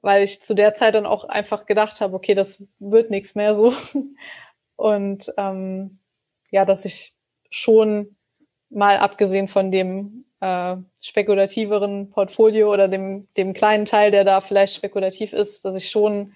weil 0.00 0.24
ich 0.24 0.42
zu 0.42 0.54
der 0.54 0.74
Zeit 0.74 0.94
dann 0.94 1.06
auch 1.06 1.24
einfach 1.24 1.66
gedacht 1.66 2.00
habe, 2.00 2.14
okay, 2.14 2.34
das 2.34 2.66
wird 2.78 3.10
nichts 3.10 3.34
mehr 3.34 3.54
so. 3.54 3.74
Und 4.76 5.32
ähm, 5.36 6.00
ja, 6.50 6.64
dass 6.64 6.84
ich 6.84 7.14
schon 7.50 8.16
mal 8.68 8.96
abgesehen 8.96 9.46
von 9.46 9.70
dem 9.70 10.24
äh, 10.40 10.76
spekulativeren 11.00 12.10
Portfolio 12.10 12.72
oder 12.72 12.88
dem, 12.88 13.28
dem 13.36 13.52
kleinen 13.52 13.84
Teil, 13.84 14.10
der 14.10 14.24
da 14.24 14.40
vielleicht 14.40 14.74
spekulativ 14.74 15.32
ist, 15.32 15.64
dass 15.64 15.76
ich 15.76 15.90
schon 15.90 16.32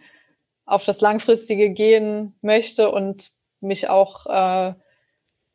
auf 0.65 0.85
das 0.85 1.01
Langfristige 1.01 1.71
gehen 1.71 2.37
möchte 2.43 2.91
und 2.93 3.33
mich 3.61 3.89
auch 3.89 4.27
äh, 4.27 4.75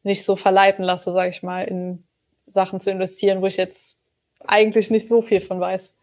nicht 0.04 0.26
so 0.26 0.36
verleiten 0.36 0.84
lasse, 0.84 1.14
sage 1.14 1.30
ich 1.30 1.44
mal, 1.44 1.64
in 1.64 2.04
Sachen 2.46 2.80
zu 2.80 2.92
investieren, 2.92 3.42
wo 3.42 3.48
ich 3.48 3.58
jetzt 3.58 3.98
eigentlich 4.46 4.90
nicht 4.90 5.08
so 5.08 5.22
viel 5.22 5.42
von 5.42 5.60
weiß. 5.60 5.94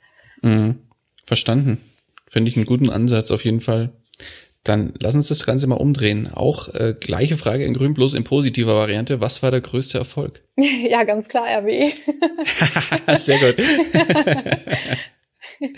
Mhm. 0.42 0.78
Verstanden. 1.26 1.80
Finde 2.28 2.51
ich 2.51 2.57
einen 2.57 2.66
guten 2.66 2.90
Ansatz 2.90 3.30
auf 3.30 3.44
jeden 3.44 3.61
Fall. 3.61 3.90
Dann 4.64 4.92
lass 4.99 5.14
uns 5.14 5.28
das 5.28 5.46
Ganze 5.46 5.66
mal 5.66 5.76
umdrehen. 5.76 6.30
Auch 6.32 6.68
äh, 6.74 6.94
gleiche 6.99 7.38
Frage 7.38 7.64
in 7.64 7.74
Grün, 7.74 7.94
bloß 7.94 8.14
in 8.14 8.24
positiver 8.24 8.74
Variante. 8.76 9.20
Was 9.20 9.42
war 9.42 9.51
der 9.51 9.61
größte 9.61 9.99
Erfolg? 9.99 10.42
Ja, 10.57 11.05
ganz 11.05 11.28
klar, 11.28 11.46
RWE. 11.46 11.92
Sehr 13.18 13.38
gut. 13.38 13.64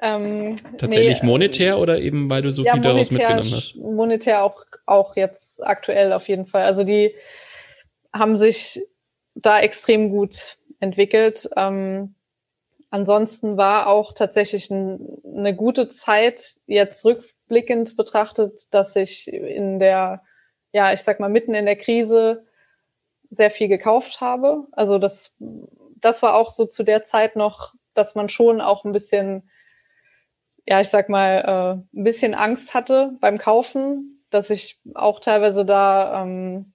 ähm, 0.00 0.56
Tatsächlich 0.76 1.22
nee, 1.22 1.26
monetär 1.26 1.78
oder 1.78 1.98
eben, 1.98 2.30
weil 2.30 2.42
du 2.42 2.52
so 2.52 2.62
ja, 2.62 2.72
viel 2.72 2.82
daraus 2.82 3.10
mitgenommen 3.10 3.52
hast? 3.52 3.76
Monetär 3.76 4.42
auch, 4.42 4.64
auch 4.86 5.16
jetzt 5.16 5.64
aktuell 5.66 6.12
auf 6.12 6.28
jeden 6.28 6.46
Fall. 6.46 6.64
Also 6.64 6.84
die 6.84 7.14
haben 8.12 8.36
sich 8.36 8.80
da 9.34 9.60
extrem 9.60 10.10
gut 10.10 10.58
entwickelt. 10.80 11.48
Ähm, 11.56 12.14
ansonsten 12.90 13.56
war 13.56 13.88
auch 13.88 14.12
tatsächlich 14.12 14.70
ein, 14.70 15.00
eine 15.24 15.54
gute 15.54 15.90
Zeit 15.90 16.56
jetzt 16.66 17.04
rück 17.04 17.24
rückblickend 17.48 17.96
betrachtet, 17.96 18.72
dass 18.72 18.94
ich 18.96 19.32
in 19.32 19.78
der, 19.78 20.22
ja, 20.72 20.92
ich 20.92 21.00
sag 21.00 21.20
mal, 21.20 21.28
mitten 21.28 21.54
in 21.54 21.66
der 21.66 21.76
Krise 21.76 22.46
sehr 23.30 23.50
viel 23.50 23.68
gekauft 23.68 24.20
habe. 24.20 24.66
Also 24.72 24.98
das, 24.98 25.34
das 25.38 26.22
war 26.22 26.34
auch 26.34 26.50
so 26.50 26.66
zu 26.66 26.82
der 26.82 27.04
Zeit 27.04 27.36
noch, 27.36 27.74
dass 27.94 28.14
man 28.14 28.28
schon 28.28 28.60
auch 28.60 28.84
ein 28.84 28.92
bisschen, 28.92 29.50
ja, 30.68 30.82
ich 30.82 30.90
sag 30.90 31.08
mal, 31.08 31.82
äh, 31.94 31.98
ein 31.98 32.04
bisschen 32.04 32.34
Angst 32.34 32.74
hatte 32.74 33.16
beim 33.22 33.38
Kaufen, 33.38 34.22
dass 34.28 34.50
ich 34.50 34.78
auch 34.94 35.18
teilweise 35.18 35.64
da 35.64 36.22
ähm, 36.22 36.74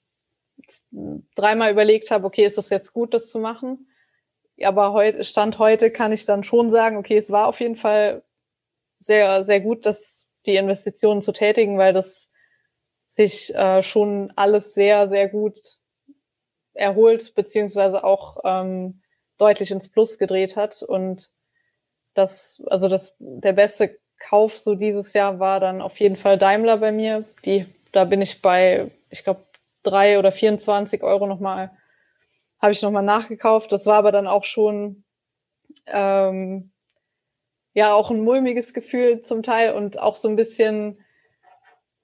dreimal 1.35 1.71
überlegt 1.71 2.09
habe, 2.09 2.25
okay, 2.25 2.43
ist 2.43 2.57
das 2.57 2.71
jetzt 2.71 2.91
gut, 2.93 3.13
das 3.13 3.29
zu 3.29 3.37
machen? 3.37 3.87
Aber 4.63 4.93
heute, 4.93 5.23
Stand 5.23 5.59
heute 5.59 5.91
kann 5.91 6.11
ich 6.11 6.25
dann 6.25 6.41
schon 6.41 6.71
sagen, 6.71 6.97
okay, 6.97 7.17
es 7.17 7.29
war 7.29 7.45
auf 7.47 7.59
jeden 7.59 7.75
Fall 7.75 8.23
sehr, 8.97 9.45
sehr 9.45 9.59
gut, 9.61 9.85
das 9.85 10.27
die 10.47 10.55
Investitionen 10.55 11.21
zu 11.21 11.31
tätigen, 11.31 11.77
weil 11.77 11.93
das 11.93 12.31
sich 13.05 13.53
äh, 13.53 13.83
schon 13.83 14.33
alles 14.35 14.73
sehr, 14.73 15.07
sehr 15.07 15.29
gut 15.29 15.59
erholt, 16.73 17.35
beziehungsweise 17.35 18.03
auch 18.03 18.39
ähm, 18.43 19.03
deutlich 19.37 19.69
ins 19.69 19.87
Plus 19.87 20.17
gedreht 20.17 20.55
hat. 20.55 20.81
Und 20.81 21.31
das, 22.13 22.61
also 22.67 22.89
das, 22.89 23.15
der 23.19 23.53
beste 23.53 23.99
Kauf 24.19 24.57
so 24.57 24.75
dieses 24.75 25.13
Jahr 25.13 25.39
war 25.39 25.59
dann 25.59 25.81
auf 25.81 25.99
jeden 25.99 26.15
Fall 26.15 26.37
Daimler 26.37 26.77
bei 26.77 26.91
mir. 26.91 27.25
Die, 27.45 27.65
da 27.91 28.05
bin 28.05 28.21
ich 28.21 28.41
bei, 28.41 28.91
ich 29.09 29.23
glaube, 29.23 29.43
drei 29.83 30.17
oder 30.17 30.31
24 30.31 31.03
Euro 31.03 31.27
nochmal, 31.27 31.71
habe 32.61 32.71
ich 32.71 32.81
nochmal 32.81 33.03
nachgekauft. 33.03 33.71
Das 33.71 33.85
war 33.85 33.97
aber 33.97 34.11
dann 34.11 34.27
auch 34.27 34.45
schon 34.45 35.03
ähm, 35.87 36.71
ja 37.73 37.93
auch 37.93 38.11
ein 38.11 38.23
mulmiges 38.23 38.73
Gefühl 38.73 39.21
zum 39.21 39.43
Teil 39.43 39.73
und 39.73 39.99
auch 39.99 40.15
so 40.15 40.29
ein 40.29 40.35
bisschen, 40.35 40.99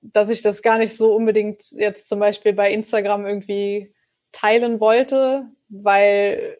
dass 0.02 0.30
ich 0.30 0.42
das 0.42 0.62
gar 0.62 0.78
nicht 0.78 0.98
so 0.98 1.14
unbedingt 1.14 1.72
jetzt 1.72 2.10
zum 2.10 2.20
Beispiel 2.20 2.54
bei 2.54 2.72
Instagram 2.72 3.26
irgendwie 3.26 3.94
teilen 4.32 4.80
wollte, 4.80 5.46
weil 5.70 6.60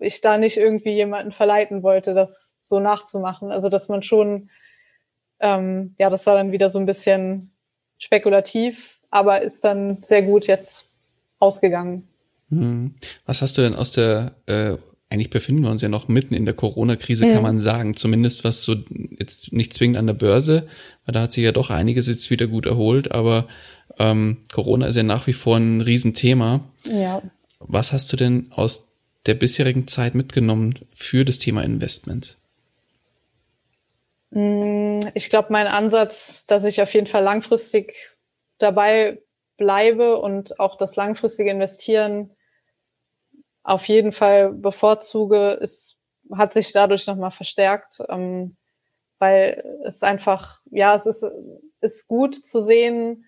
ich 0.00 0.20
da 0.20 0.38
nicht 0.38 0.56
irgendwie 0.56 0.92
jemanden 0.92 1.32
verleiten 1.32 1.82
wollte, 1.82 2.14
das 2.14 2.56
so 2.62 2.80
nachzumachen. 2.80 3.50
Also 3.50 3.68
dass 3.68 3.88
man 3.88 4.02
schon, 4.02 4.50
ähm, 5.40 5.94
ja, 5.98 6.10
das 6.10 6.26
war 6.26 6.34
dann 6.34 6.52
wieder 6.52 6.70
so 6.70 6.78
ein 6.78 6.86
bisschen 6.86 7.52
spekulativ, 7.98 9.00
aber 9.10 9.42
ist 9.42 9.64
dann 9.64 9.98
sehr 10.02 10.22
gut 10.22 10.46
jetzt 10.46 10.86
ausgegangen. 11.38 12.08
Hm. 12.48 12.94
Was 13.26 13.42
hast 13.42 13.56
du 13.58 13.62
denn 13.62 13.74
aus 13.74 13.92
der 13.92 14.32
äh, 14.46 14.76
eigentlich 15.10 15.30
befinden 15.30 15.64
wir 15.64 15.70
uns 15.70 15.82
ja 15.82 15.88
noch 15.88 16.06
mitten 16.06 16.34
in 16.34 16.44
der 16.44 16.54
Corona-Krise, 16.54 17.26
mhm. 17.26 17.32
kann 17.32 17.42
man 17.42 17.58
sagen. 17.58 17.94
Zumindest 17.94 18.44
was 18.44 18.62
so 18.62 18.76
jetzt 19.18 19.52
nicht 19.52 19.74
zwingend 19.74 19.98
an 19.98 20.06
der 20.06 20.14
Börse, 20.14 20.68
weil 21.04 21.12
da 21.12 21.22
hat 21.22 21.32
sich 21.32 21.42
ja 21.42 21.50
doch 21.50 21.70
einiges 21.70 22.06
jetzt 22.06 22.30
wieder 22.30 22.46
gut 22.46 22.64
erholt, 22.64 23.10
aber 23.10 23.48
ähm, 23.98 24.38
Corona 24.52 24.86
ist 24.86 24.94
ja 24.94 25.02
nach 25.02 25.26
wie 25.26 25.32
vor 25.32 25.56
ein 25.56 25.80
Riesenthema. 25.80 26.60
Ja. 26.84 27.22
Was 27.58 27.92
hast 27.92 28.12
du 28.12 28.16
denn 28.16 28.46
aus 28.50 28.89
der 29.26 29.34
bisherigen 29.34 29.86
Zeit 29.86 30.14
mitgenommen 30.14 30.74
für 30.90 31.24
das 31.24 31.38
Thema 31.38 31.62
Investments? 31.62 32.40
Mm, 34.30 35.00
ich 35.14 35.28
glaube, 35.28 35.48
mein 35.50 35.66
Ansatz, 35.66 36.46
dass 36.46 36.64
ich 36.64 36.80
auf 36.82 36.92
jeden 36.94 37.06
Fall 37.06 37.22
langfristig 37.22 38.16
dabei 38.58 39.22
bleibe 39.56 40.18
und 40.18 40.58
auch 40.58 40.76
das 40.76 40.96
langfristige 40.96 41.50
Investieren 41.50 42.34
auf 43.62 43.86
jeden 43.86 44.12
Fall 44.12 44.52
bevorzuge, 44.52 45.52
ist, 45.60 45.98
hat 46.32 46.54
sich 46.54 46.72
dadurch 46.72 47.06
nochmal 47.06 47.30
verstärkt, 47.30 48.02
ähm, 48.08 48.56
weil 49.18 49.62
es 49.84 50.02
einfach, 50.02 50.60
ja, 50.70 50.94
es 50.94 51.06
ist, 51.06 51.24
ist 51.80 52.08
gut 52.08 52.34
zu 52.34 52.62
sehen, 52.62 53.26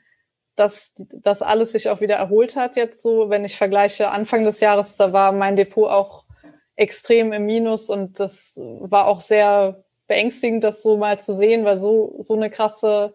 dass 0.57 0.93
das 0.97 1.43
alles 1.43 1.73
sich 1.73 1.89
auch 1.89 2.01
wieder 2.01 2.17
erholt 2.17 2.57
hat 2.57 2.77
jetzt 2.77 3.03
so. 3.03 3.31
Wenn 3.31 3.45
ich 3.45 3.57
vergleiche, 3.57 4.11
Anfang 4.11 4.45
des 4.45 4.61
Jahres, 4.61 4.97
da 4.97 5.13
war 5.13 5.33
mein 5.33 5.57
Depot 5.57 5.91
auch 5.91 6.25
extrem 6.77 7.33
im 7.33 7.47
Minus 7.47 7.91
und 7.91 8.21
das 8.21 8.59
war 8.81 9.07
auch 9.07 9.21
sehr 9.21 9.85
beängstigend, 10.07 10.65
das 10.65 10.83
so 10.83 10.97
mal 10.97 11.19
zu 11.19 11.35
sehen, 11.35 11.65
weil 11.65 11.81
so, 11.81 12.17
so 12.19 12.35
eine 12.35 12.51
krasse 12.51 13.15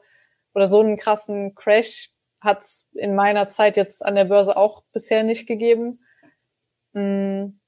oder 0.53 0.67
so 0.67 0.79
einen 0.79 0.97
krassen 0.97 1.53
Crash 1.53 2.09
hat 2.39 2.61
es 2.61 2.89
in 2.93 3.15
meiner 3.15 3.49
Zeit 3.49 3.77
jetzt 3.77 4.03
an 4.03 4.15
der 4.15 4.25
Börse 4.25 4.57
auch 4.57 4.83
bisher 4.91 5.23
nicht 5.23 5.47
gegeben. 5.47 5.99
Mm, 6.93 7.59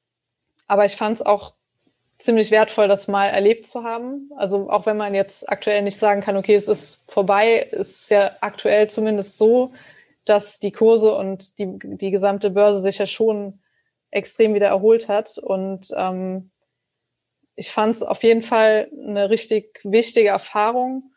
aber 0.67 0.85
ich 0.85 0.95
fand 0.95 1.17
es 1.17 1.25
auch 1.25 1.53
ziemlich 2.19 2.51
wertvoll, 2.51 2.87
das 2.87 3.07
mal 3.07 3.27
erlebt 3.27 3.65
zu 3.65 3.83
haben. 3.83 4.29
Also 4.35 4.69
auch 4.69 4.85
wenn 4.85 4.97
man 4.97 5.15
jetzt 5.15 5.49
aktuell 5.49 5.81
nicht 5.81 5.97
sagen 5.97 6.21
kann, 6.21 6.35
okay, 6.35 6.53
es 6.53 6.67
ist 6.67 7.09
vorbei, 7.09 7.61
ist 7.71 8.03
es 8.03 8.09
ja 8.09 8.31
aktuell 8.41 8.89
zumindest 8.89 9.37
so, 9.37 9.71
dass 10.25 10.59
die 10.59 10.73
Kurse 10.73 11.15
und 11.15 11.57
die, 11.57 11.79
die 11.79 12.11
gesamte 12.11 12.49
Börse 12.51 12.81
sich 12.81 12.97
ja 12.97 13.07
schon 13.07 13.61
extrem 14.11 14.53
wieder 14.53 14.67
erholt 14.67 15.07
hat. 15.07 15.37
Und 15.37 15.87
ähm, 15.95 16.51
ich 17.55 17.71
fand 17.71 17.95
es 17.95 18.03
auf 18.03 18.21
jeden 18.23 18.43
Fall 18.43 18.91
eine 18.93 19.29
richtig 19.29 19.79
wichtige 19.83 20.29
Erfahrung. 20.29 21.13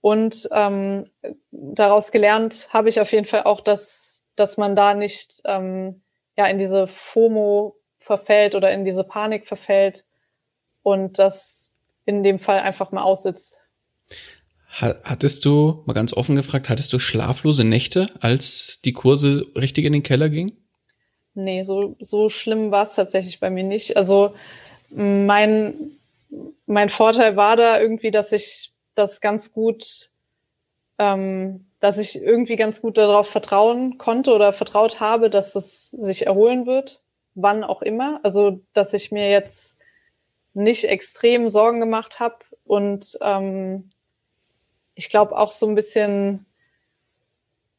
Und 0.00 0.48
ähm, 0.52 1.10
daraus 1.50 2.12
gelernt 2.12 2.68
habe 2.70 2.88
ich 2.88 3.00
auf 3.00 3.10
jeden 3.10 3.26
Fall 3.26 3.44
auch, 3.44 3.60
dass, 3.60 4.22
dass 4.36 4.58
man 4.58 4.76
da 4.76 4.94
nicht 4.94 5.40
ähm, 5.44 6.02
ja 6.36 6.46
in 6.46 6.58
diese 6.58 6.86
FOMO 6.86 7.76
verfällt 8.04 8.54
oder 8.54 8.72
in 8.72 8.84
diese 8.84 9.04
Panik 9.04 9.46
verfällt 9.46 10.04
und 10.82 11.18
das 11.18 11.72
in 12.04 12.22
dem 12.22 12.38
Fall 12.38 12.60
einfach 12.60 12.92
mal 12.92 13.02
aussitzt. 13.02 13.60
Hattest 14.68 15.44
du, 15.44 15.82
mal 15.86 15.92
ganz 15.92 16.12
offen 16.12 16.34
gefragt, 16.34 16.68
hattest 16.68 16.92
du 16.92 16.98
schlaflose 16.98 17.64
Nächte, 17.64 18.06
als 18.20 18.80
die 18.84 18.92
Kurse 18.92 19.46
richtig 19.54 19.84
in 19.84 19.92
den 19.92 20.02
Keller 20.02 20.28
gingen? 20.28 20.56
Nee, 21.34 21.62
so, 21.62 21.96
so 22.00 22.28
schlimm 22.28 22.72
war 22.72 22.82
es 22.82 22.94
tatsächlich 22.94 23.38
bei 23.38 23.50
mir 23.50 23.62
nicht. 23.62 23.96
Also 23.96 24.34
mein, 24.90 25.92
mein 26.66 26.90
Vorteil 26.90 27.36
war 27.36 27.56
da 27.56 27.80
irgendwie, 27.80 28.10
dass 28.10 28.32
ich 28.32 28.72
das 28.96 29.20
ganz 29.20 29.52
gut, 29.52 30.10
ähm, 30.98 31.66
dass 31.78 31.98
ich 31.98 32.16
irgendwie 32.16 32.56
ganz 32.56 32.82
gut 32.82 32.98
darauf 32.98 33.28
vertrauen 33.28 33.96
konnte 33.96 34.34
oder 34.34 34.52
vertraut 34.52 34.98
habe, 34.98 35.30
dass 35.30 35.54
es 35.54 35.90
sich 35.90 36.26
erholen 36.26 36.66
wird, 36.66 37.00
wann 37.34 37.64
auch 37.64 37.82
immer. 37.82 38.20
Also, 38.22 38.60
dass 38.72 38.94
ich 38.94 39.12
mir 39.12 39.30
jetzt 39.30 39.78
nicht 40.54 40.84
extrem 40.84 41.50
Sorgen 41.50 41.80
gemacht 41.80 42.20
habe 42.20 42.36
und 42.64 43.18
ähm, 43.20 43.90
ich 44.94 45.10
glaube 45.10 45.36
auch 45.36 45.52
so 45.52 45.66
ein 45.66 45.74
bisschen, 45.74 46.46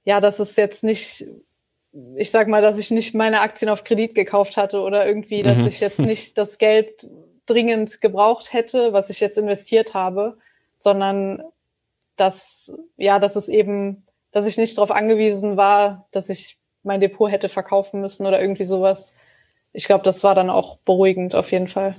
ja, 0.04 0.20
dass 0.20 0.40
es 0.40 0.56
jetzt 0.58 0.84
nicht, 0.84 1.26
ich 2.16 2.32
sag 2.32 2.48
mal, 2.48 2.62
dass 2.62 2.78
ich 2.78 2.92
nicht 2.92 3.16
meine 3.16 3.42
Aktien 3.42 3.70
auf 3.70 3.84
Kredit 3.84 4.14
gekauft 4.14 4.58
hatte 4.58 4.82
oder 4.82 5.06
irgendwie, 5.08 5.42
dass 5.42 5.58
mhm. 5.58 5.68
ich 5.68 5.80
jetzt 5.80 6.00
nicht 6.00 6.38
das 6.38 6.58
Geld 6.58 7.08
dringend 7.46 8.02
gebraucht 8.02 8.54
hätte, 8.54 8.92
was 8.92 9.10
ich 9.10 9.20
jetzt 9.20 9.38
investiert 9.38 9.94
habe, 9.94 10.38
sondern 10.76 11.44
dass, 12.18 12.74
ja, 12.98 13.20
dass 13.20 13.36
es 13.36 13.50
eben, 13.50 14.06
dass 14.32 14.48
ich 14.48 14.58
nicht 14.58 14.78
darauf 14.78 14.92
angewiesen 14.92 15.58
war, 15.58 16.08
dass 16.12 16.30
ich 16.30 16.58
mein 16.84 17.00
Depot 17.00 17.32
hätte 17.32 17.50
verkaufen 17.50 18.02
müssen 18.02 18.26
oder 18.26 18.42
irgendwie 18.42 18.64
sowas. 18.64 19.16
Ich 19.76 19.86
glaube, 19.86 20.04
das 20.04 20.24
war 20.24 20.36
dann 20.36 20.50
auch 20.50 20.78
beruhigend 20.78 21.36
auf 21.36 21.52
jeden 21.52 21.68
Fall. 21.68 21.96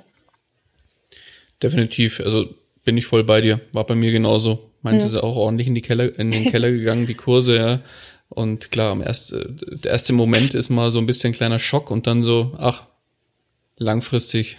Definitiv. 1.63 2.21
Also 2.21 2.47
bin 2.85 2.97
ich 2.97 3.07
voll 3.07 3.25
bei 3.25 3.41
dir. 3.41 3.61
War 3.73 3.85
bei 3.85 3.95
mir 3.95 4.13
genauso. 4.13 4.71
Meins 4.83 5.05
mhm. 5.05 5.11
ist 5.11 5.17
auch 5.17 5.37
ordentlich 5.37 5.69
in 5.69 5.75
die 5.75 5.83
Keller, 5.83 6.19
in 6.19 6.31
den 6.31 6.45
Keller 6.45 6.71
gegangen, 6.73 7.07
die 7.07 7.15
Kurse, 7.15 7.57
ja. 7.57 7.81
Und 8.29 8.71
klar, 8.71 8.93
am 8.93 9.03
ersten, 9.03 9.61
der 9.83 9.93
erste 9.93 10.13
Moment 10.13 10.55
ist 10.55 10.71
mal 10.71 10.91
so 10.91 10.99
ein 10.99 11.07
bisschen 11.07 11.33
kleiner 11.33 11.59
Schock 11.59 11.91
und 11.91 12.07
dann 12.07 12.23
so, 12.23 12.55
ach, 12.59 12.87
langfristig. 13.77 14.57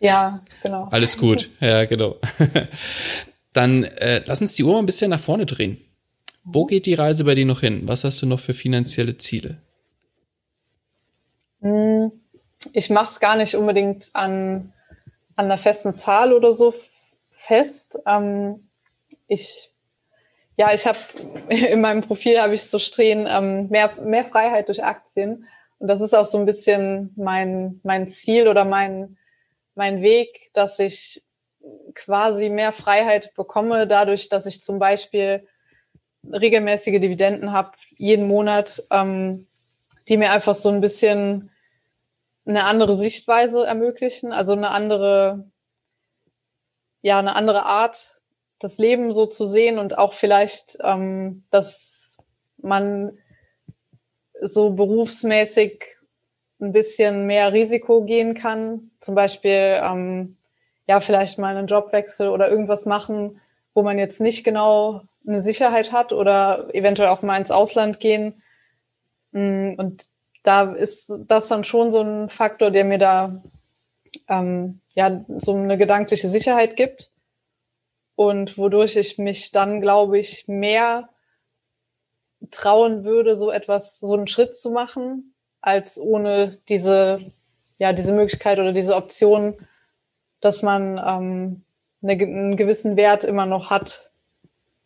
Ja, 0.00 0.42
genau. 0.62 0.88
Alles 0.90 1.18
gut. 1.18 1.50
Ja, 1.60 1.84
genau. 1.84 2.16
Dann 3.52 3.84
äh, 3.84 4.22
lass 4.26 4.40
uns 4.40 4.54
die 4.54 4.64
Uhr 4.64 4.72
mal 4.72 4.80
ein 4.80 4.86
bisschen 4.86 5.10
nach 5.10 5.20
vorne 5.20 5.46
drehen. 5.46 5.78
Wo 6.44 6.66
geht 6.66 6.86
die 6.86 6.94
Reise 6.94 7.24
bei 7.24 7.34
dir 7.34 7.46
noch 7.46 7.60
hin? 7.60 7.82
Was 7.86 8.04
hast 8.04 8.20
du 8.20 8.26
noch 8.26 8.40
für 8.40 8.52
finanzielle 8.52 9.16
Ziele? 9.16 9.62
Hm, 11.60 12.12
ich 12.72 12.90
mache 12.90 13.06
es 13.06 13.20
gar 13.20 13.36
nicht 13.36 13.54
unbedingt 13.54 14.10
an, 14.14 14.72
an 15.36 15.46
einer 15.46 15.58
festen 15.58 15.94
Zahl 15.94 16.32
oder 16.32 16.52
so 16.52 16.74
fest. 17.30 17.98
Ähm, 18.06 18.68
ich 19.26 19.70
ja, 20.56 20.72
ich 20.72 20.86
habe 20.86 20.98
in 21.48 21.80
meinem 21.80 22.02
Profil 22.02 22.40
habe 22.40 22.54
ich 22.54 22.62
so 22.62 22.78
stehen 22.78 23.26
ähm, 23.28 23.68
mehr 23.68 23.90
mehr 24.00 24.24
Freiheit 24.24 24.68
durch 24.68 24.84
Aktien 24.84 25.46
und 25.78 25.88
das 25.88 26.00
ist 26.00 26.14
auch 26.14 26.26
so 26.26 26.38
ein 26.38 26.46
bisschen 26.46 27.12
mein 27.16 27.80
mein 27.82 28.08
Ziel 28.08 28.48
oder 28.48 28.64
mein 28.64 29.16
mein 29.74 30.02
Weg, 30.02 30.50
dass 30.54 30.78
ich 30.78 31.22
quasi 31.94 32.48
mehr 32.48 32.72
Freiheit 32.72 33.34
bekomme, 33.34 33.86
dadurch, 33.86 34.28
dass 34.28 34.46
ich 34.46 34.62
zum 34.62 34.78
Beispiel 34.78 35.46
regelmäßige 36.30 37.00
Dividenden 37.00 37.52
habe, 37.52 37.72
jeden 37.96 38.26
Monat, 38.26 38.82
ähm, 38.90 39.46
die 40.08 40.16
mir 40.16 40.30
einfach 40.30 40.54
so 40.54 40.68
ein 40.70 40.80
bisschen 40.80 41.50
eine 42.46 42.64
andere 42.64 42.94
Sichtweise 42.94 43.64
ermöglichen, 43.64 44.32
also 44.32 44.52
eine 44.52 44.70
andere, 44.70 45.50
ja, 47.02 47.18
eine 47.18 47.36
andere 47.36 47.64
Art, 47.64 48.20
das 48.58 48.78
Leben 48.78 49.12
so 49.12 49.26
zu 49.26 49.46
sehen 49.46 49.78
und 49.78 49.98
auch 49.98 50.12
vielleicht, 50.12 50.78
ähm, 50.82 51.44
dass 51.50 52.18
man 52.58 53.18
so 54.40 54.70
berufsmäßig 54.70 55.84
ein 56.60 56.72
bisschen 56.72 57.26
mehr 57.26 57.52
Risiko 57.52 58.02
gehen 58.02 58.34
kann. 58.34 58.90
Zum 59.00 59.14
Beispiel, 59.14 59.80
ähm, 59.82 60.36
ja, 60.86 61.00
vielleicht 61.00 61.38
mal 61.38 61.56
einen 61.56 61.66
Jobwechsel 61.66 62.28
oder 62.28 62.48
irgendwas 62.48 62.86
machen, 62.86 63.40
wo 63.74 63.82
man 63.82 63.98
jetzt 63.98 64.20
nicht 64.20 64.44
genau 64.44 65.02
eine 65.26 65.40
Sicherheit 65.40 65.92
hat 65.92 66.12
oder 66.12 66.74
eventuell 66.74 67.08
auch 67.08 67.22
mal 67.22 67.38
ins 67.38 67.50
Ausland 67.50 68.00
gehen. 68.00 68.42
Mm, 69.32 69.72
und 69.78 70.04
da 70.44 70.72
ist 70.72 71.12
das 71.26 71.48
dann 71.48 71.64
schon 71.64 71.90
so 71.90 72.00
ein 72.02 72.28
Faktor, 72.28 72.70
der 72.70 72.84
mir 72.84 72.98
da 72.98 73.42
ähm, 74.28 74.80
ja 74.94 75.24
so 75.38 75.54
eine 75.54 75.76
gedankliche 75.76 76.28
Sicherheit 76.28 76.76
gibt 76.76 77.10
und 78.14 78.56
wodurch 78.56 78.96
ich 78.96 79.18
mich 79.18 79.50
dann, 79.50 79.80
glaube 79.80 80.18
ich, 80.18 80.46
mehr 80.46 81.08
trauen 82.50 83.04
würde, 83.04 83.36
so 83.36 83.50
etwas, 83.50 83.98
so 83.98 84.14
einen 84.14 84.28
Schritt 84.28 84.56
zu 84.56 84.70
machen, 84.70 85.34
als 85.60 85.98
ohne 85.98 86.56
diese, 86.68 87.20
ja, 87.78 87.92
diese 87.92 88.12
Möglichkeit 88.12 88.58
oder 88.58 88.72
diese 88.72 88.96
Option, 88.96 89.54
dass 90.40 90.62
man 90.62 90.98
ähm, 90.98 91.62
eine, 92.02 92.22
einen 92.22 92.56
gewissen 92.56 92.96
Wert 92.96 93.24
immer 93.24 93.46
noch 93.46 93.70
hat, 93.70 94.10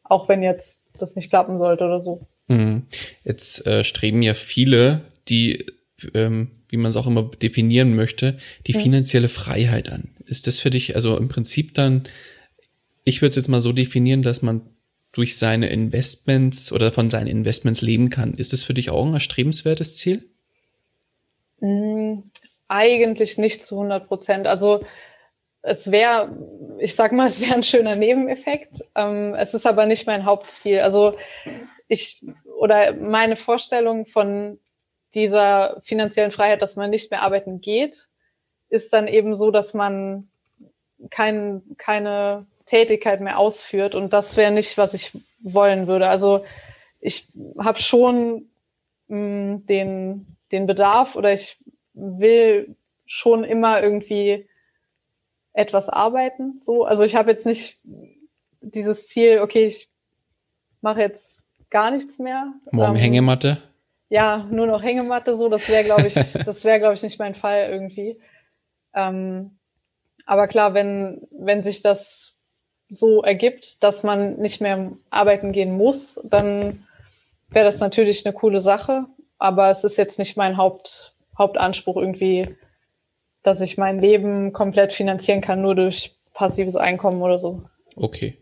auch 0.05 0.29
wenn 0.29 0.45
jetzt 0.45 0.85
das 0.99 1.17
nicht 1.17 1.31
klappen 1.31 1.59
sollte 1.59 1.85
oder 1.85 2.01
so. 2.01 2.21
Mhm. 2.47 2.87
Jetzt 3.25 3.67
äh, 3.67 3.83
streben 3.85 4.23
ja 4.23 4.35
viele, 4.35 5.03
die, 5.29 5.67
ähm, 6.15 6.51
wie 6.69 6.77
man 6.77 6.91
es 6.91 6.97
auch 6.97 7.07
immer 7.07 7.23
definieren 7.23 7.95
möchte, 7.95 8.39
die 8.67 8.75
mhm. 8.75 8.81
finanzielle 8.81 9.29
Freiheit 9.29 9.91
an. 9.91 10.11
Ist 10.27 10.47
das 10.47 10.61
für 10.61 10.71
dich 10.71 10.95
also 10.95 11.17
im 11.17 11.29
Prinzip 11.29 11.75
dann, 11.75 12.05
ich 13.05 13.23
würde 13.23 13.31
es 13.31 13.37
jetzt 13.37 13.49
mal 13.49 13.61
so 13.61 13.73
definieren, 13.73 14.23
dass 14.23 14.43
man 14.43 14.63
durch 15.13 15.39
seine 15.39 15.69
Investments 15.69 16.73
oder 16.73 16.93
von 16.93 17.11
seinen 17.11 17.27
Investments 17.27 17.81
leben 17.81 18.11
kann. 18.11 18.35
Ist 18.35 18.53
das 18.53 18.63
für 18.63 18.75
dich 18.75 18.91
auch 18.91 19.07
ein 19.07 19.15
erstrebenswertes 19.15 19.97
Ziel? 19.97 20.29
Mm, 21.61 22.21
eigentlich 22.69 23.39
nicht 23.39 23.65
zu 23.65 23.77
100 23.77 24.07
Prozent. 24.07 24.47
Also 24.47 24.85
es 25.63 25.91
wäre, 25.91 26.37
ich 26.79 26.95
sag 26.95 27.13
mal, 27.13 27.27
es 27.29 27.41
wäre 27.41 27.55
ein 27.55 27.63
schöner 27.63 27.97
Nebeneffekt. 27.97 28.85
Ähm, 28.95 29.35
es 29.35 29.55
ist 29.55 29.67
aber 29.67 29.87
nicht 29.87 30.07
mein 30.07 30.25
Hauptziel. 30.25 30.81
Also 30.81 31.17
ich 31.89 32.25
oder 32.59 32.95
meine 32.95 33.37
Vorstellung 33.37 34.07
von 34.07 34.59
dieser 35.15 35.81
finanziellen 35.83 36.31
Freiheit, 36.31 36.63
dass 36.63 36.77
man 36.77 36.91
nicht 36.91 37.11
mehr 37.11 37.23
arbeiten 37.23 37.61
geht, 37.61 38.09
ist 38.69 38.93
dann 38.93 39.09
eben 39.09 39.37
so, 39.37 39.51
dass 39.51 39.75
man 39.75 40.29
kein, 41.11 41.63
keine 41.79 42.47
Tätigkeit 42.67 43.21
mehr 43.21 43.39
ausführt. 43.39 43.95
Und 43.95 44.13
das 44.13 44.37
wäre 44.37 44.53
nicht, 44.53 44.77
was 44.77 44.95
ich 44.95 45.13
wollen 45.41 45.87
würde. 45.87 46.09
Also 46.09 46.45
ich 47.01 47.29
habe 47.59 47.79
schon 47.79 48.49
mh, 49.09 49.17
mm, 49.19 49.67
den, 49.67 50.27
den 50.53 50.67
Bedarf 50.67 51.17
oder 51.17 51.33
ich 51.33 51.59
will 51.95 52.77
schon 53.07 53.45
immer 53.45 53.83
irgendwie 53.83 54.47
etwas 55.53 55.89
arbeiten. 55.89 56.61
So, 56.63 56.85
also 56.85 57.03
ich 57.03 57.17
habe 57.17 57.31
jetzt 57.31 57.47
nicht 57.47 57.79
dieses 58.61 59.09
Ziel, 59.09 59.41
okay, 59.41 59.67
ich 59.67 59.89
mache 60.81 61.01
jetzt 61.01 61.45
gar 61.71 61.91
nichts 61.91 62.19
mehr. 62.19 62.53
Morgen 62.71 62.95
ähm, 62.95 63.01
Hängematte? 63.01 63.63
Ja, 64.09 64.47
nur 64.51 64.67
noch 64.67 64.83
Hängematte. 64.83 65.35
So, 65.35 65.49
das 65.49 65.69
wäre, 65.69 65.85
glaube 65.85 66.07
ich, 66.07 66.15
das 66.47 66.65
wäre, 66.65 66.79
glaube 66.79 66.95
ich, 66.95 67.03
nicht 67.03 67.19
mein 67.19 67.35
Fall 67.35 67.69
irgendwie. 67.71 68.21
Ähm, 68.95 69.59
aber 70.27 70.49
klar, 70.49 70.75
wenn 70.75 71.27
wenn 71.31 71.63
sich 71.63 71.83
das 71.83 72.41
so 72.91 73.23
ergibt, 73.23 73.83
dass 73.83 74.03
man 74.03 74.37
nicht 74.37 74.61
mehr 74.61 74.93
arbeiten 75.11 75.53
gehen 75.53 75.77
muss, 75.77 76.21
dann 76.25 76.87
wäre 77.51 77.67
das 77.67 77.81
natürlich 77.81 78.25
eine 78.25 78.35
coole 78.35 78.61
Sache. 78.61 79.07
Aber 79.39 79.71
es 79.71 79.85
ist 79.85 79.99
jetzt 79.99 80.19
nicht 80.19 80.37
mein 80.37 80.57
Haupt, 80.57 81.15
Hauptanspruch 81.37 81.97
irgendwie 81.97 82.57
dass 83.43 83.61
ich 83.61 83.79
mein 83.79 83.99
Leben 83.99 84.53
komplett 84.53 84.93
finanzieren 84.93 85.41
kann, 85.41 85.63
nur 85.63 85.75
durch 85.75 86.17
passives 86.35 86.77
Einkommen 86.77 87.23
oder 87.23 87.39
so. 87.39 87.63
Okay. 87.97 88.39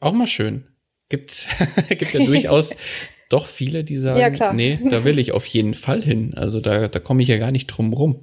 Auch 0.00 0.12
mal 0.12 0.26
schön. 0.26 0.66
Gibt's, 1.08 1.46
gibt 1.88 2.14
ja 2.14 2.24
durchaus 2.24 2.74
doch 3.34 3.48
viele, 3.48 3.82
die 3.82 3.96
sagen, 3.96 4.20
ja, 4.20 4.30
klar. 4.30 4.52
nee, 4.54 4.78
da 4.88 5.04
will 5.04 5.18
ich 5.18 5.32
auf 5.32 5.44
jeden 5.46 5.74
Fall 5.74 6.00
hin. 6.00 6.34
Also 6.34 6.60
da, 6.60 6.86
da 6.86 7.00
komme 7.00 7.22
ich 7.22 7.28
ja 7.28 7.36
gar 7.36 7.50
nicht 7.50 7.66
drum 7.66 7.92
rum. 7.92 8.20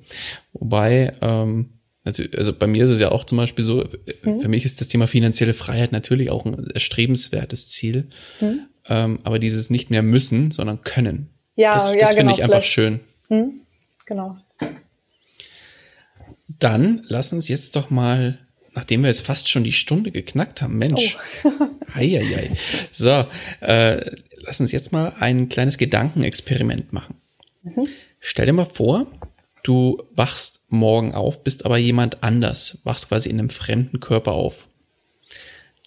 Wobei, 0.54 1.14
ähm, 1.22 1.72
also, 2.04 2.54
bei 2.54 2.66
mir 2.66 2.86
ist 2.86 2.90
es 2.90 3.00
ja 3.00 3.12
auch 3.12 3.26
zum 3.26 3.38
Beispiel 3.38 3.64
so, 3.64 3.86
mhm. 4.24 4.40
für 4.42 4.48
mich 4.48 4.66
ist 4.66 4.82
das 4.82 4.88
Thema 4.88 5.06
finanzielle 5.06 5.54
Freiheit 5.54 5.92
natürlich 5.92 6.32
auch 6.32 6.46
ein 6.46 6.68
erstrebenswertes 6.72 7.68
Ziel. 7.68 8.08
Mhm. 8.40 8.62
Ähm, 8.88 9.20
aber 9.24 9.38
dieses 9.38 9.70
nicht 9.70 9.92
mehr 9.92 10.02
müssen, 10.02 10.50
sondern 10.50 10.82
können. 10.82 11.30
Ja, 11.56 11.76
das, 11.76 11.84
das 11.84 11.94
ja, 11.94 12.08
finde 12.08 12.22
genau, 12.24 12.34
ich 12.34 12.44
einfach 12.44 12.64
schön. 12.64 13.02
Mhm. 13.30 13.62
Genau. 14.08 14.38
Dann 16.48 17.02
lass 17.08 17.34
uns 17.34 17.48
jetzt 17.50 17.76
doch 17.76 17.90
mal 17.90 18.40
nachdem 18.74 19.02
wir 19.02 19.10
jetzt 19.10 19.26
fast 19.26 19.50
schon 19.50 19.64
die 19.64 19.72
Stunde 19.72 20.12
geknackt 20.12 20.62
haben, 20.62 20.78
Mensch. 20.78 21.18
Oh. 21.44 21.52
Heieiei. 21.96 22.52
So, 22.92 23.26
äh, 23.60 24.00
lass 24.46 24.60
uns 24.60 24.72
jetzt 24.72 24.92
mal 24.92 25.14
ein 25.20 25.50
kleines 25.50 25.78
Gedankenexperiment 25.78 26.94
machen. 26.94 27.16
Mhm. 27.64 27.88
Stell 28.20 28.46
dir 28.46 28.54
mal 28.54 28.66
vor, 28.66 29.08
du 29.64 29.98
wachst 30.16 30.66
morgen 30.70 31.14
auf, 31.14 31.44
bist 31.44 31.66
aber 31.66 31.78
jemand 31.78 32.24
anders, 32.24 32.80
wachst 32.84 33.10
quasi 33.10 33.30
in 33.30 33.40
einem 33.40 33.50
fremden 33.50 34.00
Körper 34.00 34.34
auf. 34.34 34.68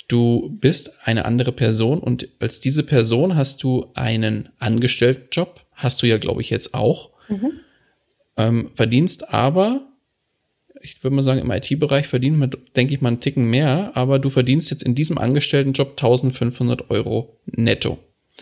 Du 0.09 0.51
bist 0.61 0.93
eine 1.05 1.25
andere 1.25 1.53
Person 1.53 1.99
und 1.99 2.29
als 2.39 2.61
diese 2.61 2.83
Person 2.83 3.37
hast 3.37 3.63
du 3.63 3.91
einen 3.95 4.51
Angestelltenjob, 4.59 5.65
hast 5.73 6.03
du 6.03 6.07
ja, 6.07 6.19
glaube 6.19 6.43
ich, 6.43 6.51
jetzt 6.51 6.75
auch. 6.75 7.11
Mhm. 7.29 7.53
Ähm, 8.37 8.71
verdienst 8.75 9.33
aber 9.33 9.89
ich 10.85 11.03
würde 11.03 11.17
mal 11.17 11.23
sagen, 11.23 11.41
im 11.41 11.51
IT-Bereich 11.51 12.07
verdient 12.07 12.39
man, 12.39 12.51
denke 12.77 12.95
ich 12.95 13.01
mal, 13.01 13.09
einen 13.09 13.21
Ticken 13.21 13.47
mehr, 13.47 13.93
aber 13.95 14.19
du 14.19 14.29
verdienst 14.29 14.71
jetzt 14.71 14.83
in 14.83 14.95
diesem 14.95 15.17
Angestelltenjob 15.17 15.91
1500 15.93 16.91
Euro 16.91 17.39
netto. 17.47 17.99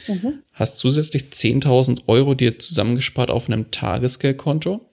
Mhm. 0.09 0.43
Hast 0.53 0.79
zusätzlich 0.79 1.25
10.000 1.25 2.03
Euro 2.07 2.35
dir 2.35 2.59
zusammengespart 2.59 3.31
auf 3.31 3.49
einem 3.49 3.71
Tagesgeldkonto. 3.71 4.85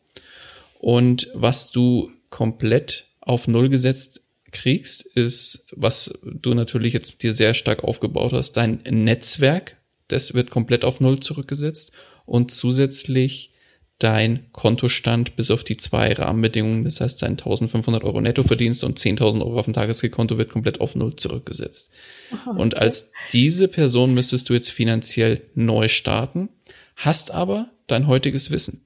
Und 0.80 1.28
was 1.34 1.72
du 1.72 2.12
komplett 2.30 3.08
auf 3.22 3.48
Null 3.48 3.70
gesetzt 3.70 4.22
kriegst, 4.52 5.06
ist, 5.06 5.68
was 5.76 6.20
du 6.24 6.54
natürlich 6.54 6.94
jetzt 6.94 7.22
dir 7.22 7.34
sehr 7.34 7.54
stark 7.54 7.84
aufgebaut 7.84 8.34
hast, 8.34 8.54
dein 8.54 8.82
Netzwerk, 8.90 9.78
das 10.08 10.34
wird 10.34 10.50
komplett 10.50 10.86
auf 10.86 11.00
Null 11.00 11.20
zurückgesetzt 11.20 11.92
und 12.26 12.52
zusätzlich 12.52 13.52
dein 14.00 14.46
Kontostand 14.54 15.36
bis 15.36 15.52
auf 15.52 15.66
die 15.66 15.76
zwei 15.76 16.14
Rahmenbedingungen, 16.14 16.86
das 16.86 17.02
heißt 17.02 17.22
dein 17.22 17.32
1500 17.32 18.04
Euro 18.06 18.22
Nettoverdienst 18.22 18.86
und 18.86 18.98
10.000 18.98 19.42
Euro 19.42 19.60
auf 19.60 19.66
dem 19.66 19.74
Tagesgeldkonto 19.74 20.38
wird 20.38 20.50
komplett 20.50 20.80
auf 20.80 20.96
Null 20.96 21.18
zurückgesetzt. 21.18 21.92
Oh, 22.32 22.52
okay. 22.52 22.62
Und 22.62 22.78
als 22.78 23.12
diese 23.34 23.68
Person 23.68 24.14
müsstest 24.14 24.50
du 24.50 24.54
jetzt 24.54 24.72
finanziell 24.72 25.42
neu 25.54 25.90
starten, 25.90 26.48
hast 26.96 27.32
aber 27.32 27.70
dein 27.88 28.08
heutiges 28.08 28.52
Wissen. 28.52 28.86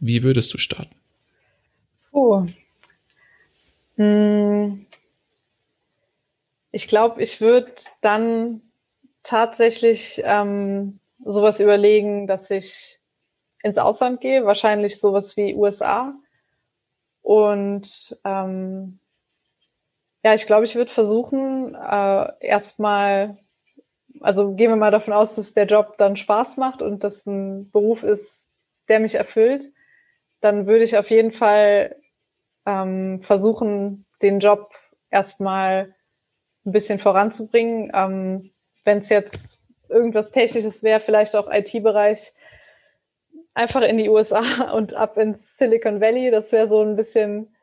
Wie 0.00 0.24
würdest 0.24 0.52
du 0.52 0.58
starten? 0.58 0.94
Oh. 2.10 2.44
Hm. 3.96 4.86
Ich 6.72 6.88
glaube, 6.88 7.22
ich 7.22 7.40
würde 7.40 7.72
dann 8.00 8.60
tatsächlich 9.22 10.20
ähm, 10.24 10.98
sowas 11.24 11.60
überlegen, 11.60 12.26
dass 12.26 12.50
ich 12.50 12.97
ins 13.62 13.78
Ausland 13.78 14.20
gehe, 14.20 14.44
wahrscheinlich 14.44 15.00
sowas 15.00 15.36
wie 15.36 15.54
USA. 15.54 16.14
Und 17.22 18.18
ähm, 18.24 18.98
ja, 20.24 20.34
ich 20.34 20.46
glaube, 20.46 20.64
ich 20.64 20.74
würde 20.76 20.90
versuchen, 20.90 21.74
äh, 21.74 22.32
erstmal, 22.40 23.38
also 24.20 24.54
gehen 24.54 24.70
wir 24.70 24.76
mal 24.76 24.90
davon 24.90 25.14
aus, 25.14 25.34
dass 25.36 25.54
der 25.54 25.66
Job 25.66 25.96
dann 25.98 26.16
Spaß 26.16 26.56
macht 26.56 26.82
und 26.82 27.04
das 27.04 27.26
ein 27.26 27.70
Beruf 27.70 28.02
ist, 28.02 28.48
der 28.88 29.00
mich 29.00 29.14
erfüllt, 29.14 29.72
dann 30.40 30.66
würde 30.66 30.84
ich 30.84 30.96
auf 30.96 31.10
jeden 31.10 31.32
Fall 31.32 31.96
ähm, 32.66 33.22
versuchen, 33.22 34.06
den 34.22 34.40
Job 34.40 34.70
erstmal 35.10 35.94
ein 36.64 36.72
bisschen 36.72 36.98
voranzubringen. 36.98 37.90
Ähm, 37.94 38.50
Wenn 38.84 38.98
es 38.98 39.08
jetzt 39.08 39.62
irgendwas 39.88 40.30
Technisches 40.30 40.82
wäre, 40.82 41.00
vielleicht 41.00 41.34
auch 41.36 41.50
IT-Bereich, 41.50 42.32
einfach 43.58 43.82
in 43.82 43.98
die 43.98 44.08
USA 44.08 44.70
und 44.72 44.94
ab 44.94 45.18
ins 45.18 45.58
Silicon 45.58 46.00
Valley. 46.00 46.30
Das 46.30 46.52
wäre 46.52 46.68
so 46.68 46.80
ein 46.80 46.96
bisschen 46.96 47.54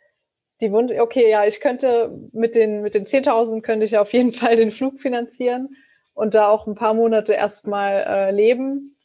die 0.61 0.71
Wunsch. 0.71 0.91
Okay, 0.97 1.29
ja, 1.29 1.45
ich 1.45 1.61
könnte 1.61 2.11
mit 2.33 2.53
den, 2.55 2.81
mit 2.81 2.95
den 2.95 3.05
10.000 3.05 3.61
könnte 3.61 3.85
ich 3.85 3.97
auf 3.97 4.13
jeden 4.13 4.33
Fall 4.39 4.55
den 4.55 4.71
Flug 4.71 4.99
finanzieren 4.99 5.75
und 6.13 6.35
da 6.35 6.49
auch 6.49 6.67
ein 6.67 6.75
paar 6.75 6.93
Monate 6.93 7.33
erstmal 7.33 8.03
äh, 8.07 8.31
leben. 8.31 8.97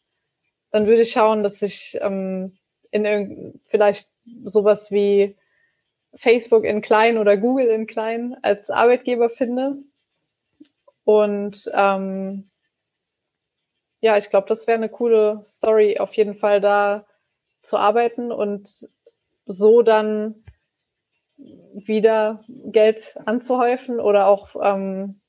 Dann 0.72 0.86
würde 0.86 1.03
ich 1.03 1.12
schauen, 1.12 1.43
dass 1.43 1.62
ich 1.62 1.99
ähm, 2.01 2.57
in 2.91 3.61
vielleicht 3.66 4.09
sowas 4.45 4.93
wie 4.93 5.36
Facebook 6.14 6.64
in 6.64 6.80
klein 6.80 7.18
oder 7.18 7.36
Google 7.36 7.66
in 7.66 7.86
klein 7.86 8.36
als 8.43 8.70
Arbeitgeber 8.70 9.30
finde. 9.30 9.76
Und 11.05 11.70
ähm, 11.72 12.49
ja, 14.01 14.16
ich 14.16 14.30
glaube, 14.30 14.48
das 14.48 14.66
wäre 14.66 14.76
eine 14.76 14.88
coole 14.88 15.42
Story, 15.44 15.98
auf 15.98 16.14
jeden 16.14 16.34
Fall 16.34 16.61
da 16.61 17.07
zu 17.62 17.76
arbeiten 17.76 18.32
und 18.32 18.88
so 19.46 19.82
dann 19.82 20.44
wieder 21.36 22.44
Geld 22.48 23.16
anzuhäufen 23.24 24.01
oder 24.01 24.26
auch 24.26 24.57
ähm, 24.62 25.20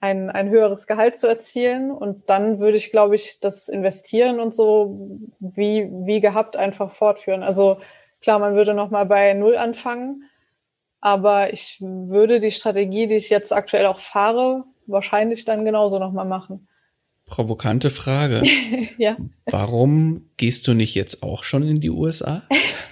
ein, 0.00 0.30
ein 0.30 0.50
höheres 0.50 0.86
Gehalt 0.86 1.16
zu 1.16 1.28
erzielen. 1.28 1.90
Und 1.90 2.28
dann 2.28 2.58
würde 2.58 2.76
ich, 2.76 2.90
glaube 2.90 3.14
ich, 3.14 3.40
das 3.40 3.68
Investieren 3.68 4.40
und 4.40 4.54
so 4.54 5.18
wie, 5.38 5.88
wie 5.92 6.20
gehabt 6.20 6.56
einfach 6.56 6.90
fortführen. 6.90 7.42
Also 7.42 7.80
klar, 8.20 8.38
man 8.38 8.54
würde 8.54 8.74
nochmal 8.74 9.06
bei 9.06 9.34
Null 9.34 9.56
anfangen, 9.56 10.24
aber 11.00 11.52
ich 11.52 11.78
würde 11.80 12.40
die 12.40 12.50
Strategie, 12.50 13.06
die 13.06 13.16
ich 13.16 13.30
jetzt 13.30 13.52
aktuell 13.52 13.86
auch 13.86 13.98
fahre, 13.98 14.64
wahrscheinlich 14.86 15.44
dann 15.44 15.64
genauso 15.64 15.98
nochmal 15.98 16.26
machen. 16.26 16.68
Provokante 17.32 17.88
Frage. 17.88 18.42
ja. 18.98 19.16
Warum 19.46 20.28
gehst 20.36 20.68
du 20.68 20.74
nicht 20.74 20.94
jetzt 20.94 21.22
auch 21.22 21.44
schon 21.44 21.66
in 21.66 21.76
die 21.76 21.88
USA? 21.88 22.42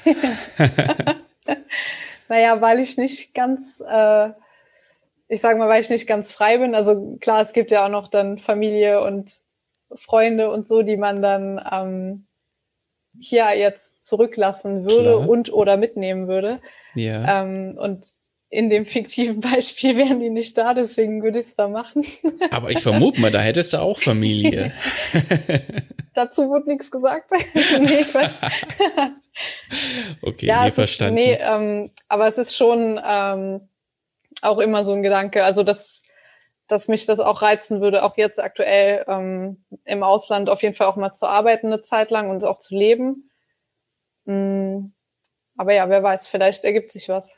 naja, 2.30 2.58
weil 2.62 2.80
ich 2.80 2.96
nicht 2.96 3.34
ganz, 3.34 3.82
äh, 3.86 4.30
ich 5.28 5.42
sage 5.42 5.58
mal, 5.58 5.68
weil 5.68 5.82
ich 5.82 5.90
nicht 5.90 6.06
ganz 6.06 6.32
frei 6.32 6.56
bin. 6.56 6.74
Also 6.74 7.18
klar, 7.20 7.42
es 7.42 7.52
gibt 7.52 7.70
ja 7.70 7.84
auch 7.84 7.90
noch 7.90 8.08
dann 8.08 8.38
Familie 8.38 9.04
und 9.04 9.30
Freunde 9.94 10.50
und 10.50 10.66
so, 10.66 10.80
die 10.80 10.96
man 10.96 11.20
dann 11.20 11.60
ähm, 11.70 12.26
hier 13.20 13.54
jetzt 13.54 14.02
zurücklassen 14.02 14.84
würde 14.84 15.16
klar. 15.16 15.28
und 15.28 15.52
oder 15.52 15.76
mitnehmen 15.76 16.28
würde. 16.28 16.62
Ja. 16.94 17.42
Ähm, 17.42 17.76
und 17.78 18.06
in 18.50 18.68
dem 18.68 18.84
fiktiven 18.84 19.40
Beispiel 19.40 19.96
wären 19.96 20.18
die 20.18 20.28
nicht 20.28 20.58
da, 20.58 20.74
deswegen 20.74 21.22
würde 21.22 21.38
ich 21.38 21.46
es 21.46 21.56
da 21.56 21.68
machen. 21.68 22.04
Aber 22.50 22.70
ich 22.70 22.82
vermute 22.82 23.20
mal, 23.20 23.30
da 23.30 23.40
hättest 23.40 23.72
du 23.72 23.80
auch 23.80 23.98
Familie. 23.98 24.72
Dazu 26.14 26.48
wurde 26.48 26.68
nichts 26.68 26.90
gesagt. 26.90 27.30
nee, 27.80 28.04
okay, 30.22 30.46
ja, 30.46 30.64
nee, 30.64 30.72
verstanden. 30.72 31.16
Ist, 31.16 31.24
nee, 31.24 31.38
ähm, 31.40 31.92
aber 32.08 32.26
es 32.26 32.38
ist 32.38 32.56
schon 32.56 33.00
ähm, 33.04 33.68
auch 34.42 34.58
immer 34.58 34.82
so 34.82 34.94
ein 34.94 35.04
Gedanke, 35.04 35.44
also 35.44 35.62
dass, 35.62 36.02
dass 36.66 36.88
mich 36.88 37.06
das 37.06 37.20
auch 37.20 37.42
reizen 37.42 37.80
würde, 37.80 38.02
auch 38.02 38.16
jetzt 38.16 38.40
aktuell 38.40 39.04
ähm, 39.06 39.64
im 39.84 40.02
Ausland 40.02 40.50
auf 40.50 40.62
jeden 40.62 40.74
Fall 40.74 40.88
auch 40.88 40.96
mal 40.96 41.12
zu 41.12 41.28
arbeiten 41.28 41.68
eine 41.68 41.82
Zeit 41.82 42.10
lang 42.10 42.30
und 42.30 42.44
auch 42.44 42.58
zu 42.58 42.76
leben. 42.76 43.30
Mm, 44.24 44.86
aber 45.56 45.72
ja, 45.72 45.88
wer 45.88 46.02
weiß, 46.02 46.26
vielleicht 46.26 46.64
ergibt 46.64 46.90
sich 46.90 47.08
was. 47.08 47.32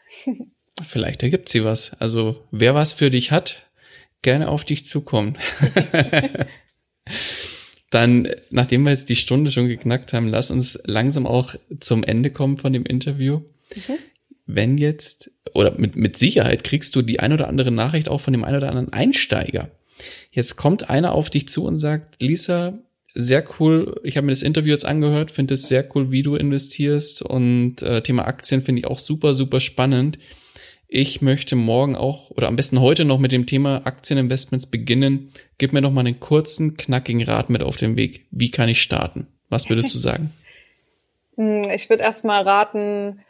Vielleicht 0.82 1.22
ergibt 1.22 1.48
sie 1.48 1.64
was. 1.64 1.92
Also 2.00 2.42
wer 2.50 2.74
was 2.74 2.92
für 2.92 3.10
dich 3.10 3.30
hat, 3.30 3.66
gerne 4.22 4.48
auf 4.48 4.64
dich 4.64 4.86
zukommen. 4.86 5.36
Dann, 7.90 8.28
nachdem 8.48 8.84
wir 8.84 8.90
jetzt 8.90 9.10
die 9.10 9.16
Stunde 9.16 9.50
schon 9.50 9.68
geknackt 9.68 10.14
haben, 10.14 10.28
lass 10.28 10.50
uns 10.50 10.78
langsam 10.84 11.26
auch 11.26 11.54
zum 11.78 12.02
Ende 12.04 12.30
kommen 12.30 12.56
von 12.56 12.72
dem 12.72 12.86
Interview. 12.86 13.42
Mhm. 13.74 13.98
Wenn 14.46 14.78
jetzt, 14.78 15.30
oder 15.52 15.78
mit, 15.78 15.94
mit 15.94 16.16
Sicherheit 16.16 16.64
kriegst 16.64 16.96
du 16.96 17.02
die 17.02 17.20
ein 17.20 17.34
oder 17.34 17.48
andere 17.48 17.70
Nachricht 17.70 18.08
auch 18.08 18.22
von 18.22 18.32
dem 18.32 18.44
ein 18.44 18.56
oder 18.56 18.68
anderen 18.68 18.92
Einsteiger. 18.94 19.70
Jetzt 20.30 20.56
kommt 20.56 20.88
einer 20.88 21.12
auf 21.12 21.28
dich 21.28 21.48
zu 21.48 21.64
und 21.64 21.78
sagt, 21.78 22.22
Lisa, 22.22 22.78
sehr 23.14 23.44
cool, 23.60 24.00
ich 24.04 24.16
habe 24.16 24.24
mir 24.24 24.32
das 24.32 24.42
Interview 24.42 24.72
jetzt 24.72 24.86
angehört, 24.86 25.30
finde 25.30 25.54
es 25.54 25.68
sehr 25.68 25.86
cool, 25.94 26.10
wie 26.10 26.22
du 26.22 26.34
investierst 26.34 27.20
und 27.20 27.82
äh, 27.82 28.02
Thema 28.02 28.26
Aktien 28.26 28.62
finde 28.62 28.80
ich 28.80 28.86
auch 28.86 28.98
super, 28.98 29.34
super 29.34 29.60
spannend 29.60 30.18
ich 30.92 31.22
möchte 31.22 31.56
morgen 31.56 31.96
auch 31.96 32.30
oder 32.30 32.48
am 32.48 32.56
besten 32.56 32.80
heute 32.80 33.06
noch 33.06 33.18
mit 33.18 33.32
dem 33.32 33.46
Thema 33.46 33.80
Aktieninvestments 33.84 34.66
beginnen. 34.66 35.30
Gib 35.56 35.72
mir 35.72 35.80
noch 35.80 35.90
mal 35.90 36.00
einen 36.00 36.20
kurzen, 36.20 36.76
knackigen 36.76 37.22
Rat 37.22 37.48
mit 37.48 37.62
auf 37.62 37.76
den 37.76 37.96
Weg. 37.96 38.26
Wie 38.30 38.50
kann 38.50 38.68
ich 38.68 38.82
starten? 38.82 39.26
Was 39.48 39.68
würdest 39.68 39.94
du 39.94 39.98
sagen? 39.98 40.32
Hm, 41.34 41.62
ich 41.74 41.88
würde 41.88 42.02
erstmal 42.02 42.42
raten, 42.42 43.24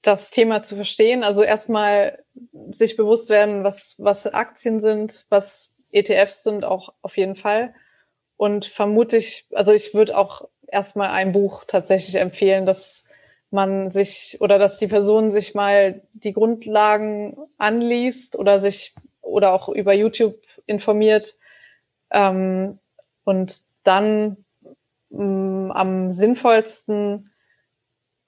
das 0.00 0.30
Thema 0.30 0.62
zu 0.62 0.74
verstehen. 0.74 1.22
Also 1.22 1.42
erstmal 1.42 2.24
sich 2.72 2.96
bewusst 2.96 3.28
werden, 3.28 3.62
was, 3.62 3.96
was 3.98 4.26
Aktien 4.26 4.80
sind, 4.80 5.26
was 5.28 5.74
ETFs 5.92 6.44
sind, 6.44 6.64
auch 6.64 6.94
auf 7.02 7.18
jeden 7.18 7.36
Fall. 7.36 7.74
Und 8.38 8.64
vermutlich, 8.64 9.48
also 9.52 9.72
ich 9.74 9.92
würde 9.92 10.16
auch 10.16 10.48
erstmal 10.66 11.10
ein 11.10 11.32
Buch 11.32 11.64
tatsächlich 11.66 12.14
empfehlen, 12.14 12.64
das 12.64 13.04
man 13.50 13.90
sich 13.90 14.38
oder 14.40 14.58
dass 14.58 14.78
die 14.78 14.88
Person 14.88 15.30
sich 15.30 15.54
mal 15.54 16.02
die 16.12 16.32
Grundlagen 16.32 17.36
anliest 17.56 18.36
oder 18.36 18.60
sich 18.60 18.94
oder 19.20 19.52
auch 19.52 19.68
über 19.68 19.94
YouTube 19.94 20.36
informiert 20.66 21.36
ähm, 22.10 22.78
und 23.24 23.62
dann 23.84 24.44
ähm, 25.12 25.72
am 25.74 26.12
sinnvollsten 26.12 27.32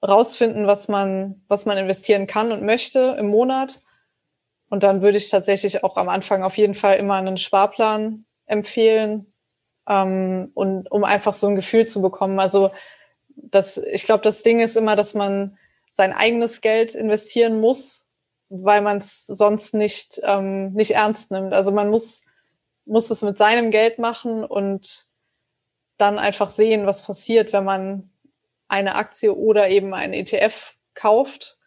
rausfinden, 0.03 0.65
was 0.67 0.87
man, 0.87 1.43
was 1.47 1.65
man 1.65 1.77
investieren 1.77 2.25
kann 2.27 2.51
und 2.51 2.63
möchte 2.63 3.15
im 3.19 3.27
Monat 3.27 3.81
Und 4.69 4.83
dann 4.83 5.01
würde 5.03 5.17
ich 5.17 5.29
tatsächlich 5.29 5.83
auch 5.83 5.97
am 5.97 6.09
Anfang 6.09 6.43
auf 6.43 6.57
jeden 6.57 6.73
Fall 6.75 6.97
immer 6.97 7.15
einen 7.15 7.37
Sparplan 7.37 8.25
empfehlen, 8.47 9.31
ähm, 9.87 10.51
und 10.53 10.91
um 10.91 11.03
einfach 11.03 11.33
so 11.33 11.47
ein 11.47 11.55
Gefühl 11.55 11.87
zu 11.87 12.01
bekommen. 12.01 12.39
Also 12.39 12.71
das, 13.35 13.77
ich 13.77 14.03
glaube, 14.03 14.23
das 14.23 14.43
Ding 14.43 14.59
ist 14.59 14.77
immer, 14.77 14.95
dass 14.95 15.13
man 15.13 15.57
sein 15.91 16.13
eigenes 16.13 16.61
Geld 16.61 16.95
investieren 16.95 17.59
muss, 17.59 18.09
weil 18.49 18.81
man 18.81 18.97
es 18.97 19.25
sonst 19.27 19.73
nicht, 19.73 20.21
ähm, 20.23 20.73
nicht 20.73 20.91
ernst 20.91 21.31
nimmt. 21.31 21.53
Also 21.53 21.71
man 21.71 21.89
muss, 21.89 22.23
muss 22.85 23.09
es 23.09 23.21
mit 23.21 23.37
seinem 23.37 23.71
Geld 23.71 23.99
machen 23.99 24.43
und 24.43 25.05
dann 25.97 26.17
einfach 26.17 26.49
sehen, 26.49 26.85
was 26.85 27.03
passiert, 27.03 27.53
wenn 27.53 27.63
man 27.63 28.09
eine 28.67 28.95
Aktie 28.95 29.35
oder 29.35 29.69
eben 29.69 29.93
einen 29.93 30.13
ETF 30.13 30.75
kauft 30.93 31.57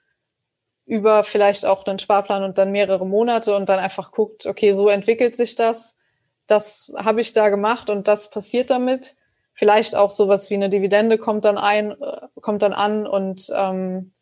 über 0.86 1.24
vielleicht 1.24 1.64
auch 1.64 1.86
einen 1.86 1.98
Sparplan 1.98 2.42
und 2.42 2.58
dann 2.58 2.72
mehrere 2.72 3.06
Monate 3.06 3.56
und 3.56 3.68
dann 3.68 3.78
einfach 3.78 4.12
guckt, 4.12 4.46
okay, 4.46 4.72
so 4.72 4.88
entwickelt 4.88 5.34
sich 5.34 5.54
das. 5.54 5.98
Das 6.46 6.92
habe 6.96 7.22
ich 7.22 7.32
da 7.32 7.48
gemacht 7.48 7.88
und 7.88 8.06
das 8.06 8.28
passiert 8.28 8.70
damit. 8.70 9.16
Vielleicht 9.54 9.94
auch 9.94 10.10
sowas 10.10 10.50
wie 10.50 10.54
eine 10.54 10.68
Dividende 10.68 11.16
kommt 11.16 11.44
dann 11.44 11.56
ein, 11.56 11.92
äh, 11.92 12.20
kommt 12.40 12.62
dann 12.62 12.72
an 12.72 13.06
und 13.06 13.50
ähm, 13.54 14.12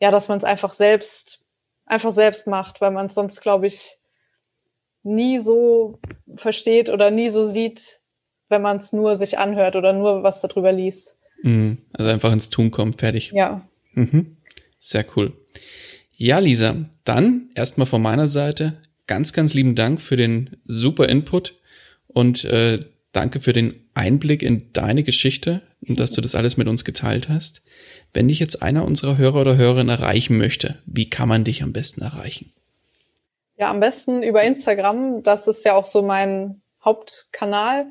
ja, 0.00 0.10
dass 0.10 0.28
man 0.28 0.38
es 0.38 0.44
einfach 0.44 0.72
selbst, 0.72 1.44
einfach 1.86 2.12
selbst 2.12 2.46
macht, 2.46 2.80
weil 2.80 2.90
man 2.90 3.06
es 3.06 3.14
sonst, 3.14 3.40
glaube 3.40 3.66
ich, 3.66 3.98
nie 5.02 5.38
so 5.38 5.98
versteht 6.36 6.90
oder 6.90 7.10
nie 7.10 7.30
so 7.30 7.48
sieht, 7.48 8.00
wenn 8.48 8.62
man 8.62 8.78
es 8.78 8.92
nur 8.92 9.16
sich 9.16 9.38
anhört 9.38 9.76
oder 9.76 9.92
nur 9.92 10.22
was 10.22 10.40
darüber 10.40 10.72
liest. 10.72 11.16
Mhm. 11.42 11.78
Also 11.92 12.10
einfach 12.10 12.32
ins 12.32 12.50
Tun 12.50 12.70
kommen, 12.70 12.92
fertig. 12.92 13.30
Ja. 13.32 13.66
Mhm. 13.92 14.36
Sehr 14.78 15.06
cool. 15.16 15.32
Ja, 16.16 16.38
Lisa, 16.38 16.76
dann 17.04 17.50
erstmal 17.54 17.86
von 17.86 18.02
meiner 18.02 18.28
Seite 18.28 18.82
ganz, 19.06 19.32
ganz 19.32 19.54
lieben 19.54 19.74
Dank 19.74 20.00
für 20.00 20.16
den 20.16 20.56
super 20.64 21.08
Input 21.08 21.58
und 22.08 22.44
äh, 22.44 22.84
danke 23.12 23.40
für 23.40 23.52
den 23.52 23.74
Einblick 23.94 24.42
in 24.42 24.72
deine 24.72 25.02
Geschichte 25.02 25.62
und 25.86 25.98
dass 25.98 26.12
du 26.12 26.20
das 26.20 26.34
alles 26.34 26.56
mit 26.56 26.68
uns 26.68 26.84
geteilt 26.84 27.28
hast. 27.28 27.62
Wenn 28.12 28.28
dich 28.28 28.40
jetzt 28.40 28.62
einer 28.62 28.84
unserer 28.84 29.16
Hörer 29.18 29.40
oder 29.40 29.56
Hörerinnen 29.56 29.88
erreichen 29.88 30.38
möchte, 30.38 30.78
wie 30.86 31.08
kann 31.08 31.28
man 31.28 31.44
dich 31.44 31.62
am 31.62 31.72
besten 31.72 32.02
erreichen? 32.02 32.52
Ja, 33.56 33.70
am 33.70 33.80
besten 33.80 34.22
über 34.22 34.42
Instagram. 34.42 35.22
Das 35.22 35.46
ist 35.46 35.64
ja 35.64 35.74
auch 35.74 35.86
so 35.86 36.02
mein 36.02 36.62
Hauptkanal. 36.84 37.86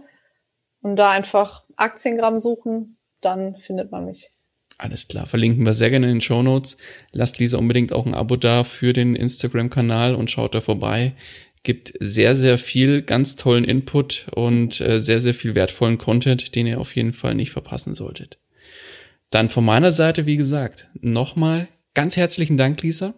Und 0.82 0.96
da 0.96 1.12
einfach 1.12 1.64
Aktiengramm 1.76 2.40
suchen, 2.40 2.98
dann 3.22 3.56
findet 3.58 3.92
man 3.92 4.06
mich. 4.06 4.32
Alles 4.78 5.10
klar, 5.10 5.26
verlinken 5.26 5.66
wir 5.66 5.74
sehr 5.74 5.90
gerne 5.90 6.08
in 6.08 6.16
den 6.16 6.22
Show 6.22 6.42
Notes. 6.42 6.78
Lasst 7.12 7.38
Lisa 7.38 7.58
unbedingt 7.58 7.92
auch 7.92 8.06
ein 8.06 8.14
Abo 8.14 8.38
da 8.38 8.64
für 8.64 8.94
den 8.94 9.14
Instagram-Kanal 9.14 10.16
und 10.16 10.32
schaut 10.32 10.56
da 10.56 10.62
vorbei. 10.62 11.16
Gibt 11.64 11.94
sehr, 12.00 12.36
sehr 12.36 12.58
viel 12.58 13.02
ganz 13.02 13.36
tollen 13.36 13.66
Input 13.66 14.28
und 14.34 14.80
äh, 14.82 15.00
sehr, 15.00 15.20
sehr 15.20 15.34
viel 15.34 15.56
wertvollen 15.56 15.98
Content, 15.98 16.56
den 16.56 16.68
ihr 16.68 16.80
auf 16.80 16.96
jeden 16.96 17.14
Fall 17.14 17.36
nicht 17.36 17.52
verpassen 17.52 17.96
solltet. 17.96 18.40
Dann 19.30 19.50
von 19.50 19.66
meiner 19.66 19.92
Seite, 19.92 20.26
wie 20.26 20.38
gesagt, 20.38 20.88
nochmal 21.02 21.68
ganz 21.94 22.18
herzlichen 22.18 22.58
Dank, 22.58 22.82
Lisa, 22.82 23.14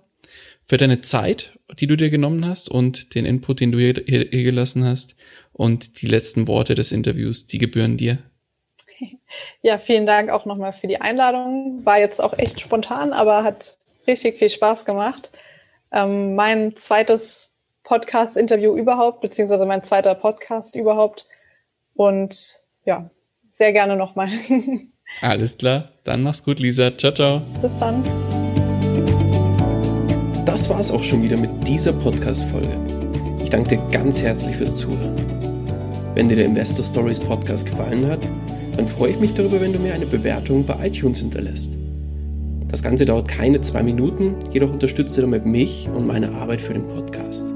für 0.65 0.77
deine 0.77 1.01
Zeit, 1.01 1.59
die 1.79 1.87
du 1.87 1.95
dir 1.95 2.09
genommen 2.09 2.45
hast 2.45 2.69
und 2.69 3.15
den 3.15 3.25
Input, 3.25 3.59
den 3.59 3.71
du 3.71 3.79
hier, 3.79 3.93
hier, 4.05 4.27
hier 4.29 4.43
gelassen 4.43 4.83
hast 4.83 5.15
und 5.53 6.01
die 6.01 6.07
letzten 6.07 6.47
Worte 6.47 6.75
des 6.75 6.91
Interviews, 6.91 7.47
die 7.47 7.57
gebühren 7.57 7.97
dir. 7.97 8.17
Ja, 9.61 9.77
vielen 9.77 10.05
Dank 10.05 10.29
auch 10.29 10.45
nochmal 10.45 10.73
für 10.73 10.87
die 10.87 10.99
Einladung. 10.99 11.85
War 11.85 11.99
jetzt 11.99 12.21
auch 12.21 12.37
echt 12.37 12.59
spontan, 12.59 13.13
aber 13.13 13.43
hat 13.43 13.77
richtig 14.05 14.37
viel 14.37 14.49
Spaß 14.49 14.85
gemacht. 14.85 15.31
Ähm, 15.91 16.35
mein 16.35 16.75
zweites 16.75 17.50
Podcast-Interview 17.91 18.73
überhaupt, 18.77 19.19
beziehungsweise 19.19 19.65
mein 19.65 19.83
zweiter 19.83 20.15
Podcast 20.15 20.77
überhaupt. 20.77 21.27
Und 21.93 22.63
ja, 22.85 23.09
sehr 23.51 23.73
gerne 23.73 23.97
nochmal. 23.97 24.29
Alles 25.21 25.57
klar, 25.57 25.89
dann 26.05 26.23
mach's 26.23 26.45
gut, 26.45 26.59
Lisa. 26.59 26.97
Ciao, 26.97 27.13
ciao. 27.13 27.41
Bis 27.61 27.79
dann. 27.79 28.01
Das 30.45 30.69
war's 30.69 30.89
auch 30.89 31.03
schon 31.03 31.21
wieder 31.21 31.35
mit 31.35 31.49
dieser 31.67 31.91
Podcast-Folge. 31.91 32.77
Ich 33.43 33.49
danke 33.49 33.75
dir 33.75 33.89
ganz 33.91 34.21
herzlich 34.21 34.55
fürs 34.55 34.73
Zuhören. 34.73 35.17
Wenn 36.15 36.29
dir 36.29 36.37
der 36.37 36.45
Investor 36.45 36.85
Stories 36.85 37.19
Podcast 37.19 37.65
gefallen 37.65 38.07
hat, 38.07 38.21
dann 38.77 38.87
freue 38.87 39.11
ich 39.11 39.19
mich 39.19 39.33
darüber, 39.33 39.59
wenn 39.59 39.73
du 39.73 39.79
mir 39.79 39.93
eine 39.93 40.05
Bewertung 40.05 40.65
bei 40.65 40.87
iTunes 40.87 41.19
hinterlässt. 41.19 41.73
Das 42.69 42.81
Ganze 42.81 43.03
dauert 43.03 43.27
keine 43.27 43.59
zwei 43.59 43.83
Minuten, 43.83 44.35
jedoch 44.53 44.71
unterstützt 44.71 45.17
du 45.17 45.21
damit 45.21 45.45
mich 45.45 45.89
und 45.93 46.07
meine 46.07 46.31
Arbeit 46.31 46.61
für 46.61 46.71
den 46.71 46.87
Podcast. 46.87 47.53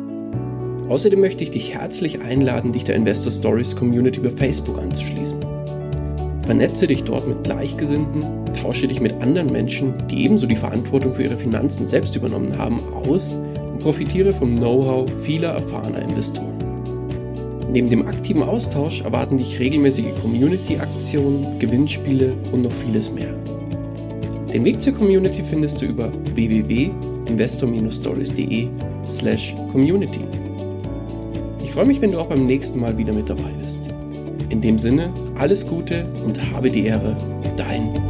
Außerdem 0.89 1.19
möchte 1.19 1.43
ich 1.43 1.51
dich 1.51 1.73
herzlich 1.73 2.21
einladen, 2.21 2.71
dich 2.71 2.83
der 2.83 2.95
Investor 2.95 3.31
Stories 3.31 3.75
Community 3.75 4.19
über 4.19 4.29
Facebook 4.29 4.77
anzuschließen. 4.77 5.39
Vernetze 6.43 6.85
dich 6.85 7.03
dort 7.03 7.27
mit 7.27 7.43
Gleichgesinnten, 7.43 8.23
tausche 8.53 8.87
dich 8.87 9.01
mit 9.01 9.13
anderen 9.13 9.51
Menschen, 9.51 9.95
die 10.09 10.25
ebenso 10.25 10.45
die 10.45 10.55
Verantwortung 10.55 11.13
für 11.13 11.23
ihre 11.23 11.37
Finanzen 11.37 11.87
selbst 11.87 12.15
übernommen 12.15 12.55
haben, 12.55 12.79
aus 12.93 13.33
und 13.33 13.79
profitiere 13.79 14.31
vom 14.31 14.55
Know-how 14.55 15.09
vieler 15.23 15.53
erfahrener 15.53 16.03
Investoren. 16.03 16.53
Neben 17.71 17.89
dem 17.89 18.07
aktiven 18.07 18.43
Austausch 18.43 19.01
erwarten 19.01 19.39
dich 19.39 19.59
regelmäßige 19.59 20.13
Community-Aktionen, 20.21 21.57
Gewinnspiele 21.57 22.35
und 22.51 22.61
noch 22.61 22.71
vieles 22.71 23.11
mehr. 23.11 23.33
Den 24.53 24.63
Weg 24.63 24.79
zur 24.81 24.93
Community 24.93 25.41
findest 25.49 25.81
du 25.81 25.87
über 25.87 26.11
www.investor-stories.de 26.35 28.67
slash 29.05 29.55
community. 29.71 30.44
Freue 31.75 31.87
mich, 31.87 31.99
wenn 31.99 32.11
du 32.11 32.19
auch 32.19 32.27
beim 32.27 32.45
nächsten 32.45 32.79
Mal 32.79 32.97
wieder 32.97 33.11
mit 33.11 33.29
dabei 33.29 33.51
bist. 33.61 33.81
In 34.47 34.61
dem 34.61 34.79
Sinne, 34.79 35.13
alles 35.37 35.67
Gute 35.67 36.07
und 36.25 36.39
habe 36.53 36.71
die 36.71 36.85
Ehre, 36.85 37.17
dein 37.57 38.04